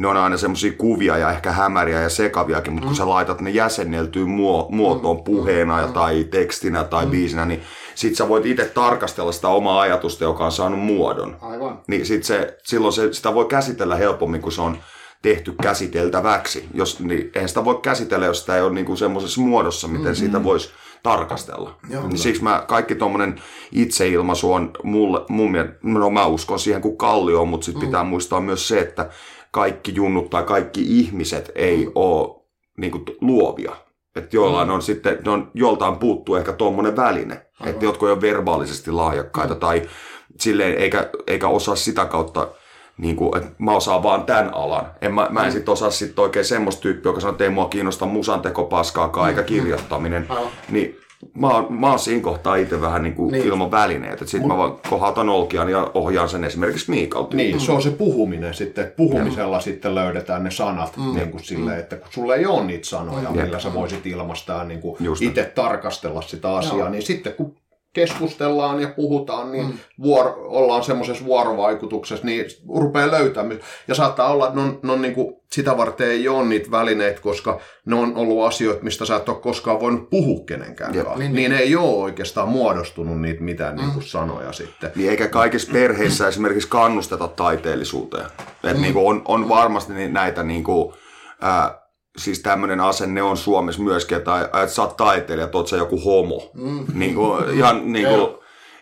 [0.00, 2.88] ne on aina semmoisia kuvia ja ehkä hämäriä ja sekaviakin, mutta mm.
[2.88, 5.24] kun sä laitat ne jäsenneltyyn muo- muotoon mm.
[5.24, 5.92] puheena mm.
[5.92, 7.10] tai tekstinä tai mm.
[7.10, 7.62] biisinä, niin
[7.94, 11.36] sit sä voit itse tarkastella sitä omaa ajatusta, joka on saanut muodon.
[11.40, 11.80] Aivan.
[11.86, 14.78] Niin sit se, silloin se, sitä voi käsitellä helpommin, kun se on
[15.22, 16.68] tehty käsiteltäväksi.
[16.74, 20.14] Jos, niin eihän sitä voi käsitellä, jos sitä ei ole niinku semmoisessa muodossa, miten mm-hmm.
[20.14, 20.70] siitä voisi
[21.02, 21.76] tarkastella.
[21.90, 23.40] Joo, niin siksi mä, kaikki tuommoinen
[23.72, 27.86] itseilmaisu on mulle, mun mielestä, no mä uskon siihen kuin kallio, mutta sitten mm.
[27.88, 29.10] pitää muistaa myös se, että
[29.52, 31.92] kaikki junnut tai kaikki ihmiset ei mm.
[31.94, 32.44] ole
[32.78, 33.72] niin kuin, luovia.
[34.16, 34.74] Että joillain mm.
[34.74, 37.46] on sitten, ne on, joltain puuttuu ehkä tuommoinen väline.
[37.66, 39.60] Että jotkut on verbaalisesti lahjakkaita mm.
[39.60, 39.82] tai
[40.40, 42.48] silleen, eikä, eikä osaa sitä kautta
[42.98, 44.86] niin kuin, että mä osaan vaan tämän alan.
[45.00, 45.52] En, mä, mä en mm.
[45.52, 49.28] sitten osaa sitten oikein semmoista tyyppiä, joka sanoo, että ei mua kiinnosta musanteko paskaakaan mm.
[49.28, 50.26] eikä kirjoittaminen.
[50.30, 50.48] Mm.
[50.68, 51.00] Niin
[51.34, 53.46] mä oon, mä oon siinä kohtaa itse vähän niin kuin niin.
[53.46, 54.18] ilman välineet.
[54.18, 57.36] Sitten mä vaan kohautan olkian ja ohjaan sen esimerkiksi Miikalta.
[57.36, 57.60] Niin, mm.
[57.60, 58.92] se on se puhuminen sitten.
[58.96, 59.60] Puhumisella ja.
[59.60, 61.14] sitten löydetään ne sanat mm.
[61.14, 63.40] niin kuin sille, että kun sulla ei ole niitä sanoja, mm.
[63.40, 66.88] millä sä voisit ilmaista niin kuin itse tarkastella sitä asiaa, Joo.
[66.88, 67.56] niin sitten kun
[67.92, 69.72] keskustellaan ja puhutaan, niin mm.
[70.02, 73.60] vuor, ollaan semmoisessa vuorovaikutuksessa, niin rupeaa löytämään.
[73.88, 76.70] Ja saattaa olla, että ne on, ne on niin kuin, sitä varten ei ole niitä
[76.70, 81.06] välineitä, koska ne on ollut asioita, mistä sä et ole koskaan voinut puhua kenenkään Jep,
[81.16, 83.80] niin, niin, ei ole oikeastaan muodostunut niitä mitään mm.
[83.80, 84.92] niin kuin sanoja sitten.
[84.94, 88.26] Niin eikä kaikissa perheissä esimerkiksi kannusteta taiteellisuuteen.
[88.64, 88.82] Et mm.
[88.82, 90.94] niin kuin on, on varmasti näitä niin kuin,
[91.40, 91.79] ää,
[92.16, 96.00] siis tämmöinen asenne on Suomessa myöskin, että, että sä oot taiteilija, että oot sä joku
[96.04, 96.50] homo.
[96.54, 96.84] Mm.
[96.94, 98.28] Niin kuin, ihan niin kuin,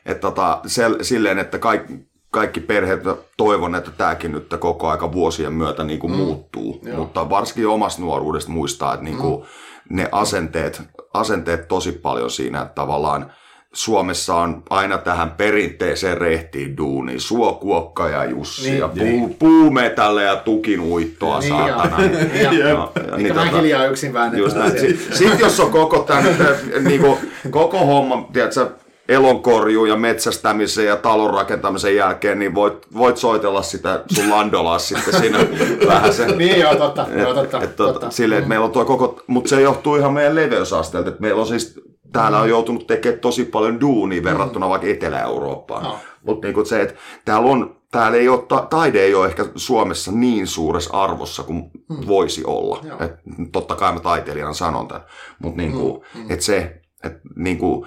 [0.07, 0.61] että tota,
[1.03, 1.95] silleen, että kaikki,
[2.31, 3.01] kaikki perheet,
[3.37, 6.17] toivon, että tämäkin nyt koko aika vuosien myötä niin kuin mm.
[6.17, 6.81] muuttuu.
[6.83, 6.97] Joo.
[6.97, 9.97] Mutta varsinkin omasta nuoruudesta muistaa, että niin kuin, mm.
[9.97, 10.83] ne asenteet,
[11.15, 13.33] asenteet tosi paljon siinä, että tavallaan
[13.73, 17.21] Suomessa on aina tähän perinteiseen rehtiin duuniin.
[17.21, 19.37] Suokuokka ja Jussi niin, ja puu, niin.
[19.39, 21.99] puumetälle ja tukinuittoa niin, saatana.
[22.09, 24.71] Niin, ja, ja, ja, niin, tota, hiljaa yksin väännetään.
[24.71, 26.37] Sitten sit jos on koko, tämän,
[26.81, 27.19] niinku,
[27.51, 28.71] koko homma, tiedätkö,
[29.09, 35.21] elonkorjuu ja metsästämisen ja talon rakentamisen jälkeen, niin voit, voit soitella sitä sun landolaa sitten
[35.21, 35.39] siinä
[35.89, 36.27] vähän se.
[36.27, 37.07] niin joo, totta.
[37.11, 37.93] Et, joo, totta, et, totta.
[37.93, 38.11] totta.
[38.11, 41.47] Silleen, että meillä on tuo koko, mutta se johtuu ihan meidän leveysasteelta, että meillä on
[41.47, 41.81] siis
[42.13, 44.71] täällä on joutunut tekemään tosi paljon duunia verrattuna mm.
[44.71, 45.83] vaikka Etelä-Eurooppaan.
[45.83, 45.99] No.
[46.27, 46.95] Mutta niinku se, että
[47.25, 51.71] täällä on täällä ei ole, ta- taide ei ole ehkä Suomessa niin suuressa arvossa kuin
[51.91, 52.07] mm.
[52.07, 52.81] voisi olla.
[52.85, 53.03] Joo.
[53.03, 53.13] Et,
[53.53, 55.05] totta kai mä taiteilijana sanon tämän,
[55.43, 56.21] mutta niinku, mm.
[56.21, 56.31] mm.
[56.31, 57.87] et se, et, niinku,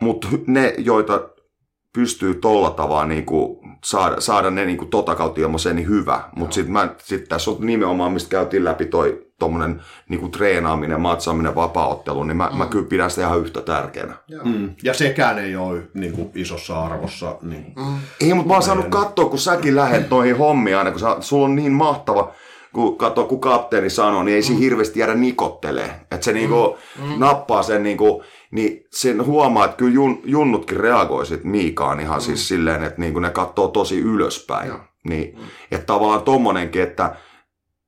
[0.00, 1.28] mut ne, joita
[1.94, 6.30] pystyy tolla tavalla niinku, saada, saada ne niinku, tota kautta ilmaiseen, niin hyvä.
[6.36, 12.24] Mutta sitten sit tässä on nimenomaan, mistä käytiin läpi toi tommonen niinku, treenaaminen, matsaaminen, vapaaottelu,
[12.24, 12.58] niin mä, mm.
[12.58, 14.14] mä kyllä pidän sitä ihan yhtä tärkeänä.
[14.28, 14.44] Joo.
[14.44, 14.70] Mm.
[14.82, 17.36] Ja sekään ei ole niin kuin, isossa arvossa.
[17.42, 17.72] Niin.
[17.76, 17.98] Mm.
[18.20, 21.44] Ei, mutta mä oon saanut katsoa, kun säkin lähet noihin hommiin aina, kun sä, sulla
[21.44, 22.32] on niin mahtava,
[22.72, 26.00] kun katsoo, kun kapteeni sanoo, niin ei se hirveästi jäädä nikottelee.
[26.10, 26.78] Että se niinku
[27.16, 32.48] nappaa sen niinku, niin sen huomaa, että kyllä jun, junnutkin reagoi sit Miikaan ihan siis
[32.48, 34.68] silleen, että niinku ne katsoo tosi ylöspäin.
[34.68, 34.78] Joo.
[35.08, 35.38] Niin,
[35.70, 37.14] että tavallaan tommonenkin, että,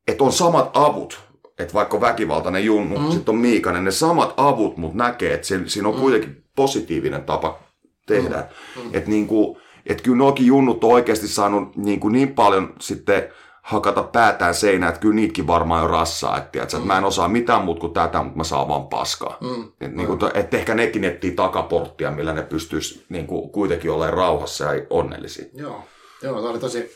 [0.09, 1.30] että on samat avut,
[1.63, 3.11] että vaikka on väkivaltainen junnu, mm.
[3.11, 7.59] sitten on Miikanen, ne samat avut, mutta näkee, että se, siinä on kuitenkin positiivinen tapa
[8.07, 8.49] tehdä.
[8.77, 8.91] Mm.
[8.93, 13.29] Että niinku, et kyllä nuokin junnut on oikeasti saanut niin, kuin niin paljon sitten
[13.63, 16.39] hakata päätään seinään, että kyllä niitäkin varmaan on rassaa.
[16.39, 19.39] Että, tiiätkö, että mä en osaa mitään muuta kuin tätä, mutta mä saan vaan paskaa.
[19.41, 19.73] Mm.
[19.81, 24.15] Et, niin kuin, että ehkä nekin etsii takaporttia, millä ne pystyisi niin kuin, kuitenkin olemaan
[24.15, 25.45] rauhassa ja onnellisia.
[25.55, 25.83] Joo,
[26.23, 26.91] joo, tämä oli tosi,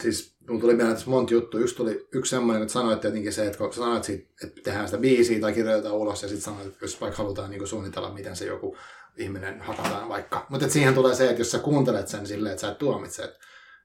[0.00, 1.60] siis mulla tuli mieleen tässä monta juttua.
[1.60, 4.98] Yksi tuli yksi semmoinen, että sanoit tietenkin se, että kun sanoit siitä, että tehdään sitä
[4.98, 8.46] biisiä tai kirjoitetaan ulos ja sitten sanoit, että jos vaikka halutaan niin suunnitella, miten se
[8.46, 8.76] joku
[9.16, 10.46] ihminen hakataan vaikka.
[10.48, 13.38] Mutta siihen tulee se, että jos sä kuuntelet sen silleen, että sä et tuomitse, että,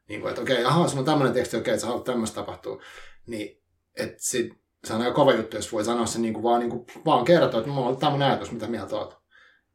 [0.09, 2.81] niin kuin, että okei, ahaa, sulla on tämmöinen teksti, okei, että sä haluat tämmöistä tapahtua,
[3.27, 3.61] niin
[3.95, 4.53] että sit,
[4.85, 7.25] se on aika kova juttu, jos voi sanoa sen niin kuin vaan, niin kuin, vaan
[7.25, 9.17] kertoa, että mulla on tämmöinen ajatus, mitä mieltä oot.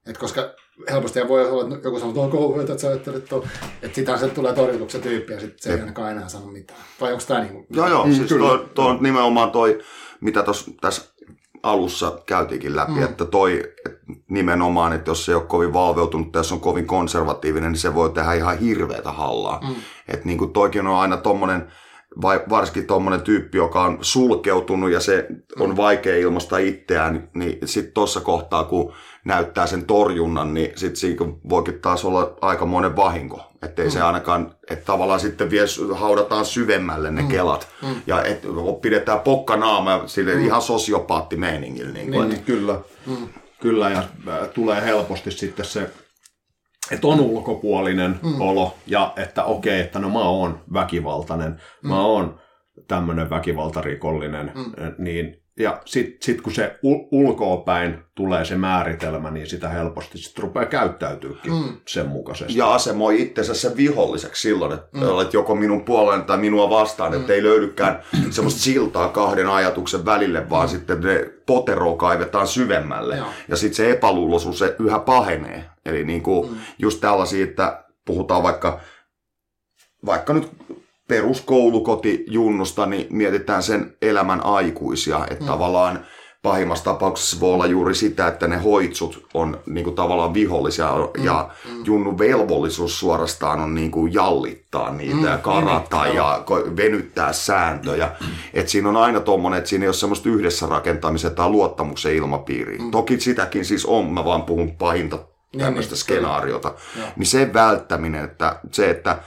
[0.07, 0.55] Et koska
[0.91, 3.49] helposti voi olla, että joku sanoo, että on kauheata, että sä ajattelet tuon.
[3.83, 6.81] Että sitähän se tulee torjutuksi se tyyppi ja sitten se ei ainakaan enää sano mitään.
[7.01, 7.67] Vai onko tämä niin kuin...
[7.71, 8.07] Joo, joo.
[8.07, 8.49] Mm, siis kyllä.
[8.49, 9.79] toi, toi on nimenomaan toi,
[10.21, 11.15] mitä tos, tässä
[11.63, 13.03] alussa käytiinkin läpi, mm.
[13.03, 13.99] että toi et
[14.31, 17.95] nimenomaan, että jos se ei ole kovin valveutunut tai jos on kovin konservatiivinen, niin se
[17.95, 19.61] voi tehdä ihan hirveätä hallaa.
[19.61, 19.75] Mm.
[20.09, 21.73] Että niin kuin toikin on aina tommonen,
[22.23, 25.27] vai varsinkin tuommoinen tyyppi, joka on sulkeutunut ja se
[25.61, 28.93] on vaikea ilmaista itseään, niin sitten tuossa kohtaa, kun
[29.25, 33.41] näyttää sen torjunnan, niin sitten siinä voikin taas olla aikamoinen vahinko.
[33.63, 33.93] Että ei mm.
[33.93, 37.29] se ainakaan, että tavallaan sitten vielä haudataan syvemmälle ne mm.
[37.29, 37.69] kelat.
[37.83, 37.95] Mm.
[38.07, 38.43] Ja et,
[38.83, 40.45] pidetään pokkanaama sille mm.
[40.45, 41.93] ihan sosiopaattimeiningillä.
[41.93, 42.81] Niin kuin, Niin, kyllä.
[43.07, 43.29] Mm.
[43.61, 45.91] Kyllä, ja äh, tulee helposti sitten se,
[46.91, 48.41] että on ulkopuolinen mm.
[48.41, 51.89] olo, ja että okei, että no mä oon väkivaltainen, mm.
[51.89, 52.41] mä oon
[52.89, 54.95] tämmöinen väkivaltarikollinen, mm.
[54.99, 60.39] niin ja sitten sit kun se ul- ulkoapäin tulee se määritelmä, niin sitä helposti sit
[60.39, 61.77] rupeaa käyttäytyykin mm.
[61.89, 62.59] sen mukaisesti.
[62.59, 65.03] Ja asemoi itsensä sen viholliseksi silloin, että mm.
[65.03, 67.21] olet joko minun puolellani tai minua vastaan, mm.
[67.21, 70.71] että ei löydykään semmoista siltaa kahden ajatuksen välille, vaan mm.
[70.71, 73.17] sitten ne poteroa kaivetaan syvemmälle.
[73.17, 73.27] Joo.
[73.49, 75.65] Ja sitten se epäluuloisuus se yhä pahenee.
[75.85, 76.57] Eli niinku mm.
[76.79, 78.81] just tällaisia, että puhutaan vaikka,
[80.07, 80.51] vaikka nyt
[81.09, 85.47] peruskoulukotijunnusta, niin mietitään sen elämän aikuisia, että mm.
[85.47, 86.05] tavallaan
[86.45, 91.25] pahimmassa tapauksessa voi olla juuri sitä, että ne hoitsut on niin kuin tavallaan vihollisia mm.
[91.25, 91.51] ja
[91.85, 95.25] Junnun velvollisuus suorastaan on niin kuin jallittaa niitä mm.
[95.25, 96.15] ja karata mm.
[96.17, 96.43] ja
[96.77, 98.11] venyttää sääntöjä.
[98.21, 98.27] Mm.
[98.55, 102.79] Et siinä on aina tommonen, että siinä ei ole semmoista yhdessä rakentamisen tai luottamuksen ilmapiiriä.
[102.79, 102.91] Mm.
[102.91, 105.19] Toki sitäkin siis on, mä vaan puhun pahinta
[105.59, 106.75] tämmöistä niin, skenaariota.
[106.99, 107.09] Joo.
[107.17, 109.19] Niin se välttäminen, että se, että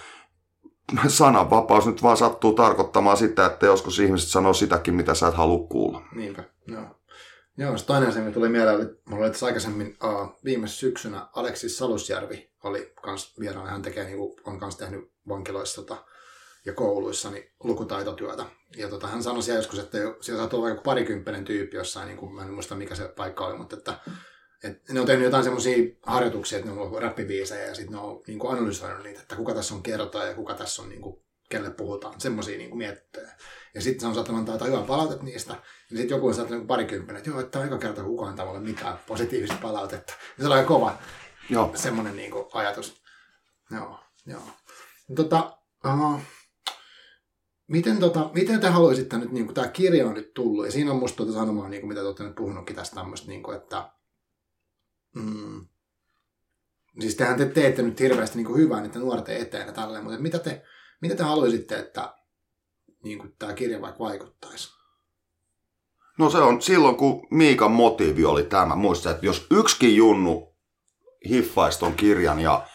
[1.07, 5.67] sananvapaus nyt vaan sattuu tarkoittamaan sitä, että joskus ihmiset sanoo sitäkin, mitä sä et halua
[5.67, 6.01] kuulla.
[6.15, 6.97] Niinpä, joo.
[7.59, 12.51] Joo, toinen asia, mikä tuli mieleen, oli, mulla oli aikaisemmin uh, viime syksynä Aleksis Salusjärvi
[12.63, 13.69] oli kans vieraana.
[13.69, 16.03] Hän tekee, niin kuin, on kans tehnyt vankiloissa tota,
[16.65, 18.45] ja kouluissa niin lukutaitotyötä.
[18.77, 22.17] Ja tota, hän sanoi siellä joskus, että siellä saattaa olla joku parikymppinen tyyppi jossain, niin
[22.17, 23.99] kuin, mä en muista mikä se paikka oli, mutta että,
[24.63, 27.99] et ne on tehnyt jotain semmoisia harjoituksia, että ne on ollut räppibiisejä ja sitten ne
[28.01, 31.01] on niin kuin analysoinut niitä, että kuka tässä on kertoja ja kuka tässä on niin
[31.01, 33.31] kuin, kelle puhutaan, semmoisia niin miettöjä.
[33.73, 35.53] Ja sitten se on saattanut antaa jotain hyvää palautetta niistä.
[35.91, 38.35] Ja sitten joku on saattanut niin parikymppinen, että joo, että tämä on eka kerta, kukaan
[38.35, 40.13] tavalla mitään positiivista palautetta.
[40.37, 40.97] Ja se on aika kova
[41.49, 41.71] Joo.
[41.75, 43.01] semmoinen niin kuin, ajatus.
[43.71, 44.41] Joo, joo.
[45.15, 46.19] Tota, uh,
[47.67, 50.91] miten, tota, miten te haluaisitte nyt, niin kuin tämä kirja on nyt tullut, ja siinä
[50.91, 53.57] on musta tuota sanomaa, niin kuin mitä te olette nyt puhunutkin tästä tämmöistä, niin kuin,
[53.57, 53.91] että
[55.17, 55.67] mm,
[56.99, 60.19] siis tehän te teette nyt hirveästi niin kuin hyvää niiden nuorten eteen ja tälleen, mutta
[60.19, 60.63] mitä te,
[61.01, 62.13] mitä te haluaisitte, että
[63.03, 64.77] niin kuin tämä kirja vaikka vaikuttaisi?
[66.17, 68.75] No se on silloin, kun Miikan motiivi oli tämä.
[68.75, 70.55] Muista, että jos yksikin junnu
[71.29, 72.67] hiffaisi ton kirjan ja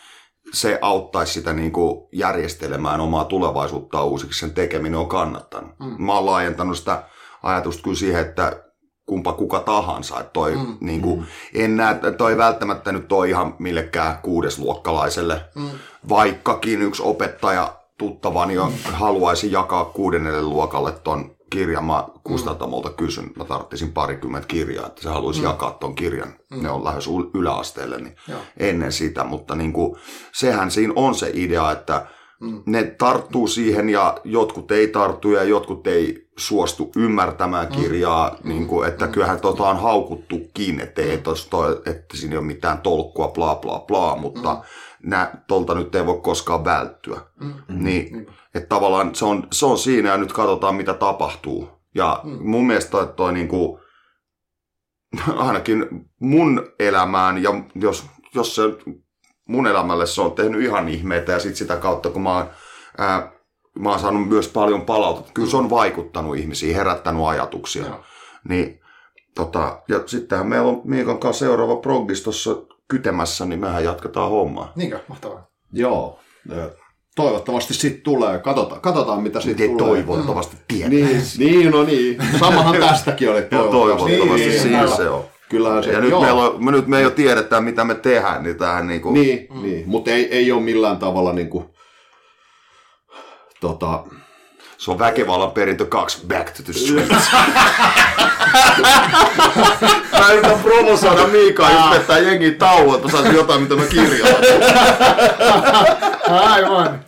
[0.53, 5.79] se auttaisi sitä niin kuin järjestelemään omaa tulevaisuutta uusiksi, sen tekeminen on kannattanut.
[5.79, 6.05] Mm.
[6.05, 7.09] Mä oon laajentanut sitä
[7.43, 8.65] ajatusta kyllä siihen, että
[9.13, 10.21] kumpa kuka tahansa.
[10.21, 10.77] Että toi, mm.
[10.81, 15.71] niin kuin, en näe, että toi välttämättä nyt toi ihan millekään kuudesluokkalaiselle, mm.
[16.09, 21.85] vaikkakin yksi opettaja tuttavani jo haluaisi jakaa kuudennelle luokalle ton kirjan.
[21.85, 25.47] Mä kustantamolta kysyn, mä tarvitsin parikymmentä kirjaa, että se haluaisi mm.
[25.47, 26.35] jakaa ton kirjan.
[26.51, 26.63] Mm.
[26.63, 27.05] Ne on lähes
[27.35, 28.41] yläasteelle niin Joo.
[28.57, 29.97] ennen sitä, mutta niin kuin,
[30.33, 32.07] sehän siinä on se idea, että
[32.43, 32.63] mm.
[32.67, 38.49] ne tarttuu siihen ja jotkut ei tarttu ja jotkut ei suostu ymmärtämään kirjaa, mm.
[38.49, 39.13] niin kuin, että mm.
[39.13, 43.55] kyllähän tota on haukuttukin, että, ei, tos toi, että siinä ei ole mitään tolkkua, bla
[43.55, 44.61] bla bla, mutta mm.
[45.11, 47.21] nä, tolta nyt ei voi koskaan välttyä.
[47.41, 47.55] Mm.
[47.69, 51.69] Niin, että tavallaan se on, se on siinä ja nyt katsotaan mitä tapahtuu.
[51.95, 52.39] Ja mm.
[52.41, 53.81] mun mielestä toi, toi niin kuin,
[55.37, 55.87] ainakin
[56.21, 58.63] mun elämään, ja jos, jos se
[59.53, 62.47] mun elämälle se on tehnyt ihan ihmeitä, ja sitten sitä kautta, kun mä oon,
[62.99, 63.33] ää,
[63.79, 67.87] mä oon saanut myös paljon palautetta, kyllä se on vaikuttanut ihmisiin, herättänyt ajatuksia.
[67.87, 68.01] Joo.
[68.49, 68.81] Niin,
[69.35, 72.57] tota, ja sittenhän meillä on Miikan kanssa seuraava proggis tuossa
[72.89, 74.73] kytemässä, niin mehän jatketaan hommaa.
[74.77, 75.01] Niinkö?
[75.09, 75.47] Mahtavaa.
[75.73, 76.19] Joo.
[77.17, 78.39] Toivottavasti sitten tulee.
[78.39, 80.03] Katsotaan, katsotaan mitä Te sitten tulee.
[80.03, 80.91] toivottavasti tiedät.
[80.91, 82.19] Niin, niin, no niin.
[82.41, 83.97] Samahan tästäkin oli Ja toivottavasti.
[84.11, 85.25] toivottavasti Niin, siinä se on.
[85.53, 86.23] Kyllähän se, Ja nyt, joo.
[86.23, 89.63] meillä on, me nyt me jo tiedetään, mitä me tehdään, niin tähän niinku, Niin, mm.
[89.63, 89.89] niin.
[89.89, 91.75] mutta ei, ei ole millään tavalla niinku,
[93.61, 94.05] tota,
[94.83, 97.31] se on väkivallan perintö 2, back to the streets.
[100.19, 104.45] mä yritän provosoida Miikaa, jos vetää jengi tauon, että mä saisin jotain, mitä mä kirjoitan.
[106.51, 107.01] Aivan.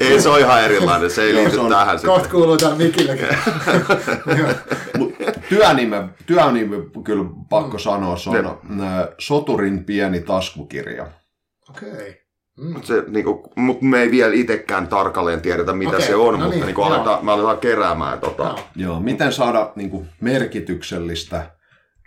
[0.00, 1.98] Ei, se on ihan erilainen, se ei liity se on- tähän.
[2.06, 3.28] Kohta kuuluu täällä Mikillekin.
[4.98, 5.14] mut
[5.48, 8.50] työnime, työnime kyllä pakko sanoa, se on ö,
[9.18, 11.06] Soturin pieni taskukirja.
[11.70, 12.20] Okei.
[12.72, 16.38] Mut Se, niinku, mut me ei vielä itsekään tarkalleen tiedetä, mitä Okei, se on, no
[16.38, 18.20] mutta niin, niinku aletaan, me aletaan keräämään.
[18.20, 18.58] Tota, Joo.
[18.76, 21.50] Joo, miten saada niinku, merkityksellistä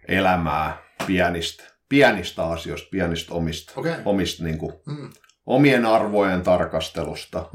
[0.08, 0.78] elämää
[1.08, 3.94] pienistä, pienistä asioista, pienistä omista, Okei.
[4.06, 5.10] omista niinku, Mm.
[5.46, 7.46] omien arvojen tarkastelusta.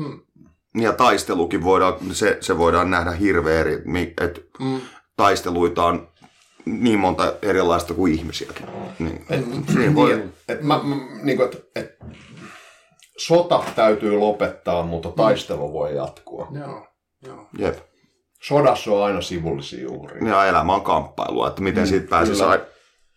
[0.80, 3.82] ja taistelukin voidaan, se, se voidaan nähdä hirveän eri,
[4.20, 4.80] että Mm.
[5.16, 6.08] taisteluita on
[6.66, 8.66] niin monta erilaista kuin ihmisiäkin.
[8.98, 9.24] Niin,
[9.72, 11.96] siinä voi, Niin, et mä, mä, niinku, et, et,
[13.18, 16.48] sota täytyy lopettaa, mutta taistelu voi jatkua.
[16.50, 16.86] Joo.
[17.26, 17.46] Joo.
[17.58, 17.78] jep.
[18.42, 20.28] Sodassa on aina sivullisia uhreja.
[20.28, 22.42] Ja elämä on kamppailua, että miten siitä pääsisi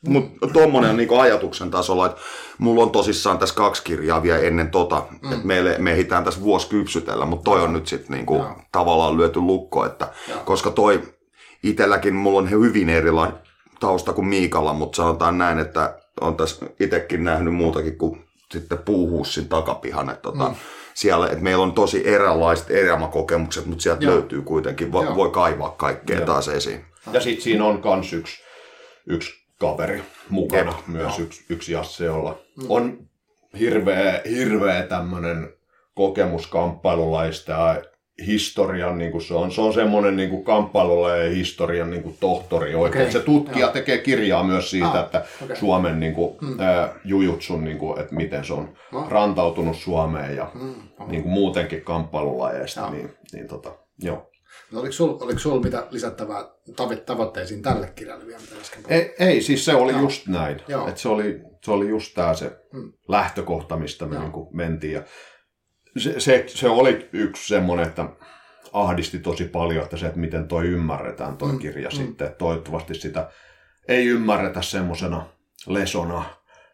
[0.08, 2.22] mutta tuommoinen niin ajatuksen tasolla, että
[2.58, 5.32] mulla on tosissaan tässä kaksi kirjaa vielä ennen tota, mm.
[5.34, 9.40] että meille, me ehditään tässä vuosi kypsytellä, mutta toi on nyt sitten niinku tavallaan lyöty
[9.40, 10.40] lukko, että Joo.
[10.46, 11.02] koska toi
[11.64, 13.38] itselläkin mulla on hyvin erilainen
[13.80, 19.50] tausta kuin Miikalla, mutta sanotaan näin, että on tässä itsekin nähnyt muutakin kuin sitten puuhuussin
[19.50, 20.56] takapihan, että tota, mm.
[20.94, 24.14] siellä, että meillä on tosi erilaiset elämäkokemukset, mutta sieltä Joo.
[24.14, 25.16] löytyy kuitenkin, Joo.
[25.16, 26.26] voi, kaivaa kaikkea Joo.
[26.26, 26.86] taas esiin.
[27.12, 28.42] Ja sitten siinä on kans yksi,
[29.08, 31.26] yksi kaveri mukana, Jep, myös joo.
[31.26, 32.40] yksi, yksi Jasse, jolla
[32.70, 32.98] on
[33.60, 35.54] hirveä, hirveä tämmöinen
[35.94, 37.82] kokemus kamppailulajista ja
[38.28, 42.76] historian, niin kuin se on, se on semmoinen niin kuin kamppailulajien historian niin kuin tohtori
[42.76, 43.02] oikein.
[43.04, 43.72] Okei, Se tutkija joo.
[43.72, 45.56] tekee kirjaa myös siitä, Ah, että okei.
[45.56, 49.10] Suomen niin kuin, ää, jujutsun, niin kuin, että miten se on Ah.
[49.10, 50.74] rantautunut Suomeen ja Mm.
[51.08, 52.92] niin kuin muutenkin kamppailulajeista, Joo.
[52.92, 54.28] niin, niin tota, joo.
[54.72, 56.42] No, oliko sul, oliko sul mitä lisättävää
[56.72, 58.40] tavo- tavoitteisiin tälle kirjalle vielä?
[58.88, 60.02] Ei, ei siis se oli Joo.
[60.02, 60.62] just näin.
[60.68, 60.88] Joo.
[60.88, 62.92] Et se, oli, se oli just tämä se Mm.
[63.08, 64.24] lähtökohta, mistä me Joo.
[64.24, 64.94] niinku mentiin.
[64.94, 65.02] Ja
[65.98, 68.06] se, se, se oli yksi semmoinen, että
[68.74, 71.96] ahdisti tosi paljon, että se, että miten toi ymmärretään toi Mm, kirja mm.
[71.96, 72.28] sitten.
[72.28, 73.30] Että Toivottavasti sitä
[73.88, 75.26] ei ymmärretä semmoisena
[75.68, 76.24] lesona,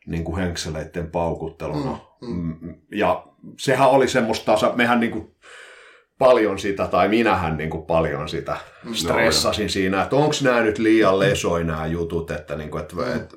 [0.08, 2.00] niin kuin henkseleiden paukutteluna.
[2.22, 3.26] Mm, Mm, Ja
[3.60, 5.36] sehän oli semmoista, mehän niin kuin
[6.20, 8.94] paljon sitä, tai minähän niin kuin paljon sitä Mm.
[8.94, 13.00] stressasin siinä, että onko nämä nyt liian lesoi nämä jutut, että niin kuin, Mm.
[13.16, 13.36] et, et,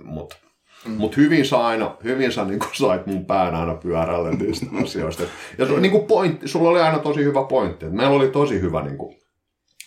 [0.89, 5.23] mut, mut hyvin sä aina, hyvin sä niin sait mun pään aina pyörälle niistä asioista.
[5.59, 8.99] Ja se, niin pointti, sulla oli aina tosi hyvä pointti, meillä oli tosi hyvä, niin
[8.99, 9.17] kuin,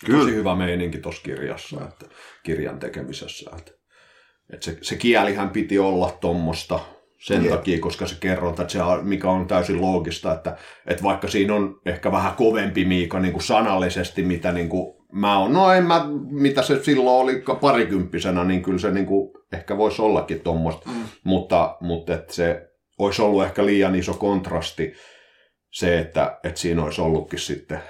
[0.04, 0.18] Kyllä.
[0.20, 2.06] tosi hyvä meininki tuossa kirjassa, että,
[2.42, 3.72] kirjan tekemisessä, että,
[4.52, 6.80] että se, se kielihän piti olla tuommoista
[7.18, 7.52] sen Jep.
[7.52, 10.56] takia, koska se kerronta, että se, mikä on täysin loogista, että,
[10.86, 15.38] että vaikka siinä on ehkä vähän kovempi Miika niin kuin sanallisesti, mitä niin kuin mä
[15.38, 19.76] oon, no en mä, mitä se silloin oli parikymppisenä, niin kyllä se niin kuin, ehkä
[19.76, 21.04] voisi ollakin tuommoista, Mm.
[21.24, 22.68] mutta, mutta että se
[22.98, 24.92] olisi ollut ehkä liian iso kontrasti
[25.72, 27.80] se, että, että siinä olisi ollutkin sitten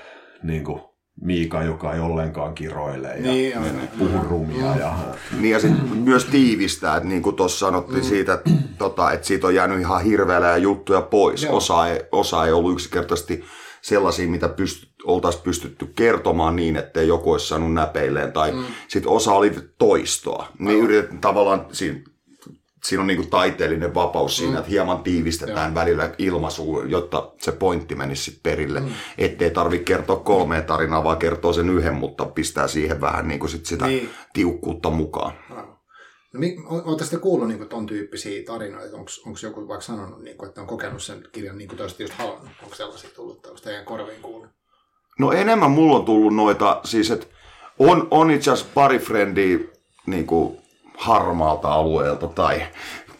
[0.42, 0.80] niin kuin
[1.20, 3.52] Miika, joka ei ollenkaan kiroile ja Niin,
[3.98, 4.76] puhu rumia.
[4.76, 4.94] Ja,
[5.40, 8.08] Niin ja sitten myös tiivistää, että niin kuin tuossa sanottiin mm.
[8.08, 11.42] siitä, että, tota, että siitä on jäänyt ihan hirveellä juttuja pois.
[11.42, 11.56] Joo.
[11.56, 13.44] Osa ei, osa ei ollut yksinkertaisesti
[13.82, 18.32] sellaisia, mitä pyst, oltaisiin pystytty kertomaan niin, ettei joku olisi saanut näpeilleen.
[18.32, 18.64] Tai mm.
[18.88, 20.46] sitten osa oli toistoa.
[20.58, 22.00] Niin yritettiin tavallaan siinä
[22.84, 24.58] siinä on niinku taiteellinen vapaus siinä, mm.
[24.58, 25.74] että hieman tiivistetään Joo.
[25.74, 28.80] välillä ilmaisua, jotta se pointti menisi sit perille.
[28.80, 28.88] Mm.
[29.18, 33.66] Ettei tarvitse kertoa kolmea tarinaa, vaan kertoo sen yhden, mutta pistää siihen vähän niinku sit
[33.66, 34.10] sitä niin.
[34.32, 35.32] tiukkuutta mukaan.
[35.48, 38.96] No, Oletteko te kuullut niin ton tyyppisiä tarinoita?
[38.96, 42.14] Onko joku vaikka sanonut, niin kuin, että on kokenut sen kirjan niin kuin te just
[42.14, 42.50] halunnut?
[42.62, 44.50] Onko sellaisia tullut, onko teidän korviin kuullut?
[45.18, 47.26] No enemmän mulla on tullut noita, siis että
[47.78, 49.58] on, on itse asiassa pari frendiä
[50.06, 50.58] niin kuin
[50.96, 52.62] harmaalta alueelta tai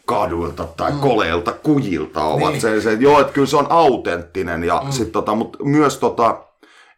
[0.06, 0.98] kaduilta tai mm.
[0.98, 2.60] koleilta, kujilta ovat niin.
[2.60, 4.90] se, se, joo, että kyllä se on autenttinen, ja mm.
[4.92, 6.44] sit, tota, mutta myös tota,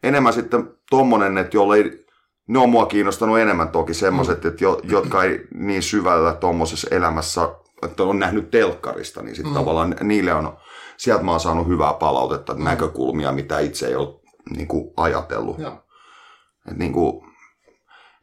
[0.02, 2.06] enemmän sitten tommonen, että jolle ei,
[2.48, 4.48] ne on mua kiinnostanut enemmän toki semmoiset, mm.
[4.50, 7.48] että jo, jotka ei niin syvällä tuommoisessa elämässä,
[7.82, 9.58] että on nähnyt telkkarista, niin sitten mm.
[9.58, 10.56] tavallaan niille on,
[10.96, 12.64] sieltä mä oon saanut hyvää palautetta, mm.
[12.64, 14.14] näkökulmia, mitä itse ei ole
[14.56, 15.58] niin kuin, ajatellut.
[15.58, 15.82] Joo.
[16.70, 17.26] Et, niin kuin,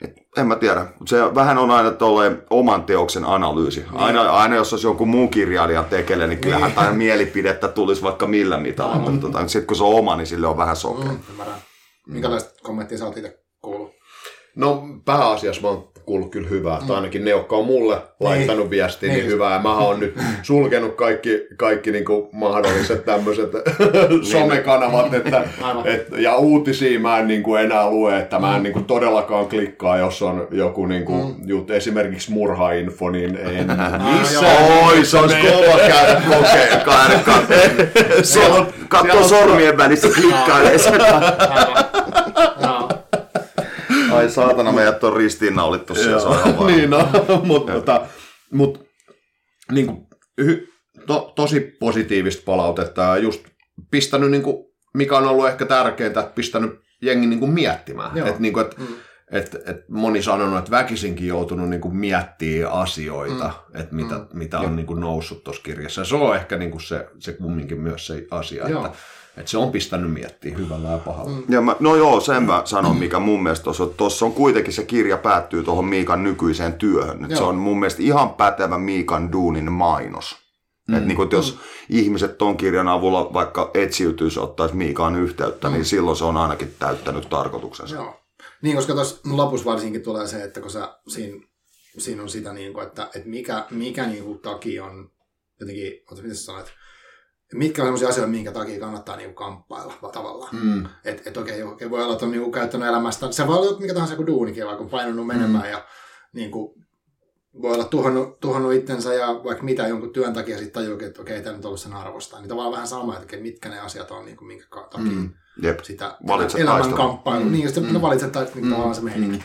[0.01, 0.87] et, en mä tiedä.
[1.05, 3.79] Se vähän on aina tolleen oman teoksen analyysi.
[3.79, 3.97] Niin.
[3.97, 6.75] Aina, aina jos olisi jonkun muun kirjailijan tekele, niin kyllähän niin.
[6.75, 8.95] tai mielipidettä tulisi vaikka millä mitalla.
[8.95, 9.01] Mm.
[9.01, 11.11] Mutta tota, sitten kun se on oma, niin sille on vähän sokea.
[11.11, 11.19] Mm,
[12.07, 13.42] Minkälaista kommenttia sä oot itse?
[14.55, 16.79] No pääasiassa mä oon kuullut kyllä hyvää.
[16.79, 16.87] Mm.
[16.87, 18.05] Tai ainakin ne, jotka on mulle niin.
[18.19, 19.53] laittanut viestiä, niin, niin hyvää.
[19.53, 23.49] Ja mä oon nyt sulkenut kaikki, kaikki niin kuin mahdolliset tämmöiset
[24.09, 24.25] niin.
[24.25, 25.13] somekanavat.
[25.13, 25.43] Että,
[25.85, 28.63] et, ja uutisia mä en niin kuin enää lue, että mä en mm.
[28.63, 31.35] niin kuin todellakaan klikkaa, jos on joku niin kuin, mm.
[31.45, 33.67] jut, esimerkiksi murhainfo, niin en
[34.19, 34.85] missään.
[34.85, 36.81] Oi, se olisi kova käydä kokeen.
[38.51, 40.77] On, katso sormien välissä klikkailee.
[44.15, 46.37] Ai saatana, meidät on ristiinnaulittu siellä.
[46.67, 47.09] niin, no,
[47.43, 48.01] mutta tota,
[48.51, 48.87] mut,
[49.71, 50.07] niin kuin,
[50.41, 50.67] hy,
[51.07, 53.45] to, tosi positiivista palautetta ja just
[53.91, 58.17] pistänyt, niin kuin, mikä on ollut ehkä tärkeintä, että pistänyt jengi niin kuin miettimään.
[58.17, 58.87] Että niin kuin, et, mm.
[59.31, 63.81] et, et moni sanonut, että väkisinkin joutunut niin kuin miettimään asioita, mm.
[63.81, 64.27] että mitä, mm.
[64.33, 66.01] mitä on niin kuin noussut tuossa kirjassa.
[66.01, 68.85] Ja se on ehkä niin kuin se, se kumminkin myös se asia, Joo.
[68.85, 68.97] että
[69.37, 71.31] että se on pistänyt miettiä hyvällä ja pahalla.
[71.31, 71.43] Mm.
[71.49, 74.83] Ja mä, no joo, sen mä sanon, mikä mun mielestä tuossa, tuossa on kuitenkin se
[74.83, 77.25] kirja päättyy tuohon Miikan nykyiseen työhön.
[77.25, 80.35] Et se on mun mielestä ihan pätevä Miikan duunin mainos.
[80.87, 80.95] Mm.
[80.95, 81.59] Että niin kun, jos mm.
[81.89, 85.77] ihmiset ton kirjan avulla vaikka etsiytyisi, ottaisi Miikaan yhteyttä, niin mm.
[85.77, 87.95] niin silloin se on ainakin täyttänyt tarkoituksensa.
[87.95, 88.19] Joo.
[88.61, 91.47] Niin, koska tuossa lopussa varsinkin tulee se, että kun sä, siinä,
[91.97, 95.11] siinä on sitä, niin kuin, että, että mikä, mikä niin kuin, takia on
[95.59, 96.73] jotenkin, miten sä sanoit,
[97.53, 100.55] mitkä on sellaisia asioita, minkä takia kannattaa niinku kamppailla tavallaan.
[100.55, 100.85] Mm.
[101.05, 103.93] Että et okei, okay, voi olla, että on niinku käyttänyt elämästä, se voi olla mikä
[103.93, 105.71] tahansa kuin duunikin, vaikka on painunut menemään mm.
[105.71, 105.85] ja
[106.33, 106.75] niinku,
[107.61, 111.33] voi olla tuhannut, tuhannut itsensä ja vaikka mitä jonkun työn takia sitten tajuu, että okei,
[111.33, 112.39] okay, tämä nyt ollut sen arvosta.
[112.39, 115.33] Niin tavallaan vähän sama, että mitkä ne asiat on, niin kuin, minkä takia mm.
[115.61, 115.79] Jep.
[115.79, 117.45] sitä valitset elämän kamppailu.
[117.45, 117.51] Mm.
[117.51, 118.01] Niin, sitten mm.
[118.01, 118.71] valitset taistelu, niin mm.
[118.71, 119.37] tavallaan se meininki.
[119.37, 119.43] Mm.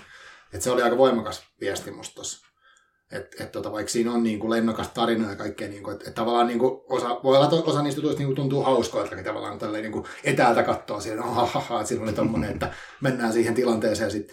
[0.52, 2.47] Että se oli aika voimakas viesti musta tossa.
[3.12, 6.08] Että et tota, vaikka siinä on niin kuin lennokas tarina ja kaikkea, niin kuin, että
[6.08, 9.24] et tavallaan niin kuin osa, voi olla, että osa niistä jutuista niin tuntuu hauskoilta, niin
[9.24, 12.72] tavallaan tälleen niin kuin etäältä katsoa siihen, oh, ha, ha, että siinä oli tommonen, että
[13.00, 14.32] mennään siihen tilanteeseen sit,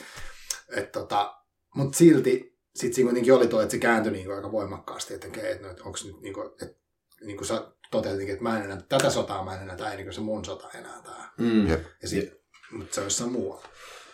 [0.76, 1.35] et tota,
[1.76, 5.27] mutta silti sit siinä kuitenkin oli tuo, että se kääntyi niin kuin aika voimakkaasti, että,
[5.27, 6.80] että, että onko nyt niin kuin, että,
[7.22, 9.95] niin kuin sä toteutitkin, että mä en enää, tätä sotaa mä en enää, tämä ei
[9.95, 11.30] niin kuin se mun sota enää tämä.
[11.38, 11.68] Mm.
[11.68, 12.34] Ja sit,
[12.72, 13.68] mutta se on jossain muualla.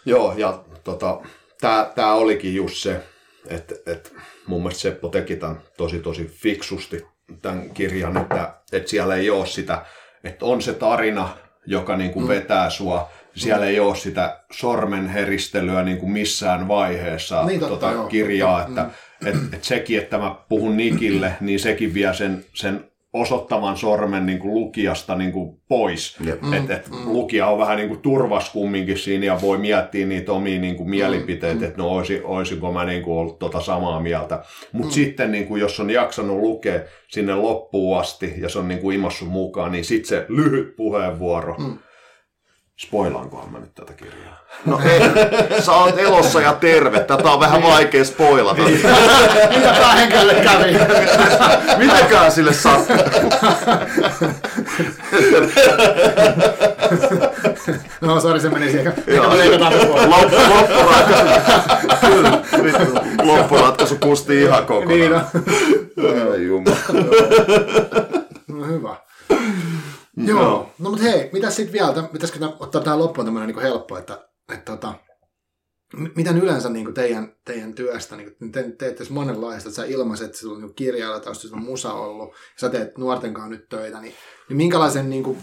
[0.06, 1.22] Joo, ja tota,
[1.96, 3.04] tämä olikin just se,
[3.48, 4.14] että et,
[4.48, 7.06] mun mielestä Seppo teki tämän tosi tosi fiksusti
[7.42, 9.86] tämän kirjan, että, että siellä ei ole sitä,
[10.24, 11.30] että on se tarina,
[11.66, 12.30] joka niin kuin mm.
[12.30, 13.10] vetää sua.
[13.36, 13.70] Siellä mm.
[13.70, 19.28] ei ole sitä sormenheristelyä niin kuin missään vaiheessa niin, totta, tota kirjaa, että mm.
[19.28, 24.40] et, et sekin, että mä puhun Nikille, niin sekin vie sen, sen osoittavan sormen niin
[24.40, 26.20] kuin lukijasta niin kuin pois.
[26.20, 27.14] Mm, et, et mm.
[27.14, 30.90] Lukija on vähän niin kuin turvas kumminkin siinä ja voi miettiä niitä omia niin kuin
[30.90, 34.44] mielipiteitä, mm, että no oisi, oisinko mä niin kuin ollut tota samaa mieltä.
[34.72, 34.94] Mutta mm.
[34.94, 38.96] sitten niin kuin, jos on jaksanut lukea sinne loppuun asti ja se on niin kuin
[38.96, 41.56] imassut mukaan, niin sitten se lyhyt puheenvuoro.
[41.58, 41.78] Mm
[42.82, 44.42] Spoilaankohan mä nyt tätä kirjaa?
[44.66, 45.02] No ei,
[45.62, 47.00] sä oot elossa ja terve.
[47.00, 48.62] Tätä on vähän vaikea spoilata.
[48.64, 48.82] Niin.
[49.56, 50.78] Mitä tää henkilölle kävi?
[51.78, 52.96] Mitäkään sille sattuu?
[58.02, 58.94] no sori, se meni siihen.
[60.08, 63.00] Loppuratkaisu.
[63.24, 65.00] Loppuratkaisu kusti ihan kokonaan.
[65.00, 65.14] Niin.
[66.32, 66.78] Ai jumala.
[68.48, 68.96] No hyvä.
[70.26, 73.98] Joo, no, no mutta hei, mitä sitten vielä, pitäisikö ottaa tähän loppuun tämmöinen niin helppo,
[73.98, 74.94] että, että tota,
[76.16, 80.26] miten yleensä niin kuin teidän, teidän työstä, niin kuin te teette monenlaista, että sä ilmaiset,
[80.26, 83.70] että sulla on niin kirjailla tai on musa ollut, ja sä teet nuorten kanssa nyt
[83.70, 84.14] töitä, niin,
[84.50, 85.38] niin minkälaisen niin kuin,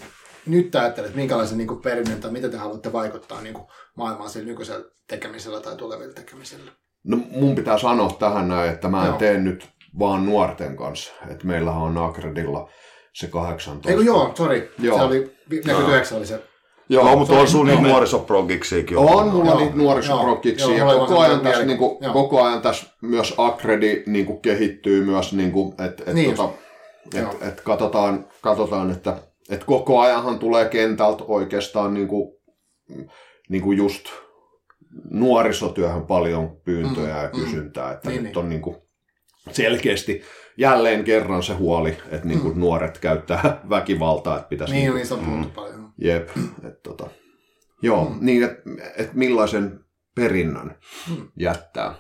[0.47, 4.47] nyt ajattelet, minkälaisen niin kuin perinnön tai mitä te haluatte vaikuttaa niin kuin maailmaan sillä
[4.47, 6.73] nykyisellä tekemisellä tai tulevilla tekemisellä?
[7.05, 9.19] No mun pitää sanoa tähän näin, että mä en Joo.
[9.19, 9.69] tee nyt
[9.99, 11.13] vaan nuorten kanssa.
[11.31, 12.71] Et meillähän on Akredilla
[13.13, 13.91] se 18.
[13.91, 14.71] Eikö joo, sori.
[14.79, 14.99] Joo.
[14.99, 16.43] Se oli, 49 oli se.
[16.89, 17.91] Joo, no, mutta on sun niitä Joo.
[17.91, 18.99] nuorisoprogiksiakin.
[18.99, 22.13] On mulla Joo, niitä nuorisoprokkiksi joo, ja joo, koko ajan, tässä, niinku, Joo.
[22.13, 26.53] koko ajan tässä myös Akredi niinku, kehittyy myös, niinku, että et, Niin tota,
[27.15, 27.33] Joo.
[27.33, 29.17] et, et katsotaan, katsotaan, että
[29.51, 32.41] et koko ajanhan tulee kentältä oikeastaan niinku,
[33.49, 34.05] niinku just
[35.11, 37.41] nuorisotyöhön paljon pyyntöjä Mm, ja mm.
[37.41, 38.39] kysyntää, että Niin, nyt niin.
[38.39, 38.77] on niinku
[39.51, 40.23] selkeästi
[40.59, 45.93] jälleen kerran se huoli, että niinku nuoret käyttää väkivaltaa, että pitäisi Niin, niin, puhuttu paljon.
[45.99, 46.29] Jep,
[46.65, 47.11] että tota,
[47.83, 48.19] joo, mm.
[48.21, 48.63] niin että
[48.97, 50.77] et millaisen perinnön
[51.11, 51.29] Mm.
[51.37, 51.95] jättää.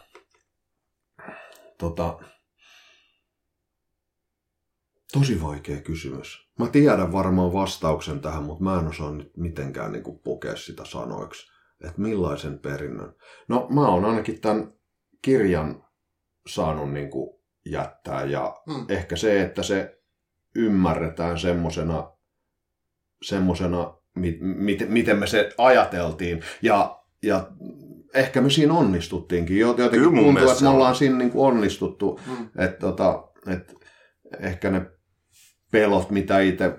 [1.79, 2.19] Tota,
[5.13, 6.49] tosi vaikea kysymys.
[6.59, 11.47] Mä tiedän varmaan vastauksen tähän, mutta mä en osaa nyt mitenkään niinku pukea sitä sanoiksi.
[11.85, 13.15] Että millaisen perinnön.
[13.49, 14.73] No mä oon ainakin tämän
[15.23, 15.85] kirjan
[16.47, 17.38] saanut niinku
[17.71, 18.87] jättää ja Mm.
[18.89, 19.99] ehkä se, että se
[20.57, 22.11] ymmärretään semmosena,
[23.23, 26.43] semmosena mit, mit, miten me se ajateltiin.
[26.63, 27.49] Ja, ja
[28.15, 29.59] ehkä me siinä onnistuttiinkin.
[29.59, 32.21] Jo- Jotenkin Kyllä tuntuu, mielestä että me ollaan siinä niin kuin onnistuttu.
[32.27, 32.49] Mm.
[32.59, 33.75] Että tota, et
[34.41, 34.87] ehkä ne
[35.73, 36.73] pelot, mitä itse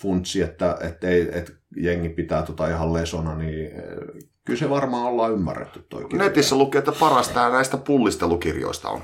[0.00, 3.72] funtsi, että, että, ei, että jengi pitää tota ihan lesona, niin eh,
[4.44, 6.24] kyllä se varmaan ollaan ymmärretty toi kirja.
[6.24, 9.02] Netissä lukee, että parasta näistä pullistelukirjoista on.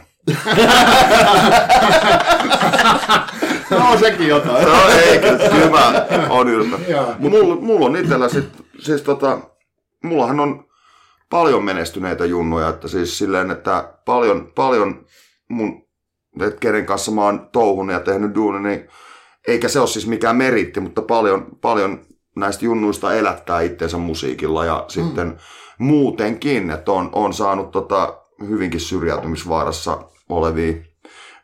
[3.71, 4.67] No sekin jotain.
[4.67, 7.05] No ei, kyllä, kyllä mä oon ylpeä.
[7.19, 9.39] Mulla, mulla on itsellä sit, siis tota,
[10.05, 10.65] mullahan on
[11.31, 15.07] paljon menestyneitä junnuja, että siis silleen, että paljon, paljon
[15.49, 15.83] mun,
[16.41, 18.89] että kenen kanssa mä oon touhunut ja tehnyt duuni, niin
[19.49, 22.01] eikä se ole siis mikään meritti, mutta paljon, paljon
[22.37, 25.39] näistä junnuista elättää itseensä musiikilla ja sitten
[25.79, 28.19] muutenkin, että on, on saanut tota,
[28.49, 30.75] hyvinkin syrjäytymisvaarassa olevia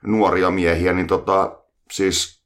[0.07, 1.59] nuoria miehiä, niin tota,
[1.93, 2.43] siis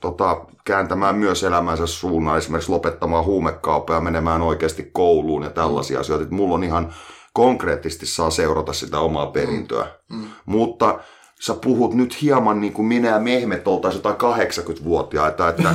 [0.00, 6.22] tota, kääntämään myös elämänsä suunnan, esimerkiksi lopettamaan huumekauppaa ja menemään oikeasti kouluun ja tällaisia asioita.
[6.22, 6.94] Että mulla on ihan
[7.32, 9.86] konkreettisesti saa seurata sitä omaa perintöä.
[10.10, 10.24] Mm.
[10.46, 10.98] Mutta
[11.42, 15.74] sä puhut nyt hieman niin kuin minä ja Mehmet oltaisiin jotain 80-vuotiaita, että,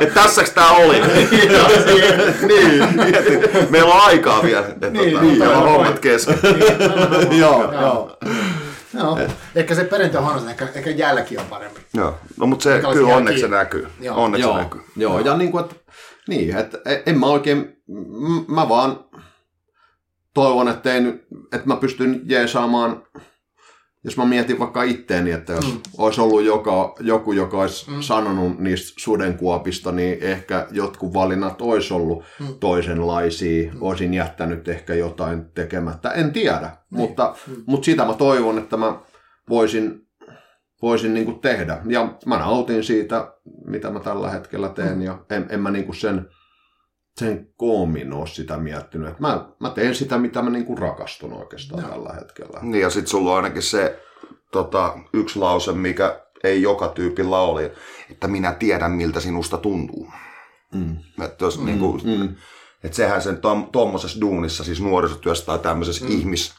[0.00, 1.00] että, tässäks tää oli?
[2.46, 3.40] niin, mieti,
[3.70, 6.38] meillä on aikaa vielä, että Niin, tota, niin, meillä on hommat kesken.
[7.38, 8.16] joo, joo.
[8.94, 9.18] Joo.
[9.54, 11.80] Ehkä se perintö on huono, ehkä, ehkä jälki on parempi.
[11.94, 13.88] Joo, no mutta se kyllä onneksi se näkyy.
[14.00, 14.24] Joo.
[14.24, 14.80] Onneksi joo, se näkyy.
[14.96, 15.76] Joo, ja niin kuin, että,
[16.28, 17.76] niin, että en mä oikein,
[18.48, 19.00] mä vaan
[20.36, 23.02] toivon, että, ei, nyt- että mä pystyn jeesaamaan,
[24.04, 25.80] jos mä mietin vaikka itteeni, että jos Mm.
[25.98, 28.00] olisi ollut joka, joku, joka olisi Mm.
[28.02, 32.46] sanonut niistä sudenkuopista, niin ehkä jotkut valinnat olisi ollut Mm.
[32.60, 33.78] toisenlaisia, mm.
[33.82, 36.76] olisin jättänyt ehkä jotain tekemättä, en tiedä, Niin.
[37.00, 37.62] mutta, Mm.
[37.66, 38.98] mutta sitä mä toivon, että mä
[39.48, 40.06] voisin
[40.82, 41.78] voisin niin kuin tehdä.
[41.88, 43.32] Ja mä nautin siitä,
[43.66, 45.02] mitä mä tällä hetkellä teen, mm.
[45.02, 46.28] ja en, en mä niin kuin sen,
[47.18, 49.08] sen koomin ole sitä miettinyt.
[49.08, 51.88] Et mä, mä teen sitä, mitä mä niin kuin rakastun oikeastaan no.
[51.88, 52.60] tällä hetkellä.
[52.62, 54.00] Niin ja sitten sulla on ainakin se
[54.52, 57.72] tota, yksi lause, mikä ei joka tyypillä oli,
[58.10, 60.10] että minä tiedän miltä sinusta tuntuu.
[60.74, 60.96] Mm.
[61.24, 62.34] Että jos, Mm, niinku, Mm.
[62.84, 66.10] et sehän sen tom, tuommoisessa duunissa, siis nuorisotyössä tai tämmöisessä Mm.
[66.10, 66.54] ihmis,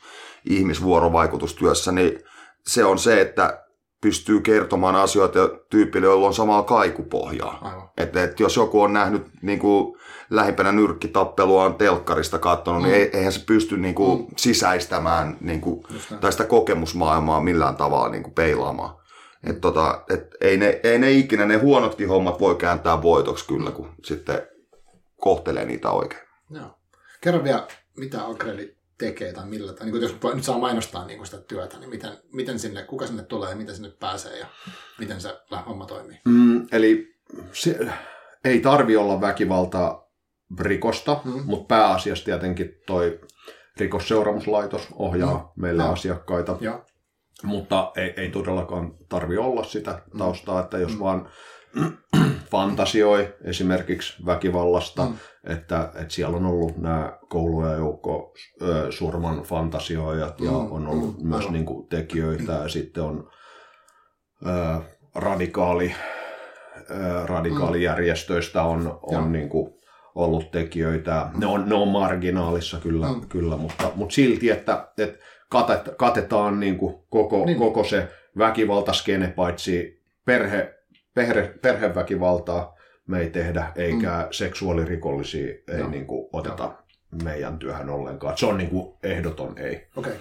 [0.49, 2.19] ihmisvuorovaikutustyössä, niin
[2.67, 3.63] se on se, että
[4.01, 5.39] pystyy kertomaan asioita
[5.69, 7.91] tyypille, jolla on samaa kaikupohjaa.
[7.97, 9.97] Että et jos joku on nähnyt niin kuin,
[10.29, 12.87] lähimpänä nyrkkitappelua on telkkarista katsonut, Mm.
[12.87, 14.27] niin ei- eihän se pysty niin kuin, Mm.
[14.37, 15.61] sisäistämään niin
[16.09, 16.19] näin.
[16.21, 18.95] tai sitä kokemusmaailmaa millään tavalla niin kuin, peilaamaan.
[19.43, 23.71] Et, tota, et, ei, ne, ei ne ikinä, ne huonotkin hommat voi kääntää voitoksi kyllä,
[23.71, 24.41] kun sitten
[25.15, 26.21] kohtelee niitä oikein.
[26.49, 26.77] Joo.
[27.21, 27.67] Kerro vielä,
[27.97, 31.41] mitä Akreli tekee tai millä, tai niin kuin jos nyt saa mainostaa niin kuin sitä
[31.41, 34.45] työtä, niin miten, miten sinne, kuka sinne tulee ja miten sinne pääsee ja
[34.99, 35.37] miten se
[35.67, 36.17] homma toimii.
[36.25, 37.15] Mm, eli
[37.51, 37.79] se,
[38.43, 40.06] ei tarvi olla väkivaltaa
[40.59, 41.31] rikosta, Mm.
[41.31, 41.41] mm.
[41.45, 43.19] mutta pääasiassa tietenkin toi
[43.77, 45.39] rikosseuraamuslaitos ohjaa Mm.
[45.39, 45.61] mm.
[45.61, 45.91] meille Joo.
[45.93, 46.57] asiakkaita.
[46.61, 46.85] Joo.
[47.43, 50.97] Mutta ei, ei todellakaan tarvi olla sitä taustaa, että jos Mm.
[50.97, 51.03] mm.
[51.03, 51.29] vaan
[52.51, 55.09] fantasioi esimerkiksi väkivallasta, Mm.
[55.11, 55.17] mm.
[55.53, 58.33] että, että siellä on ollut nämä koulu- ja joukko
[58.89, 63.29] surman fantasioijat ja Mm, on ollut mm, myös niin kuin, tekijöitä ja sitten on
[64.45, 64.81] ö,
[65.15, 65.95] radikaali,
[66.91, 69.73] ö, radikaalijärjestöistä on, on niin kuin,
[70.17, 71.29] ollut tekijöitä.
[71.37, 73.27] Ne on, ne on marginaalissa kyllä, Mm.
[73.29, 75.19] kyllä mutta, mutta silti, että, että
[75.49, 77.57] katet, katetaan niin kuin koko, Niin.
[77.57, 78.07] koko se
[78.37, 80.73] väkivaltaskene, paitsi perhe,
[81.13, 82.75] perhe, perheväkivaltaa
[83.07, 84.27] me ei tehdä, eikä mm.
[84.31, 85.89] seksuaalirikollisia ei Joo.
[85.89, 86.71] niin kuin oteta
[87.23, 88.37] meidän työhön ollenkaan.
[88.37, 89.87] Se on niin kuin ehdoton ei.
[89.95, 90.13] Okei.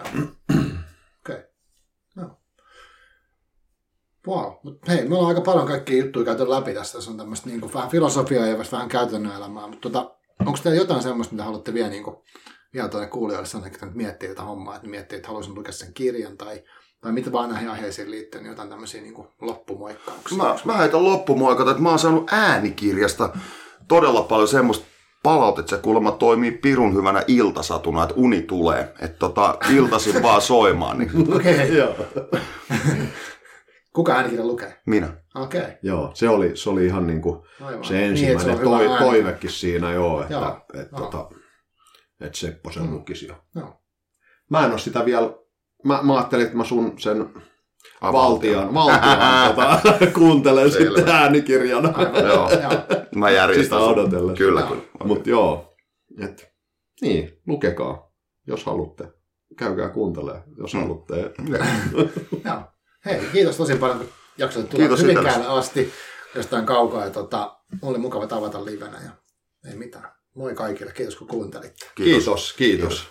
[0.00, 0.22] Okay.
[0.50, 0.73] Okay.
[4.26, 4.52] Wow.
[4.62, 7.00] Mut hei, me ollaan aika paljon kaikkia juttuja käyty läpi tässä.
[7.00, 9.66] Se on tämmöistä niin vähän filosofiaa ja vähän käytännön elämää.
[9.66, 10.10] Mutta tota,
[10.46, 12.16] onko teillä jotain semmoista, mitä haluatte vielä, niin kuin,
[12.74, 16.36] vielä tuonne kuulijoille sanoa, että miettii tätä hommaa, että miettii, että haluaisin lukea sen kirjan
[16.36, 16.62] tai,
[17.00, 20.38] tai mitä vaan näihin aiheisiin liittyen, niin jotain tämmöisiä niin kuin loppumoikkauksia.
[20.38, 23.36] Mä, mä heitän loppumoikata, että mä oon saanut äänikirjasta
[23.88, 24.86] todella paljon semmoista
[25.22, 28.94] palautetta, että se kuulemma toimii pirun hyvänä iltasatuna, että uni tulee.
[29.00, 30.98] Että tota, iltasin vaan soimaan.
[30.98, 31.54] Niin Okei.
[31.54, 31.66] Okay.
[31.78, 31.94] Joo.
[33.94, 34.80] Kuka äänikirja lukee?
[34.86, 35.16] minä.
[35.34, 35.60] Okei.
[35.60, 35.72] Okay.
[35.82, 37.84] Joo, se oli, se oli ihan niin kuin Aivan.
[37.84, 39.04] se Niin, että ensimmäinen se toi, hyvä ääni.
[39.06, 41.06] toivekin siinä joo, että, Joo, että, että, joo.
[41.10, 41.28] tota,
[42.20, 42.94] että Seppo sen Mm.
[42.94, 43.34] lukisi jo.
[43.54, 43.80] Joo.
[44.50, 45.30] Mä en ole sitä vielä,
[45.84, 47.28] mä, mä ajattelin, että mä sun sen
[48.02, 49.00] valtion, valtion
[49.54, 49.80] tota,
[50.14, 50.96] kuuntelen Selvä.
[50.96, 51.88] sitten äänikirjana.
[51.94, 52.24] Aivan.
[52.24, 52.50] Joo.
[52.50, 52.72] Joo.
[53.16, 53.88] Mä järjestän Sitä sun.
[53.92, 54.36] odotellessa.
[54.38, 54.68] Kyllä, Joo.
[54.68, 54.82] kyllä.
[55.04, 55.74] Mutta joo,
[56.20, 56.52] et,
[57.00, 58.12] niin, lukekaa,
[58.46, 59.08] jos haluatte.
[59.58, 60.80] Käykää kuuntelemaan, jos Mm.
[60.80, 61.14] haluatte.
[62.44, 62.62] Joo.
[63.04, 64.08] Hei, kiitos tosi paljon, kun
[64.38, 65.92] jaksoit tulla Kiitos Hyvinkäälle asti
[66.34, 67.04] jostain kaukaa.
[67.04, 69.10] Ja tota, oli mukava tavata livenä ja
[69.70, 70.12] ei mitään.
[70.34, 71.86] Moi kaikille, kiitos kun kuuntelitte.
[71.94, 73.06] Kiitos, kiitos.